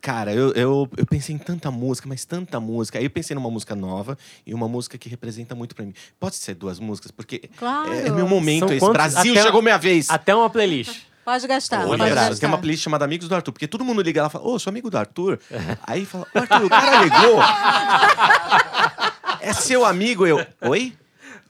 Cara, 0.00 0.32
eu, 0.32 0.50
eu, 0.54 0.88
eu 0.96 1.04
pensei 1.06 1.34
em 1.34 1.38
tanta 1.38 1.70
música, 1.70 2.08
mas 2.08 2.24
tanta 2.24 2.58
música. 2.58 2.98
Aí 2.98 3.04
eu 3.04 3.10
pensei 3.10 3.34
numa 3.34 3.50
música 3.50 3.74
nova 3.74 4.16
e 4.46 4.54
uma 4.54 4.66
música 4.66 4.96
que 4.96 5.08
representa 5.10 5.54
muito 5.54 5.74
pra 5.74 5.84
mim. 5.84 5.92
Pode 6.18 6.36
ser 6.36 6.54
duas 6.54 6.78
músicas, 6.80 7.10
porque 7.10 7.50
Claro. 7.56 7.92
é, 7.92 8.06
é 8.06 8.10
meu 8.10 8.26
momento 8.26 8.60
São 8.60 8.68
esse. 8.70 8.78
quantos? 8.80 8.92
Brasil, 8.94 9.32
Até- 9.34 9.42
chegou 9.42 9.60
minha 9.60 9.76
vez. 9.76 10.08
Até 10.08 10.34
uma 10.34 10.48
playlist. 10.48 11.02
Pode 11.22 11.46
gastar. 11.46 11.84
Ô, 11.84 11.88
pode 11.98 12.14
gastar. 12.14 12.36
tem 12.40 12.48
uma 12.48 12.56
playlist 12.56 12.82
chamada 12.82 13.04
Amigos 13.04 13.28
do 13.28 13.34
Arthur, 13.34 13.52
porque 13.52 13.68
todo 13.68 13.84
mundo 13.84 14.00
liga 14.00 14.22
lá 14.22 14.28
e 14.28 14.30
fala, 14.30 14.46
ô, 14.48 14.58
sou 14.58 14.70
amigo 14.70 14.88
do 14.90 14.96
Arthur. 14.96 15.38
Aí 15.86 16.06
fala, 16.06 16.26
"Ô, 16.34 16.38
Arthur, 16.38 16.64
o 16.64 16.68
cara 16.70 17.04
ligou. 17.04 17.38
é 19.40 19.52
seu 19.52 19.84
amigo? 19.84 20.26
Eu, 20.26 20.44
oi? 20.62 20.94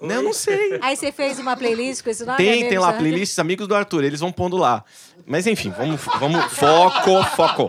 Não, 0.01 0.17
eu 0.17 0.23
não 0.23 0.33
sei. 0.33 0.79
Aí 0.81 0.97
você 0.97 1.13
fez 1.13 1.39
uma 1.39 1.57
playlist 1.57 2.03
com 2.03 2.11
esse 2.11 2.25
nome? 2.25 2.39
Tem, 2.39 2.51
Amigos 2.51 2.69
tem 2.69 2.79
lá 2.79 2.93
playlists 2.93 3.39
Amigos 3.39 3.69
do 3.69 3.75
Arthur, 3.75 4.05
eles 4.05 4.21
vão 4.21 4.33
pondo 4.33 4.57
lá. 4.57 4.85
Mas 5.27 5.47
enfim, 5.47 5.71
vamos, 5.71 6.01
vamos 6.19 6.45
foco, 6.53 7.23
foco. 7.37 7.69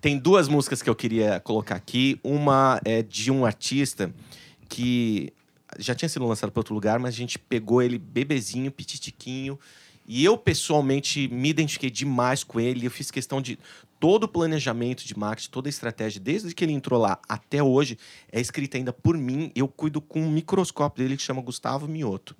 Tem 0.00 0.18
duas 0.18 0.48
músicas 0.48 0.82
que 0.82 0.88
eu 0.90 0.94
queria 0.94 1.40
colocar 1.40 1.76
aqui. 1.76 2.18
Uma 2.24 2.80
é 2.84 3.02
de 3.02 3.30
um 3.30 3.44
artista 3.44 4.12
que 4.68 5.32
já 5.78 5.94
tinha 5.94 6.08
sido 6.08 6.26
lançado 6.26 6.50
para 6.50 6.60
outro 6.60 6.74
lugar, 6.74 6.98
mas 6.98 7.14
a 7.14 7.16
gente 7.16 7.38
pegou 7.38 7.82
ele 7.82 7.98
bebezinho, 7.98 8.70
pititiquinho. 8.70 9.58
E 10.06 10.24
eu, 10.24 10.36
pessoalmente, 10.36 11.28
me 11.28 11.50
identifiquei 11.50 11.90
demais 11.90 12.42
com 12.42 12.58
ele. 12.58 12.86
Eu 12.86 12.90
fiz 12.90 13.10
questão 13.10 13.40
de. 13.40 13.58
Todo 14.00 14.24
o 14.24 14.28
planejamento 14.28 15.06
de 15.06 15.16
marketing, 15.16 15.50
toda 15.50 15.68
a 15.68 15.70
estratégia, 15.70 16.20
desde 16.20 16.54
que 16.54 16.64
ele 16.64 16.72
entrou 16.72 16.98
lá 16.98 17.20
até 17.28 17.62
hoje, 17.62 17.98
é 18.32 18.40
escrita 18.40 18.78
ainda 18.78 18.92
por 18.92 19.16
mim. 19.16 19.52
Eu 19.54 19.68
cuido 19.68 20.00
com 20.00 20.22
um 20.22 20.30
microscópio 20.30 21.04
dele 21.04 21.16
que 21.16 21.22
chama 21.22 21.42
Gustavo 21.42 21.86
Mioto. 21.86 22.34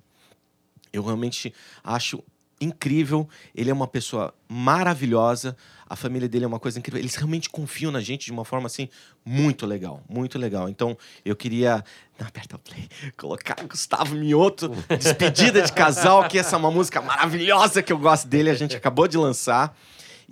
Eu 0.91 1.03
realmente 1.03 1.53
acho 1.83 2.21
incrível. 2.61 3.27
Ele 3.55 3.69
é 3.69 3.73
uma 3.73 3.87
pessoa 3.87 4.33
maravilhosa. 4.47 5.57
A 5.87 5.95
família 5.95 6.29
dele 6.29 6.45
é 6.45 6.47
uma 6.47 6.59
coisa 6.59 6.79
incrível. 6.79 6.99
Eles 6.99 7.15
realmente 7.15 7.49
confiam 7.49 7.91
na 7.91 7.99
gente 7.99 8.25
de 8.25 8.31
uma 8.31 8.45
forma 8.45 8.67
assim 8.67 8.87
muito 9.25 9.65
legal, 9.65 10.01
muito 10.07 10.37
legal. 10.37 10.69
Então 10.69 10.97
eu 11.25 11.35
queria, 11.35 11.83
não 12.19 12.27
aperta 12.27 12.55
o 12.55 12.59
play, 12.59 12.87
colocar 13.17 13.55
Gustavo 13.67 14.15
Mioto, 14.15 14.71
despedida 14.97 15.61
de 15.61 15.73
casal, 15.73 16.27
que 16.27 16.37
essa 16.37 16.55
é 16.55 16.59
uma 16.59 16.71
música 16.71 17.01
maravilhosa 17.01 17.81
que 17.81 17.91
eu 17.91 17.97
gosto 17.97 18.27
dele. 18.27 18.49
A 18.49 18.55
gente 18.55 18.75
acabou 18.75 19.07
de 19.07 19.17
lançar 19.17 19.75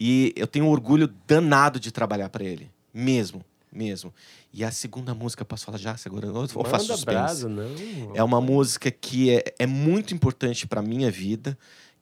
e 0.01 0.31
eu 0.37 0.47
tenho 0.47 0.63
um 0.63 0.69
orgulho 0.69 1.13
danado 1.27 1.77
de 1.77 1.91
trabalhar 1.91 2.29
para 2.29 2.45
ele, 2.45 2.71
mesmo, 2.93 3.43
mesmo. 3.69 4.13
E 4.53 4.63
a 4.63 4.71
segunda 4.71 5.13
música, 5.13 5.43
posso 5.43 5.65
falar 5.65 5.77
já? 5.77 5.97
Segura, 5.97 6.27
faço 6.31 6.57
Manda 6.57 6.79
suspense? 6.79 7.03
brasa, 7.03 7.49
não. 7.49 8.15
É 8.15 8.23
uma 8.23 8.39
música 8.39 8.89
que 8.89 9.29
é, 9.29 9.43
é 9.59 9.67
muito 9.67 10.13
importante 10.13 10.65
para 10.65 10.81
minha 10.81 11.11
vida, 11.11 11.57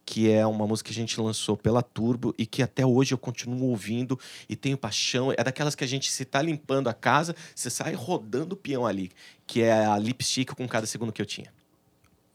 que 0.05 0.29
é 0.31 0.45
uma 0.45 0.67
música 0.67 0.89
que 0.89 0.93
a 0.93 1.01
gente 1.01 1.19
lançou 1.19 1.57
pela 1.57 1.81
Turbo 1.81 2.35
e 2.37 2.45
que 2.45 2.61
até 2.61 2.85
hoje 2.85 3.15
eu 3.15 3.17
continuo 3.17 3.69
ouvindo 3.69 4.17
e 4.47 4.55
tenho 4.55 4.77
paixão. 4.77 5.33
É 5.35 5.43
daquelas 5.43 5.73
que 5.73 5.83
a 5.83 5.87
gente, 5.87 6.11
se 6.11 6.23
tá 6.23 6.39
limpando 6.39 6.89
a 6.89 6.93
casa, 6.93 7.35
você 7.55 7.69
sai 7.71 7.95
rodando 7.95 8.53
o 8.53 8.57
peão 8.57 8.85
ali, 8.85 9.11
que 9.47 9.63
é 9.63 9.85
a 9.85 9.97
lipstick 9.97 10.53
com 10.53 10.67
cada 10.67 10.85
segundo 10.85 11.11
que 11.11 11.21
eu 11.21 11.25
tinha. 11.25 11.51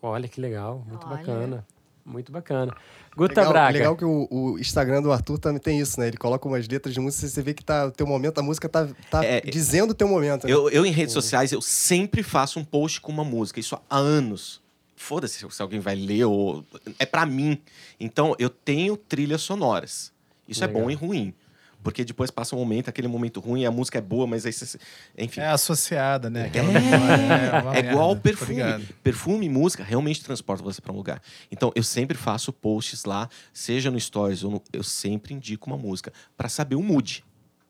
Olha 0.02 0.26
que 0.28 0.40
legal, 0.40 0.84
muito 0.88 1.06
Olha. 1.06 1.16
bacana. 1.16 1.66
Muito 2.05 2.32
bacana. 2.32 2.74
Guta 3.16 3.40
Legal, 3.40 3.53
Braga. 3.53 3.78
legal 3.78 3.96
que 3.96 4.05
o, 4.05 4.26
o 4.30 4.59
Instagram 4.59 5.03
do 5.03 5.12
Arthur 5.12 5.38
também 5.38 5.61
tem 5.61 5.78
isso, 5.78 6.00
né? 6.00 6.09
Ele 6.09 6.16
coloca 6.16 6.48
umas 6.48 6.66
letras 6.66 6.92
de 6.94 6.98
música 7.00 7.26
e 7.26 7.28
você 7.28 7.42
vê 7.42 7.55
que 7.55 7.64
tá, 7.64 7.86
o 7.86 7.90
teu 7.92 8.07
momento, 8.07 8.38
a 8.38 8.42
música 8.42 8.68
tá, 8.68 8.88
tá 9.11 9.24
É, 9.24 9.40
dizendo 9.40 9.90
o 9.92 9.94
teu 9.94 10.09
momento. 10.09 10.46
né? 10.46 10.53
Eu, 10.53 10.68
eu, 10.70 10.84
em 10.84 10.90
redes 10.90 11.12
sociais, 11.12 11.53
eu 11.53 11.61
sempre 11.62 12.22
faço 12.22 12.59
um 12.59 12.64
post 12.64 13.00
com 13.00 13.12
uma 13.12 13.22
música, 13.24 13.61
isso 13.61 13.76
há 13.88 13.96
anos. 13.96 14.61
Foda-se 14.96 15.44
se 15.48 15.62
alguém 15.62 15.80
vai 15.80 15.94
ler 15.96 16.24
ou. 16.24 16.64
É 16.98 17.05
pra 17.07 17.26
mim. 17.26 17.59
Então, 18.00 18.34
eu 18.38 18.48
tenho 18.48 18.96
trilhas 18.96 19.42
sonoras. 19.42 20.12
Isso 20.48 20.62
é 20.62 20.66
Legal. 20.66 20.82
bom 20.82 20.90
e 20.90 20.94
ruim. 20.94 21.34
Porque 21.83 22.05
depois 22.05 22.30
passa 22.30 22.55
um 22.55 22.59
momento, 22.59 22.89
aquele 22.89 23.09
momento 23.09 23.41
ruim, 23.41 23.64
a 23.64 23.70
música 23.70 23.99
é 23.99 24.01
boa, 24.01 24.26
mas 24.26 24.47
aí 24.47 24.53
você. 24.53 24.78
Enfim. 25.18 25.41
É 25.41 25.49
associada, 25.49 26.30
né? 26.30 26.51
É, 26.55 26.62
memória, 26.62 27.62
uma 27.62 27.76
é 27.76 27.91
igual 27.91 28.16
perfume. 28.16 28.87
Perfume 29.03 29.47
e 29.47 29.49
música 29.49 29.83
realmente 29.83 30.22
transportam 30.22 30.64
você 30.64 30.80
para 30.80 30.93
um 30.93 30.97
lugar. 30.97 31.20
Então, 31.51 31.72
eu 31.74 31.83
sempre 31.83 32.16
faço 32.16 32.53
posts 32.53 33.05
lá, 33.05 33.28
seja 33.53 33.91
no 33.91 33.99
Stories 33.99 34.45
ou 34.45 34.51
no, 34.51 34.62
eu 34.72 34.83
sempre 34.83 35.35
indico 35.35 35.68
uma 35.68 35.76
música 35.76 36.12
para 36.37 36.49
saber 36.49 36.76
o 36.76 36.83
mood. 36.83 37.24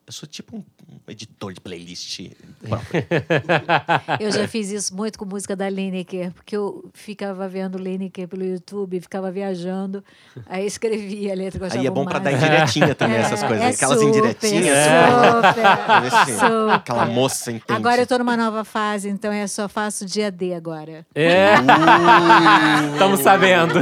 Eu 0.04 0.12
sou 0.12 0.28
tipo 0.28 0.56
um, 0.56 0.64
um 0.90 0.98
editor 1.08 1.52
de 1.52 1.60
playlist. 1.60 2.20
próprio. 2.68 3.04
Eu 4.18 4.32
já 4.32 4.48
fiz 4.48 4.70
isso 4.70 4.94
muito 4.94 5.16
com 5.18 5.24
música 5.24 5.54
da 5.54 5.68
Lineker, 5.70 6.32
porque 6.32 6.56
eu 6.56 6.90
ficava 6.92 7.48
vendo 7.48 7.78
Lineker 7.78 8.26
pelo 8.26 8.44
YouTube, 8.44 9.00
ficava 9.00 9.30
viajando, 9.30 10.02
aí 10.46 10.66
escrevia 10.66 11.32
a 11.32 11.36
letra 11.36 11.68
que 11.70 11.76
eu 11.76 11.80
Aí 11.80 11.86
é 11.86 11.90
bom 11.90 12.04
para 12.04 12.18
dar 12.18 12.32
indiretinha 12.32 12.94
também, 12.94 13.16
É, 13.18 13.20
essas 13.20 13.42
coisas. 13.42 13.60
é 13.64 13.68
Aquelas 13.68 13.98
super, 13.98 14.08
indiretinhas. 14.08 14.76
Super, 14.76 15.66
Assim, 16.20 16.32
super. 16.32 16.70
Aquela 16.74 17.06
moça 17.06 17.52
entende. 17.52 17.78
Agora 17.78 18.02
eu 18.02 18.06
tô 18.06 18.18
numa 18.18 18.36
nova 18.36 18.64
fase, 18.64 19.08
então 19.08 19.32
eu 19.32 19.46
só 19.46 19.68
faço 19.68 20.04
dia 20.04 20.30
D 20.32 20.52
agora. 20.54 21.06
É, 21.14 21.54
Uh! 21.62 22.92
estamos 22.94 23.20
sabendo. 23.20 23.74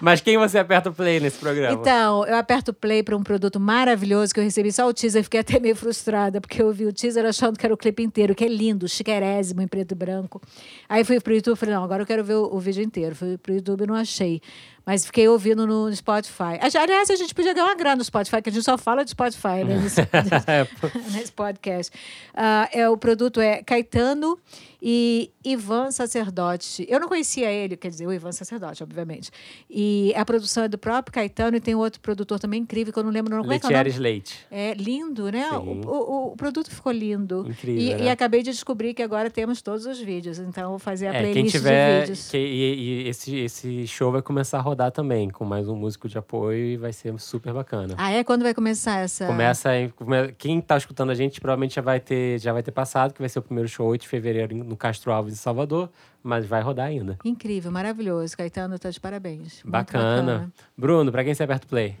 Mas 0.00 0.20
quem 0.20 0.38
você 0.38 0.58
aperta 0.58 0.90
o 0.90 0.92
play 0.92 1.20
nesse 1.20 1.38
programa? 1.38 1.80
Então, 1.80 2.24
eu 2.26 2.36
aperto 2.36 2.72
play 2.72 3.02
para 3.02 3.16
um 3.16 3.22
produto 3.22 3.58
maravilhoso 3.58 4.32
que 4.32 4.40
eu 4.40 4.44
recebi 4.44 4.70
só 4.78 4.86
o 4.86 4.94
teaser, 4.94 5.24
fiquei 5.24 5.40
até 5.40 5.58
meio 5.58 5.74
frustrada, 5.74 6.40
porque 6.40 6.62
eu 6.62 6.72
vi 6.72 6.86
o 6.86 6.92
teaser 6.92 7.26
achando 7.26 7.58
que 7.58 7.66
era 7.66 7.74
o 7.74 7.76
clipe 7.76 8.00
inteiro, 8.00 8.32
que 8.32 8.44
é 8.44 8.48
lindo, 8.48 8.86
chiquerésimo, 8.86 9.60
em 9.60 9.66
preto 9.66 9.90
e 9.90 9.94
branco. 9.96 10.40
Aí 10.88 11.02
fui 11.02 11.18
pro 11.18 11.34
YouTube 11.34 11.56
falei, 11.56 11.74
não, 11.74 11.82
agora 11.82 12.04
eu 12.04 12.06
quero 12.06 12.22
ver 12.22 12.34
o, 12.34 12.54
o 12.54 12.60
vídeo 12.60 12.84
inteiro. 12.84 13.16
Fui 13.16 13.36
pro 13.36 13.52
YouTube 13.52 13.82
e 13.82 13.86
não 13.88 13.96
achei. 13.96 14.40
Mas 14.86 15.04
fiquei 15.04 15.28
ouvindo 15.28 15.66
no 15.66 15.94
Spotify. 15.94 16.58
Aliás, 16.80 17.10
a 17.10 17.16
gente 17.16 17.34
podia 17.34 17.52
ganhar 17.52 17.66
uma 17.66 17.74
grana 17.74 17.96
no 17.96 18.04
Spotify, 18.04 18.40
que 18.40 18.48
a 18.48 18.52
gente 18.52 18.64
só 18.64 18.78
fala 18.78 19.04
de 19.04 19.10
Spotify 19.10 19.62
né, 19.64 19.76
nesse, 19.82 20.00
nesse 21.12 21.32
podcast. 21.32 21.92
Uh, 22.34 22.68
é, 22.72 22.88
o 22.88 22.96
produto 22.96 23.40
é 23.40 23.62
Caetano 23.62 24.38
e 24.80 25.30
Ivan 25.44 25.90
Sacerdote. 25.90 26.86
Eu 26.88 27.00
não 27.00 27.08
conhecia 27.08 27.50
ele, 27.50 27.76
quer 27.76 27.88
dizer, 27.88 28.06
o 28.06 28.12
Ivan 28.12 28.30
Sacerdote, 28.32 28.82
obviamente. 28.82 29.30
E 29.68 30.14
a 30.16 30.24
produção 30.24 30.62
é 30.64 30.68
do 30.68 30.78
próprio 30.78 31.12
Caetano 31.12 31.56
e 31.56 31.60
tem 31.60 31.74
outro 31.74 32.00
produtor 32.00 32.38
também 32.38 32.62
incrível, 32.62 32.92
que 32.92 32.98
eu 32.98 33.02
não 33.02 33.10
lembro 33.10 33.34
não, 33.34 33.42
como 33.42 33.52
é 33.52 33.56
é? 33.56 33.58
Letieres 33.58 33.98
Leite. 33.98 34.38
É 34.50 34.72
lindo, 34.74 35.30
né? 35.32 35.50
O, 35.52 35.84
o, 35.84 36.32
o 36.32 36.36
produto 36.36 36.70
ficou 36.70 36.92
lindo. 36.92 37.44
Incrível, 37.48 37.82
E, 37.82 37.94
né? 37.94 38.04
e 38.04 38.08
acabei 38.08 38.42
de 38.42 38.52
descobrir 38.52 38.94
que 38.94 39.02
agora 39.02 39.28
temos 39.28 39.60
todos 39.60 39.84
os 39.84 39.98
vídeos. 39.98 40.38
Então, 40.38 40.70
vou 40.70 40.78
fazer 40.78 41.08
a 41.08 41.14
É, 41.14 41.22
quem 41.24 41.32
playlist 41.32 41.56
tiver. 41.56 41.94
de 41.94 42.06
vídeos. 42.06 42.30
que- 42.30 42.38
e 42.38 42.68
e 42.78 43.08
esse, 43.08 43.36
esse 43.36 43.86
show 43.88 44.12
vai 44.12 44.22
começar 44.22 44.58
a 44.58 44.60
rodar 44.60 44.77
também, 44.90 45.28
com 45.28 45.44
mais 45.44 45.68
um 45.68 45.74
músico 45.74 46.08
de 46.08 46.16
apoio 46.16 46.58
e 46.58 46.76
vai 46.76 46.92
ser 46.92 47.18
super 47.18 47.52
bacana. 47.52 47.94
Ah, 47.98 48.10
é? 48.12 48.22
Quando 48.22 48.42
vai 48.42 48.54
começar 48.54 49.00
essa... 49.00 49.26
Começa 49.26 49.76
em, 49.76 49.88
come- 49.88 50.32
quem 50.38 50.60
tá 50.60 50.76
escutando 50.76 51.10
a 51.10 51.14
gente 51.14 51.40
provavelmente 51.40 51.74
já 51.74 51.82
vai 51.82 51.98
ter 51.98 52.38
já 52.38 52.52
vai 52.52 52.62
ter 52.62 52.70
passado, 52.70 53.12
que 53.12 53.20
vai 53.20 53.28
ser 53.28 53.40
o 53.40 53.42
primeiro 53.42 53.68
show 53.68 53.86
8 53.88 54.02
de 54.02 54.08
fevereiro 54.08 54.54
no 54.56 54.76
Castro 54.76 55.10
Alves 55.12 55.32
em 55.34 55.36
Salvador, 55.36 55.90
mas 56.22 56.46
vai 56.46 56.62
rodar 56.62 56.86
ainda. 56.86 57.18
Incrível, 57.24 57.70
maravilhoso. 57.72 58.36
Caetano, 58.36 58.78
tá 58.78 58.90
de 58.90 59.00
parabéns. 59.00 59.62
Muito 59.64 59.70
Bacana. 59.72 60.52
Bruno, 60.76 61.10
pra 61.10 61.24
quem 61.24 61.34
você 61.34 61.42
aperta 61.42 61.66
o 61.66 61.68
play? 61.68 61.96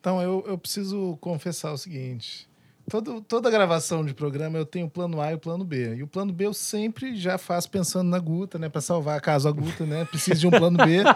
Então, 0.00 0.20
eu, 0.20 0.44
eu 0.46 0.56
preciso 0.58 1.16
confessar 1.20 1.72
o 1.72 1.78
seguinte. 1.78 2.48
Todo, 2.88 3.20
toda 3.20 3.50
gravação 3.50 4.04
de 4.04 4.14
programa 4.14 4.56
eu 4.56 4.64
tenho 4.64 4.86
o 4.86 4.90
plano 4.90 5.20
A 5.20 5.32
e 5.32 5.34
o 5.34 5.38
plano 5.38 5.64
B. 5.64 5.96
E 5.96 6.02
o 6.04 6.06
plano 6.06 6.32
B 6.32 6.46
eu 6.46 6.54
sempre 6.54 7.16
já 7.16 7.36
faço 7.36 7.68
pensando 7.68 8.08
na 8.08 8.18
Guta, 8.18 8.58
né? 8.58 8.68
Pra 8.68 8.80
salvar 8.80 9.20
caso 9.20 9.48
a 9.48 9.52
Guta, 9.52 9.84
né? 9.84 10.04
Precisa 10.04 10.38
de 10.38 10.46
um 10.46 10.50
plano 10.50 10.78
B. 10.78 11.02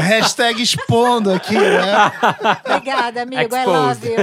Hashtag 0.00 0.62
expondo 0.62 1.32
aqui, 1.32 1.54
né? 1.54 2.12
Obrigada, 2.64 3.22
amigo. 3.22 3.42
I 3.42 3.44
Exposed. 3.44 3.68
love 3.68 4.08
you. 4.08 4.18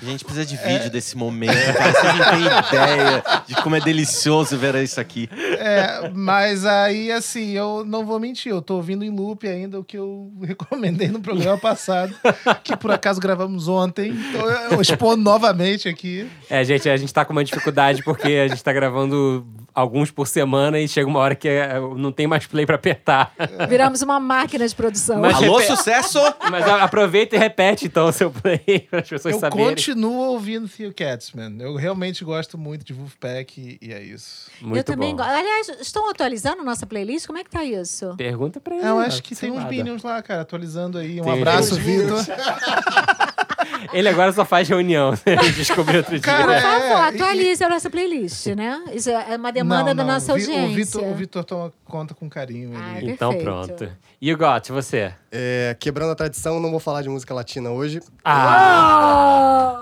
A 0.00 0.04
gente 0.04 0.24
precisa 0.24 0.46
de 0.46 0.56
vídeo 0.56 0.90
desse 0.90 1.16
momento, 1.16 1.54
cara. 1.76 1.92
Vocês 1.92 2.14
não 2.16 2.24
têm 2.30 2.44
ideia 2.68 3.24
de 3.46 3.54
como 3.56 3.76
é 3.76 3.80
delicioso 3.80 4.56
ver 4.56 4.74
isso 4.76 5.00
aqui. 5.00 5.28
É, 5.58 6.10
mas 6.14 6.64
aí, 6.64 7.10
assim, 7.12 7.50
eu 7.50 7.84
não 7.84 8.04
vou 8.06 8.18
mentir, 8.18 8.50
eu 8.52 8.62
tô 8.62 8.76
ouvindo 8.76 9.04
em 9.04 9.10
loop 9.10 9.46
ainda 9.46 9.78
o 9.78 9.84
que 9.84 9.98
eu 9.98 10.32
recomendei 10.42 11.08
no 11.08 11.20
programa 11.20 11.58
passado, 11.58 12.14
que 12.62 12.76
por 12.76 12.90
acaso 12.90 13.20
gravamos 13.20 13.63
ontem. 13.68 14.10
Então 14.10 14.48
eu 14.48 14.70
eu 14.72 14.80
expondo 14.80 15.22
novamente 15.22 15.88
aqui. 15.88 16.28
É, 16.50 16.64
gente, 16.64 16.88
a 16.88 16.96
gente 16.96 17.12
tá 17.12 17.24
com 17.24 17.32
uma 17.32 17.44
dificuldade 17.44 18.02
porque 18.02 18.28
a 18.28 18.48
gente 18.48 18.62
tá 18.62 18.72
gravando 18.72 19.46
alguns 19.74 20.10
por 20.10 20.26
semana 20.28 20.78
e 20.78 20.86
chega 20.86 21.08
uma 21.08 21.18
hora 21.18 21.34
que 21.34 21.48
é, 21.48 21.80
não 21.96 22.12
tem 22.12 22.26
mais 22.28 22.46
play 22.46 22.64
pra 22.64 22.76
apertar. 22.76 23.32
Viramos 23.68 24.02
uma 24.02 24.20
máquina 24.20 24.66
de 24.68 24.74
produção. 24.74 25.20
Mas- 25.20 25.34
Alô, 25.36 25.60
sucesso! 25.60 26.20
Mas 26.50 26.64
aproveita 26.68 27.34
e 27.34 27.38
repete 27.38 27.86
então 27.86 28.06
o 28.08 28.12
seu 28.12 28.30
play 28.30 28.58
para 28.90 29.00
as 29.00 29.08
pessoas 29.08 29.34
Eu 29.34 29.40
saberem. 29.40 29.66
continuo 29.70 30.14
ouvindo 30.30 30.68
Theo 30.68 30.94
Catsman. 30.94 31.56
Eu 31.60 31.74
realmente 31.76 32.24
gosto 32.24 32.56
muito 32.56 32.84
de 32.84 32.92
Wolfpack 32.92 33.60
e, 33.80 33.86
e 33.88 33.92
é 33.92 34.00
isso. 34.02 34.48
Muito 34.60 34.76
eu 34.76 34.84
também 34.84 35.10
bom. 35.10 35.16
gosto. 35.24 35.30
Aliás, 35.30 35.68
estão 35.80 36.08
atualizando 36.08 36.62
nossa 36.62 36.86
playlist? 36.86 37.26
Como 37.26 37.38
é 37.38 37.44
que 37.44 37.50
tá 37.50 37.64
isso? 37.64 38.14
Pergunta 38.16 38.60
pra 38.60 38.76
ele. 38.76 38.86
eu 38.86 38.98
acho 38.98 39.22
que 39.22 39.34
tem 39.34 39.50
uns. 39.50 39.64
Minions 39.64 40.02
lá, 40.04 40.22
cara, 40.22 40.42
atualizando 40.42 40.98
aí. 40.98 41.20
Um 41.20 41.24
Tem 41.24 41.32
abraço, 41.32 41.74
Vitor. 41.74 42.24
Ele 43.92 44.08
agora 44.08 44.32
só 44.32 44.44
faz 44.44 44.68
reunião. 44.68 45.12
Ele 45.26 45.50
descobriu 45.52 45.98
outro 45.98 46.12
dia. 46.12 46.20
Cara, 46.22 46.44
Por 46.44 46.52
É, 46.52 46.60
favor, 46.60 47.14
e- 47.14 47.16
atualize 47.22 47.64
a 47.64 47.68
nossa 47.68 47.90
playlist, 47.90 48.46
né? 48.48 48.82
Isso 48.92 49.10
é 49.10 49.36
uma 49.36 49.52
demanda 49.52 49.94
da 49.94 50.04
nossa 50.04 50.32
o 50.32 50.36
Vi- 50.36 50.42
audiência. 50.42 50.70
O 50.70 50.74
Vitor, 50.74 51.04
o 51.04 51.14
Vitor 51.14 51.44
toma 51.44 51.72
conta 51.84 52.14
com 52.14 52.28
carinho. 52.28 52.72
Ah, 52.74 52.98
Ele... 52.98 53.12
então 53.12 53.36
pronto. 53.38 53.88
E 54.24 54.32
o 54.32 54.38
Got, 54.38 54.72
você? 54.72 55.12
É, 55.30 55.76
quebrando 55.78 56.12
a 56.12 56.14
tradição, 56.14 56.58
não 56.58 56.70
vou 56.70 56.80
falar 56.80 57.02
de 57.02 57.10
música 57.10 57.34
latina 57.34 57.68
hoje. 57.68 58.00
Ah! 58.24 59.76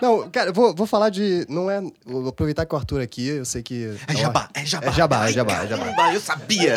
Não, 0.00 0.30
cara, 0.30 0.52
vou, 0.52 0.72
vou 0.72 0.86
falar 0.86 1.10
de. 1.10 1.44
Não 1.48 1.68
é. 1.68 1.80
Vou 2.06 2.28
aproveitar 2.28 2.64
que 2.64 2.72
o 2.72 2.78
Arthur 2.78 3.00
aqui, 3.00 3.26
eu 3.26 3.44
sei 3.44 3.62
que. 3.62 3.96
É 4.06 4.14
jabá, 4.14 4.48
é 4.54 4.64
jabá. 4.64 4.86
É 4.86 4.92
jabá, 4.92 5.28
é 5.28 5.32
jabá, 5.32 5.64
é 5.64 5.66
jabá. 5.66 6.14
Eu 6.14 6.20
sabia! 6.20 6.76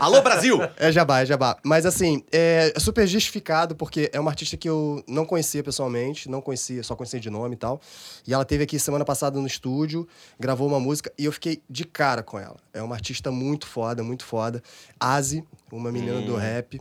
Alô, 0.00 0.22
Brasil! 0.22 0.58
É 0.78 0.90
jabá, 0.90 1.20
é 1.20 1.26
jabá. 1.26 1.58
Mas 1.62 1.84
assim, 1.84 2.24
é 2.32 2.72
super 2.78 3.06
justificado, 3.06 3.76
porque 3.76 4.10
é 4.10 4.18
uma 4.18 4.30
artista 4.30 4.56
que 4.56 4.70
eu 4.70 5.04
não 5.06 5.26
conhecia 5.26 5.62
pessoalmente, 5.62 6.30
não 6.30 6.40
conhecia, 6.40 6.82
só 6.82 6.96
conhecia 6.96 7.20
de 7.20 7.28
nome 7.28 7.56
e 7.56 7.58
tal. 7.58 7.78
E 8.26 8.32
ela 8.32 8.44
teve 8.46 8.64
aqui 8.64 8.78
semana 8.78 9.04
passada 9.04 9.38
no 9.38 9.46
estúdio, 9.46 10.08
gravou 10.38 10.66
uma 10.66 10.80
música 10.80 11.12
e 11.18 11.26
eu 11.26 11.32
fiquei 11.32 11.62
de 11.68 11.84
cara 11.84 12.22
com 12.22 12.38
ela. 12.38 12.56
É 12.72 12.80
uma 12.80 12.94
artista 12.94 13.30
muito 13.30 13.66
foda, 13.66 14.02
muito 14.02 14.24
foda. 14.24 14.62
Asi, 14.98 15.44
uma 15.72 15.90
menina 15.92 16.20
do 16.22 16.36
rap. 16.36 16.80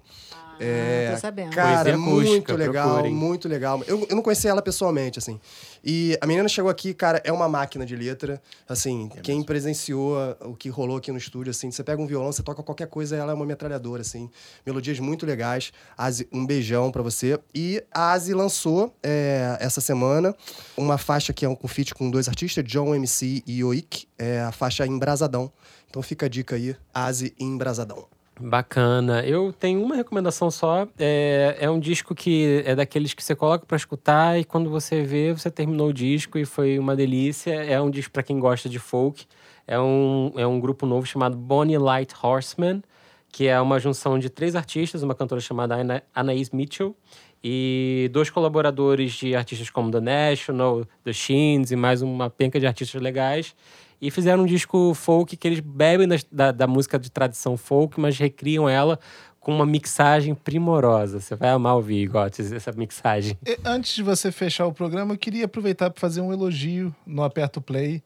É, 0.62 1.08
Ah, 1.12 1.16
tô 1.16 1.22
sabendo. 1.22 1.56
Cara, 1.56 1.96
acústica, 1.96 2.10
muito 2.30 2.56
legal, 2.58 2.90
procurem. 2.90 3.14
muito 3.14 3.48
legal. 3.48 3.82
Eu, 3.88 4.06
eu 4.10 4.16
não 4.16 4.22
conhecia 4.22 4.50
ela 4.52 4.62
pessoalmente, 4.62 5.18
assim. 5.18 5.40
E 5.82 6.18
a 6.20 6.28
menina 6.28 6.50
chegou 6.50 6.70
aqui, 6.70 6.94
cara, 6.94 7.22
é 7.24 7.32
uma 7.32 7.48
máquina 7.48 7.86
de 7.86 7.96
letra. 7.96 8.42
Assim, 8.68 9.10
quem 9.24 9.42
presenciou 9.42 10.18
o 10.42 10.54
que 10.54 10.68
rolou 10.68 10.98
aqui 10.98 11.14
no 11.14 11.18
estúdio, 11.18 11.52
assim, 11.52 11.72
você 11.72 11.82
pega 11.82 12.02
um 12.02 12.06
violão, 12.06 12.30
você 12.30 12.44
toca 12.44 12.62
qualquer 12.62 12.88
coisa, 12.88 13.16
ela 13.16 13.32
é 13.32 13.36
uma 13.36 13.46
metralhadora, 13.46 14.02
assim. 14.02 14.30
Melodias 14.66 15.00
muito 15.00 15.26
legais. 15.26 15.72
Asi, 15.98 16.28
um 16.30 16.46
beijão 16.46 16.92
pra 16.92 17.02
você. 17.02 17.40
E 17.56 17.82
a 17.94 18.12
Asi 18.12 18.34
lançou 18.34 18.94
é, 19.02 19.56
essa 19.62 19.80
semana 19.80 20.36
uma 20.76 20.98
faixa 20.98 21.32
que 21.32 21.46
é 21.46 21.50
um 21.50 21.56
feat 21.70 21.96
com 21.96 22.12
dois 22.12 22.28
artistas, 22.28 22.66
John 22.66 22.94
MC 22.94 23.42
e 23.48 23.64
Oik, 23.64 24.08
é 24.18 24.42
a 24.42 24.52
faixa 24.52 24.86
Embrasadão. 24.86 25.50
Então 25.90 26.02
fica 26.02 26.26
a 26.26 26.30
dica 26.30 26.58
aí, 26.58 26.76
Asi 26.94 27.34
Embrasadão. 27.40 28.19
Bacana. 28.40 29.22
Eu 29.26 29.52
tenho 29.52 29.84
uma 29.84 29.96
recomendação 29.96 30.50
só. 30.50 30.88
É, 30.98 31.58
é 31.60 31.70
um 31.70 31.78
disco 31.78 32.16
que 32.16 32.64
é 32.66 32.74
daqueles 32.74 33.14
que 33.14 33.22
você 33.22 33.36
coloca 33.36 33.66
pra 33.66 33.76
escutar 33.76 34.40
e 34.40 34.46
quando 34.46 34.70
você 34.70 35.02
vê, 35.04 35.34
você 35.34 35.52
terminou 35.52 35.90
o 35.90 35.94
disco 35.94 36.38
e 36.38 36.46
foi 36.46 36.80
uma 36.80 36.96
delícia. 36.96 37.52
É 37.52 37.82
um 37.82 37.90
disco 37.90 38.14
pra 38.14 38.24
quem 38.24 38.40
gosta 38.40 38.70
de 38.70 38.80
folk. 38.80 39.26
É 39.68 39.78
um, 39.78 40.32
é 40.38 40.48
um 40.48 40.60
grupo 40.60 40.86
novo 40.86 41.06
chamado 41.06 41.36
Bonnie 41.36 41.78
Light 41.78 42.14
Horseman, 42.24 42.82
que 43.30 43.46
é 43.46 43.60
uma 43.60 43.78
junção 43.78 44.18
de 44.18 44.30
três 44.30 44.56
artistas, 44.56 45.04
uma 45.04 45.14
cantora 45.14 45.42
chamada 45.42 45.76
Ana, 45.76 46.02
Anaïs 46.16 46.50
Mitchell 46.50 46.96
e 47.44 48.10
dois 48.12 48.30
colaboradores 48.30 49.14
de 49.14 49.36
artistas 49.36 49.70
como 49.70 49.92
The 49.92 50.00
National, 50.00 50.86
The 51.04 51.14
Sheens 51.14 51.72
e 51.72 51.76
mais 51.76 52.02
uma 52.02 52.30
penca 52.30 52.60
de 52.60 52.66
artistas 52.66 53.02
legais. 53.02 53.54
E 54.02 54.10
fizeram 54.10 54.44
um 54.44 54.46
disco 54.46 54.94
folk 54.94 55.36
que 55.36 55.48
eles 55.48 55.60
bebem 55.60 56.08
das- 56.08 56.26
da, 56.32 56.52
da 56.52 56.66
música 56.68 56.98
de 56.98 57.10
tradição 57.12 57.58
folk, 57.58 58.00
mas 58.00 58.18
recriam 58.18 58.68
ela 58.70 58.98
com 59.40 59.54
uma 59.54 59.66
mixagem 59.66 60.34
primorosa. 60.36 61.20
Você 61.20 61.36
vai 61.36 61.50
amar 61.50 61.76
ouvir, 61.76 62.06
Gottes, 62.08 62.52
essa 62.52 62.72
mixagem. 62.72 63.38
E, 63.46 63.58
Antes 63.66 63.96
de 63.96 64.04
você 64.04 64.32
fechar 64.32 64.66
o 64.68 64.74
programa, 64.74 65.14
eu 65.14 65.18
queria 65.18 65.46
aproveitar 65.46 65.90
para 65.90 66.00
fazer 66.00 66.22
um 66.22 66.32
elogio 66.32 66.94
no 67.06 67.24
Aperto 67.24 67.60
Play 67.62 68.02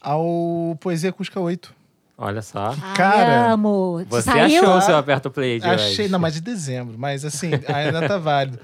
ao 0.00 0.76
Poesia 0.80 1.10
Acústica 1.10 1.40
8. 1.40 1.74
Olha 2.18 2.42
só. 2.42 2.74
Ai, 2.80 2.94
Cara, 2.96 3.52
amo. 3.52 4.04
Você 4.08 4.30
Saiu? 4.30 4.60
achou 4.60 4.76
o 4.76 4.80
seu 4.80 4.96
aperto 4.96 5.30
play 5.30 5.58
de 5.58 5.66
Achei, 5.66 6.04
hoje. 6.04 6.08
não, 6.12 6.18
mas 6.18 6.34
de 6.34 6.40
dezembro. 6.40 6.94
Mas 6.98 7.24
assim, 7.24 7.50
ainda 7.68 8.06
tá 8.06 8.18
válido. 8.18 8.58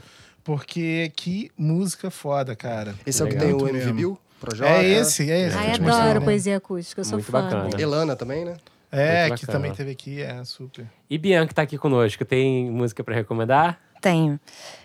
Porque 0.45 1.11
que 1.17 1.51
música 1.59 2.11
foda, 2.11 2.55
cara. 2.55 2.95
Esse 3.07 3.21
é 3.23 3.25
o 3.25 3.29
que 3.29 3.37
tem 3.37 3.53
o 3.53 3.69
MV. 3.69 3.93
Bill? 3.93 4.19
Projota. 4.41 4.71
É 4.71 4.85
esse, 4.85 5.31
é 5.31 5.47
esse. 5.49 5.57
Ai, 5.57 5.73
adoro 5.73 6.21
né? 6.21 6.25
poesia 6.25 6.57
acústica, 6.57 7.01
eu 7.01 7.05
sou 7.05 7.15
Muito 7.19 7.31
fã. 7.31 7.43
bacana. 7.43 7.69
dele. 7.71 7.83
Elana 7.83 8.17
também, 8.17 8.45
né? 8.45 8.57
É, 8.91 9.31
que 9.31 9.47
também 9.47 9.73
teve 9.73 9.91
aqui, 9.91 10.23
é 10.23 10.43
super. 10.45 10.87
E 11.11 11.19
Bianca 11.19 11.53
tá 11.53 11.63
aqui 11.63 11.77
conosco. 11.77 12.25
Tem 12.25 12.71
música 12.71 13.05
pra 13.05 13.15
recomendar? 13.15 13.79
Tenho. 14.01 14.41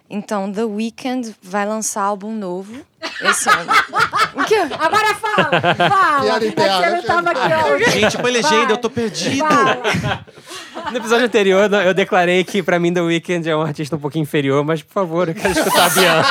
Então, 0.09 0.51
The 0.51 0.63
Weeknd 0.63 1.35
vai 1.41 1.65
lançar 1.65 2.03
álbum 2.03 2.31
novo 2.33 2.73
esse 3.21 3.49
ano. 3.49 3.71
o 4.35 4.43
quê? 4.45 4.55
Agora 4.79 5.15
fala! 5.15 5.49
Fala! 5.89 6.37
É 6.37 6.39
que 6.51 6.61
eu 6.61 6.91
não 6.95 7.03
tava 7.03 7.31
aqui 7.31 7.71
hoje. 7.71 7.99
Gente, 7.99 8.17
põe 8.17 8.31
legenda, 8.31 8.73
eu 8.73 8.77
tô 8.77 8.89
perdido! 8.89 9.37
Fala. 9.45 10.25
No 10.91 10.97
episódio 10.97 11.25
anterior, 11.25 11.71
eu 11.85 11.93
declarei 11.93 12.43
que 12.43 12.61
pra 12.61 12.77
mim 12.79 12.93
The 12.93 13.01
Weeknd 13.01 13.49
é 13.49 13.55
um 13.55 13.61
artista 13.61 13.95
um 13.95 13.99
pouquinho 13.99 14.23
inferior, 14.23 14.63
mas 14.63 14.81
por 14.81 14.93
favor, 14.93 15.29
eu 15.29 15.35
quero 15.35 15.51
escutar 15.53 15.85
a 15.85 15.89
Bianca. 15.89 16.29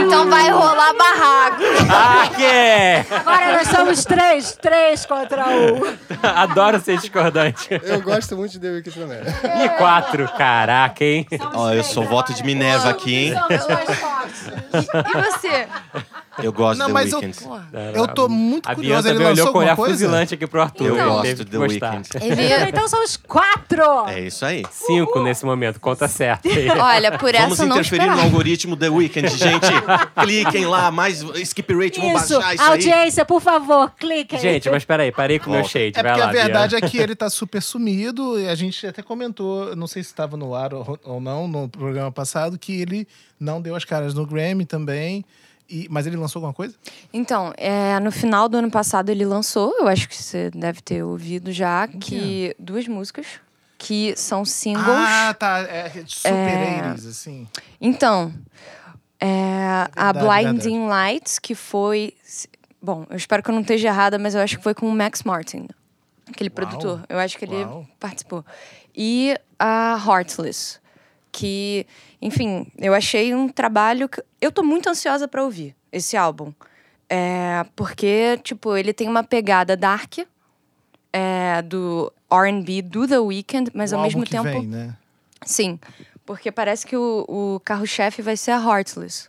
Então 0.00 0.28
vai 0.28 0.50
rolar 0.50 0.94
barraco. 0.94 1.62
ah, 1.90 2.28
que? 2.34 3.14
Agora 3.14 3.52
nós 3.58 3.68
somos 3.68 4.04
três, 4.04 4.52
três 4.60 5.04
contra 5.04 5.46
um. 5.48 5.82
Adoro 6.22 6.80
ser 6.80 6.98
discordante. 6.98 7.68
Eu 7.82 8.00
gosto 8.00 8.36
muito 8.36 8.52
de 8.52 8.60
The 8.60 8.68
Weeknd 8.70 8.98
também. 8.98 9.18
E 9.64 9.68
quatro, 9.76 10.28
caraca, 10.36 11.04
hein? 11.04 11.26
Ó, 11.54 11.73
eu 11.74 11.84
sou 11.84 12.04
voto 12.04 12.32
de 12.34 12.42
Minerva 12.44 12.90
aqui, 12.90 13.14
hein? 13.14 13.34
E 14.72 15.22
você? 15.22 15.68
Eu 16.42 16.52
gosto 16.52 16.78
Não, 16.78 16.88
do 16.88 16.92
mas 16.92 17.12
eu- 17.12 17.18
Weeknd. 17.20 17.38
Eu 17.94 18.08
tô 18.08 18.28
muito 18.28 18.68
A 18.68 18.74
curioso. 18.74 19.02
Bianca 19.02 19.08
Ele 19.10 19.18
olhou 19.24 19.36
lançou 19.36 19.52
com 19.52 19.58
olhar 19.58 19.76
coisa? 19.76 19.92
fuzilante 19.94 20.34
aqui 20.34 20.46
pro 20.46 20.60
Arthur. 20.62 20.86
Eu 20.86 20.96
ele 20.96 21.04
gosto 21.04 21.44
do 21.44 21.58
gostar. 21.58 21.96
Weeknd. 21.96 22.08
Ele, 22.24 22.64
Então 22.70 22.88
somos 22.88 23.16
quatro! 23.16 24.08
É 24.08 24.20
isso 24.20 24.44
aí. 24.44 24.64
Cinco 24.70 25.22
nesse 25.22 25.44
momento, 25.44 25.78
conta 25.80 26.08
certo. 26.08 26.48
aí. 26.48 26.68
olha, 26.78 27.12
por 27.18 27.32
Vamos 27.32 27.52
essa 27.52 27.66
não 27.66 27.76
interferir 27.76 28.06
no 28.10 28.20
algoritmo 28.20 28.76
The 28.76 28.88
Weeknd, 28.88 29.28
gente. 29.28 29.66
Cliquem 30.22 30.66
lá, 30.66 30.90
mais 30.90 31.20
skip 31.22 31.72
rate, 31.74 32.00
vamos 32.00 32.22
Isso, 32.22 32.34
baixar 32.34 32.54
isso 32.54 32.62
aí. 32.62 32.68
audiência, 32.70 33.24
por 33.24 33.40
favor, 33.40 33.90
cliquem. 33.98 34.38
Gente, 34.38 34.68
mas 34.70 34.84
peraí, 34.84 35.12
parei 35.12 35.38
com 35.38 35.50
o 35.50 35.52
meu 35.52 35.64
shade. 35.64 35.92
É 35.98 36.02
Vai 36.02 36.12
porque 36.12 36.20
lá, 36.20 36.28
a 36.28 36.32
verdade 36.32 36.76
Bia. 36.76 36.84
é 36.84 36.88
que 36.90 36.98
ele 36.98 37.14
tá 37.14 37.30
super 37.30 37.62
sumido. 37.62 38.38
E 38.40 38.48
a 38.48 38.54
gente 38.54 38.86
até 38.86 39.02
comentou, 39.02 39.74
não 39.76 39.86
sei 39.86 40.02
se 40.02 40.10
estava 40.10 40.36
no 40.36 40.54
ar 40.54 40.72
ou, 40.74 40.98
ou 41.04 41.20
não, 41.20 41.46
no 41.46 41.68
programa 41.68 42.10
passado, 42.10 42.58
que 42.58 42.80
ele 42.80 43.06
não 43.38 43.60
deu 43.60 43.74
as 43.76 43.84
caras 43.84 44.14
no 44.14 44.26
Grammy 44.26 44.64
também. 44.64 45.24
E, 45.68 45.86
mas 45.90 46.06
ele 46.06 46.16
lançou 46.16 46.40
alguma 46.40 46.52
coisa? 46.52 46.74
Então, 47.12 47.52
é, 47.56 47.98
no 48.00 48.12
final 48.12 48.48
do 48.48 48.58
ano 48.58 48.70
passado 48.70 49.08
ele 49.08 49.24
lançou, 49.24 49.74
eu 49.80 49.88
acho 49.88 50.08
que 50.08 50.14
você 50.16 50.50
deve 50.50 50.80
ter 50.82 51.02
ouvido 51.02 51.50
já, 51.52 51.88
que 51.88 52.54
duas 52.58 52.86
músicas 52.86 53.26
que 53.78 54.14
são 54.16 54.44
singles. 54.44 54.86
Ah, 54.86 55.34
tá. 55.38 55.58
É 55.60 55.90
super 56.06 56.30
É. 56.30 56.82
80s, 56.94 57.08
assim. 57.08 57.48
Então, 57.80 58.32
é, 59.20 59.88
a 59.96 60.12
verdade, 60.12 60.44
Blinding 60.52 60.86
Lights, 60.86 61.38
que 61.38 61.54
foi. 61.54 62.14
Bom, 62.80 63.06
eu 63.08 63.16
espero 63.16 63.42
que 63.42 63.48
eu 63.50 63.54
não 63.54 63.62
esteja 63.62 63.88
errada, 63.88 64.18
mas 64.18 64.34
eu 64.34 64.40
acho 64.42 64.58
que 64.58 64.62
foi 64.62 64.74
com 64.74 64.86
o 64.86 64.92
Max 64.92 65.22
Martin, 65.22 65.66
aquele 66.28 66.50
Uau. 66.50 66.54
produtor. 66.54 67.04
Eu 67.08 67.18
acho 67.18 67.38
que 67.38 67.44
ele 67.46 67.64
Uau. 67.64 67.86
participou. 67.98 68.44
E 68.94 69.34
a 69.58 69.98
Heartless, 70.06 70.78
que, 71.34 71.84
enfim, 72.22 72.64
eu 72.78 72.94
achei 72.94 73.34
um 73.34 73.48
trabalho 73.48 74.08
que. 74.08 74.22
Eu 74.40 74.52
tô 74.52 74.62
muito 74.62 74.88
ansiosa 74.88 75.26
pra 75.26 75.42
ouvir 75.42 75.74
esse 75.90 76.16
álbum. 76.16 76.52
É, 77.10 77.66
porque, 77.74 78.38
tipo, 78.44 78.76
ele 78.76 78.92
tem 78.92 79.08
uma 79.08 79.24
pegada 79.24 79.76
dark 79.76 80.18
é, 81.12 81.60
do 81.62 82.12
RB 82.30 82.82
do 82.82 83.08
The 83.08 83.18
Weeknd, 83.18 83.72
mas 83.74 83.92
O 83.92 83.96
ao 83.96 84.02
mesmo 84.02 84.24
tempo. 84.24 84.44
Vem, 84.44 84.66
né? 84.68 84.96
Sim, 85.44 85.78
porque 86.24 86.52
parece 86.52 86.86
que 86.86 86.96
o, 86.96 87.24
o 87.28 87.60
carro-chefe 87.64 88.22
vai 88.22 88.36
ser 88.36 88.52
a 88.52 88.58
Heartless. 88.58 89.28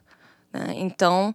né? 0.54 0.74
Então, 0.76 1.34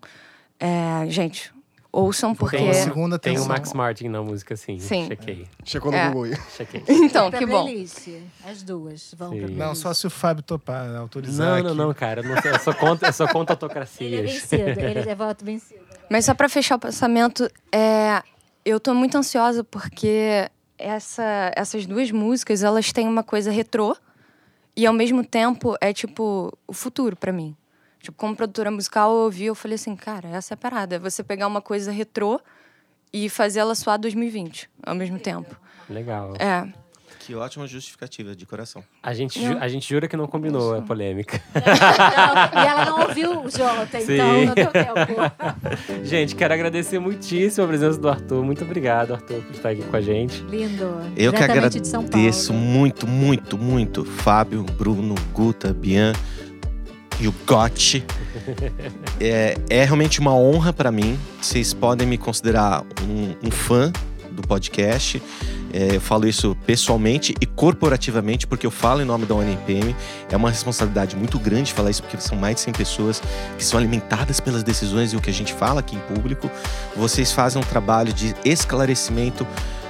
é, 0.58 1.04
gente, 1.08 1.52
ouçam 1.92 2.34
porque. 2.34 2.56
Tem 2.56 2.72
segunda 2.74 3.18
Tem 3.18 3.38
o. 3.38 3.44
Max 3.46 3.72
Martin 3.72 4.08
na 4.08 4.22
música, 4.22 4.56
sim. 4.56 4.78
Sim. 4.78 5.06
Chequei, 5.08 5.46
Chegou 5.64 5.90
no 5.90 5.98
É. 5.98 6.10
Google 6.10 6.36
chequei. 6.56 6.82
Então, 6.88 7.30
que 7.30 7.46
bom. 7.46 7.66
As 8.44 8.62
duas 8.62 9.14
vão 9.16 9.30
pra. 9.36 9.48
Não, 9.48 9.74
só 9.74 9.92
se 9.94 10.06
o 10.06 10.10
Fábio 10.10 10.42
topar, 10.42 10.94
autorizar. 10.96 11.46
Não, 11.46 11.54
aqui. 11.54 11.62
não, 11.64 11.74
não, 11.74 11.94
cara. 11.94 12.20
Eu, 12.20 12.28
não, 12.28 12.36
eu 12.36 12.58
sou 12.60 12.74
contra, 12.74 13.08
eu 13.08 13.12
sou 13.12 13.28
contra 13.28 13.52
Ele 13.54 13.60
é 13.60 13.64
autocracias. 13.64 14.32
vencido, 14.32 14.80
ele 14.80 15.10
é 15.10 15.14
voto 15.14 15.44
vencido. 15.44 15.80
Mas 16.10 16.24
só 16.24 16.34
pra 16.34 16.48
fechar 16.48 16.76
o 16.76 16.78
pensamento, 16.78 17.48
é, 17.72 18.22
eu 18.64 18.80
tô 18.80 18.92
muito 18.94 19.16
ansiosa 19.16 19.62
porque 19.62 20.48
essa, 20.78 21.52
essas 21.54 21.86
duas 21.86 22.10
músicas, 22.10 22.62
elas 22.62 22.92
têm 22.92 23.06
uma 23.06 23.22
coisa 23.22 23.50
retrô 23.50 23.96
e 24.76 24.86
ao 24.86 24.92
mesmo 24.92 25.24
tempo 25.24 25.76
é 25.80 25.92
tipo 25.92 26.52
o 26.66 26.72
futuro 26.72 27.14
pra 27.16 27.32
mim. 27.32 27.54
Tipo, 28.00 28.16
como 28.16 28.34
produtora 28.34 28.70
musical, 28.70 29.10
eu 29.10 29.24
ouvi, 29.24 29.44
eu 29.44 29.54
falei 29.54 29.74
assim, 29.74 29.94
cara, 29.94 30.28
essa 30.28 30.54
é 30.54 30.56
a 30.56 30.58
parada. 30.58 30.96
É 30.96 30.98
você 30.98 31.22
pegar 31.22 31.46
uma 31.46 31.60
coisa 31.60 31.92
retrô 31.92 32.40
e 33.12 33.28
fazer 33.28 33.60
ela 33.60 33.74
soar 33.74 33.98
2020 33.98 34.70
ao 34.86 34.94
mesmo 34.94 35.18
tempo. 35.18 35.54
Legal. 35.88 36.34
É. 36.38 36.66
Que 37.18 37.34
ótima 37.34 37.66
justificativa, 37.66 38.34
de 38.34 38.46
coração. 38.46 38.82
A 39.02 39.12
gente, 39.12 39.38
ju- 39.44 39.58
a 39.60 39.68
gente 39.68 39.86
jura 39.86 40.08
que 40.08 40.16
não 40.16 40.26
combinou 40.26 40.74
a 40.74 40.80
polêmica. 40.80 41.40
Não, 41.54 42.62
e 42.62 42.66
ela 42.66 42.84
não 42.86 43.00
ouviu 43.02 43.42
o 43.44 43.50
Jota, 43.50 44.00
Sim. 44.00 44.14
então 44.14 44.44
não 44.46 44.54
deu 44.54 44.66
tempo. 44.68 44.96
Gente, 46.02 46.34
quero 46.34 46.54
agradecer 46.54 46.98
muitíssimo 46.98 47.64
a 47.66 47.68
presença 47.68 47.98
do 47.98 48.08
Arthur. 48.08 48.42
Muito 48.42 48.64
obrigado, 48.64 49.12
Arthur, 49.12 49.42
por 49.42 49.54
estar 49.54 49.68
aqui 49.68 49.82
com 49.82 49.94
a 49.96 50.00
gente. 50.00 50.42
Lindo. 50.44 50.84
Eu 51.14 51.30
que 51.32 51.38
Diretamente 51.38 51.78
agradeço 51.92 52.52
muito, 52.54 53.06
muito, 53.06 53.58
muito. 53.58 54.04
Fábio, 54.04 54.62
Bruno, 54.64 55.14
Guta, 55.34 55.74
Bian 55.74 56.12
o 57.26 57.34
Gotti. 57.46 58.04
É, 59.22 59.54
é 59.68 59.84
realmente 59.84 60.18
uma 60.18 60.34
honra 60.34 60.72
para 60.72 60.90
mim. 60.90 61.18
Vocês 61.42 61.74
podem 61.74 62.06
me 62.06 62.16
considerar 62.16 62.82
um, 63.02 63.46
um 63.46 63.50
fã 63.50 63.92
do 64.30 64.40
podcast. 64.40 65.22
É, 65.72 65.96
eu 65.96 66.00
falo 66.00 66.26
isso 66.26 66.56
pessoalmente 66.66 67.34
e 67.40 67.46
corporativamente, 67.46 68.46
porque 68.46 68.66
eu 68.66 68.70
falo 68.70 69.02
em 69.02 69.04
nome 69.04 69.26
da 69.26 69.34
UNPM. 69.34 69.94
É 70.30 70.36
uma 70.36 70.48
responsabilidade 70.50 71.16
muito 71.16 71.38
grande 71.38 71.72
falar 71.72 71.90
isso, 71.90 72.02
porque 72.02 72.18
são 72.18 72.36
mais 72.36 72.56
de 72.56 72.62
100 72.62 72.72
pessoas 72.72 73.22
que 73.58 73.64
são 73.64 73.78
alimentadas 73.78 74.40
pelas 74.40 74.62
decisões 74.62 75.12
e 75.12 75.16
o 75.16 75.20
que 75.20 75.30
a 75.30 75.34
gente 75.34 75.52
fala 75.52 75.80
aqui 75.80 75.96
em 75.96 76.14
público. 76.14 76.50
Vocês 76.96 77.30
fazem 77.32 77.60
um 77.60 77.64
trabalho 77.64 78.12
de 78.12 78.34
esclarecimento 78.44 79.46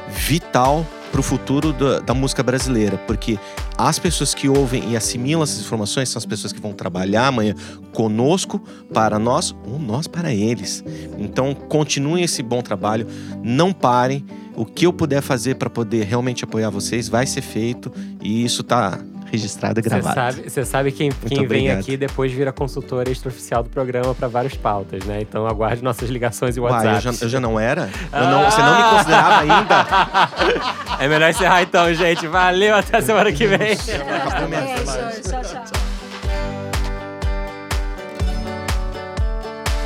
vital 0.09 0.85
para 1.11 1.21
o 1.21 1.23
futuro 1.23 1.73
da, 1.73 2.01
da 2.01 2.15
música 2.15 2.43
brasileira, 2.43 2.97
porque 2.99 3.39
as 3.77 3.99
pessoas 3.99 4.35
que 4.35 4.49
ouvem 4.49 4.91
e 4.91 4.97
assimilam 4.97 5.43
essas 5.43 5.61
informações 5.61 6.09
são 6.09 6.19
as 6.19 6.27
pessoas 6.27 6.53
que 6.53 6.61
vão 6.61 6.73
trabalhar 6.73 7.27
amanhã 7.27 7.55
conosco, 7.93 8.63
para 8.93 9.19
nós, 9.19 9.55
ou 9.67 9.79
nós 9.79 10.07
para 10.07 10.33
eles. 10.33 10.85
Então, 11.19 11.55
continuem 11.55 12.25
esse 12.25 12.43
bom 12.43 12.63
trabalho, 12.63 13.07
não 13.43 13.73
parem. 13.73 14.25
O 14.55 14.65
que 14.65 14.87
eu 14.87 14.93
puder 14.93 15.23
fazer 15.23 15.55
para 15.55 15.71
poder 15.71 16.05
realmente 16.05 16.45
apoiar 16.45 16.71
vocês 16.71 17.09
vai 17.09 17.27
ser 17.27 17.41
feito 17.41 17.91
e 18.21 18.45
isso 18.45 18.63
tá 18.63 18.99
registrado 19.31 19.81
e 19.81 19.83
Você 19.83 19.89
gravado. 19.89 20.15
sabe, 20.15 20.51
você 20.51 20.65
sabe 20.65 20.93
quem, 20.93 21.11
quem 21.11 21.39
vem 21.39 21.45
obrigado. 21.47 21.79
aqui 21.81 21.97
depois 21.97 22.33
vira 22.33 22.53
consultor 22.53 23.09
extraoficial 23.09 23.63
do 23.63 23.71
programa 23.71 24.15
para 24.15 24.29
várias 24.29 24.55
pautas, 24.55 25.05
né? 25.05 25.19
Então 25.21 25.47
aguarde 25.47 25.83
nossas 25.83 26.09
ligações 26.11 26.57
e 26.57 26.61
Uai, 26.61 26.73
WhatsApp. 26.73 27.07
eu 27.07 27.13
já, 27.13 27.25
eu 27.25 27.29
já 27.29 27.41
não 27.41 27.59
era? 27.61 27.89
Eu 28.13 28.27
não- 28.27 28.45
você 28.51 28.61
não 28.63 28.77
me 28.77 28.91
considerava 28.91 29.41
ainda? 29.41 30.71
É 31.01 31.09
melhor 31.09 31.31
encerrar 31.31 31.63
então, 31.63 31.93
gente. 31.95 32.27
Valeu, 32.27 32.77
até 32.77 33.01
semana 33.01 33.33
que 33.33 33.47
vem. 33.47 33.75
Tchau, 33.77 35.41
tchau. 35.43 35.90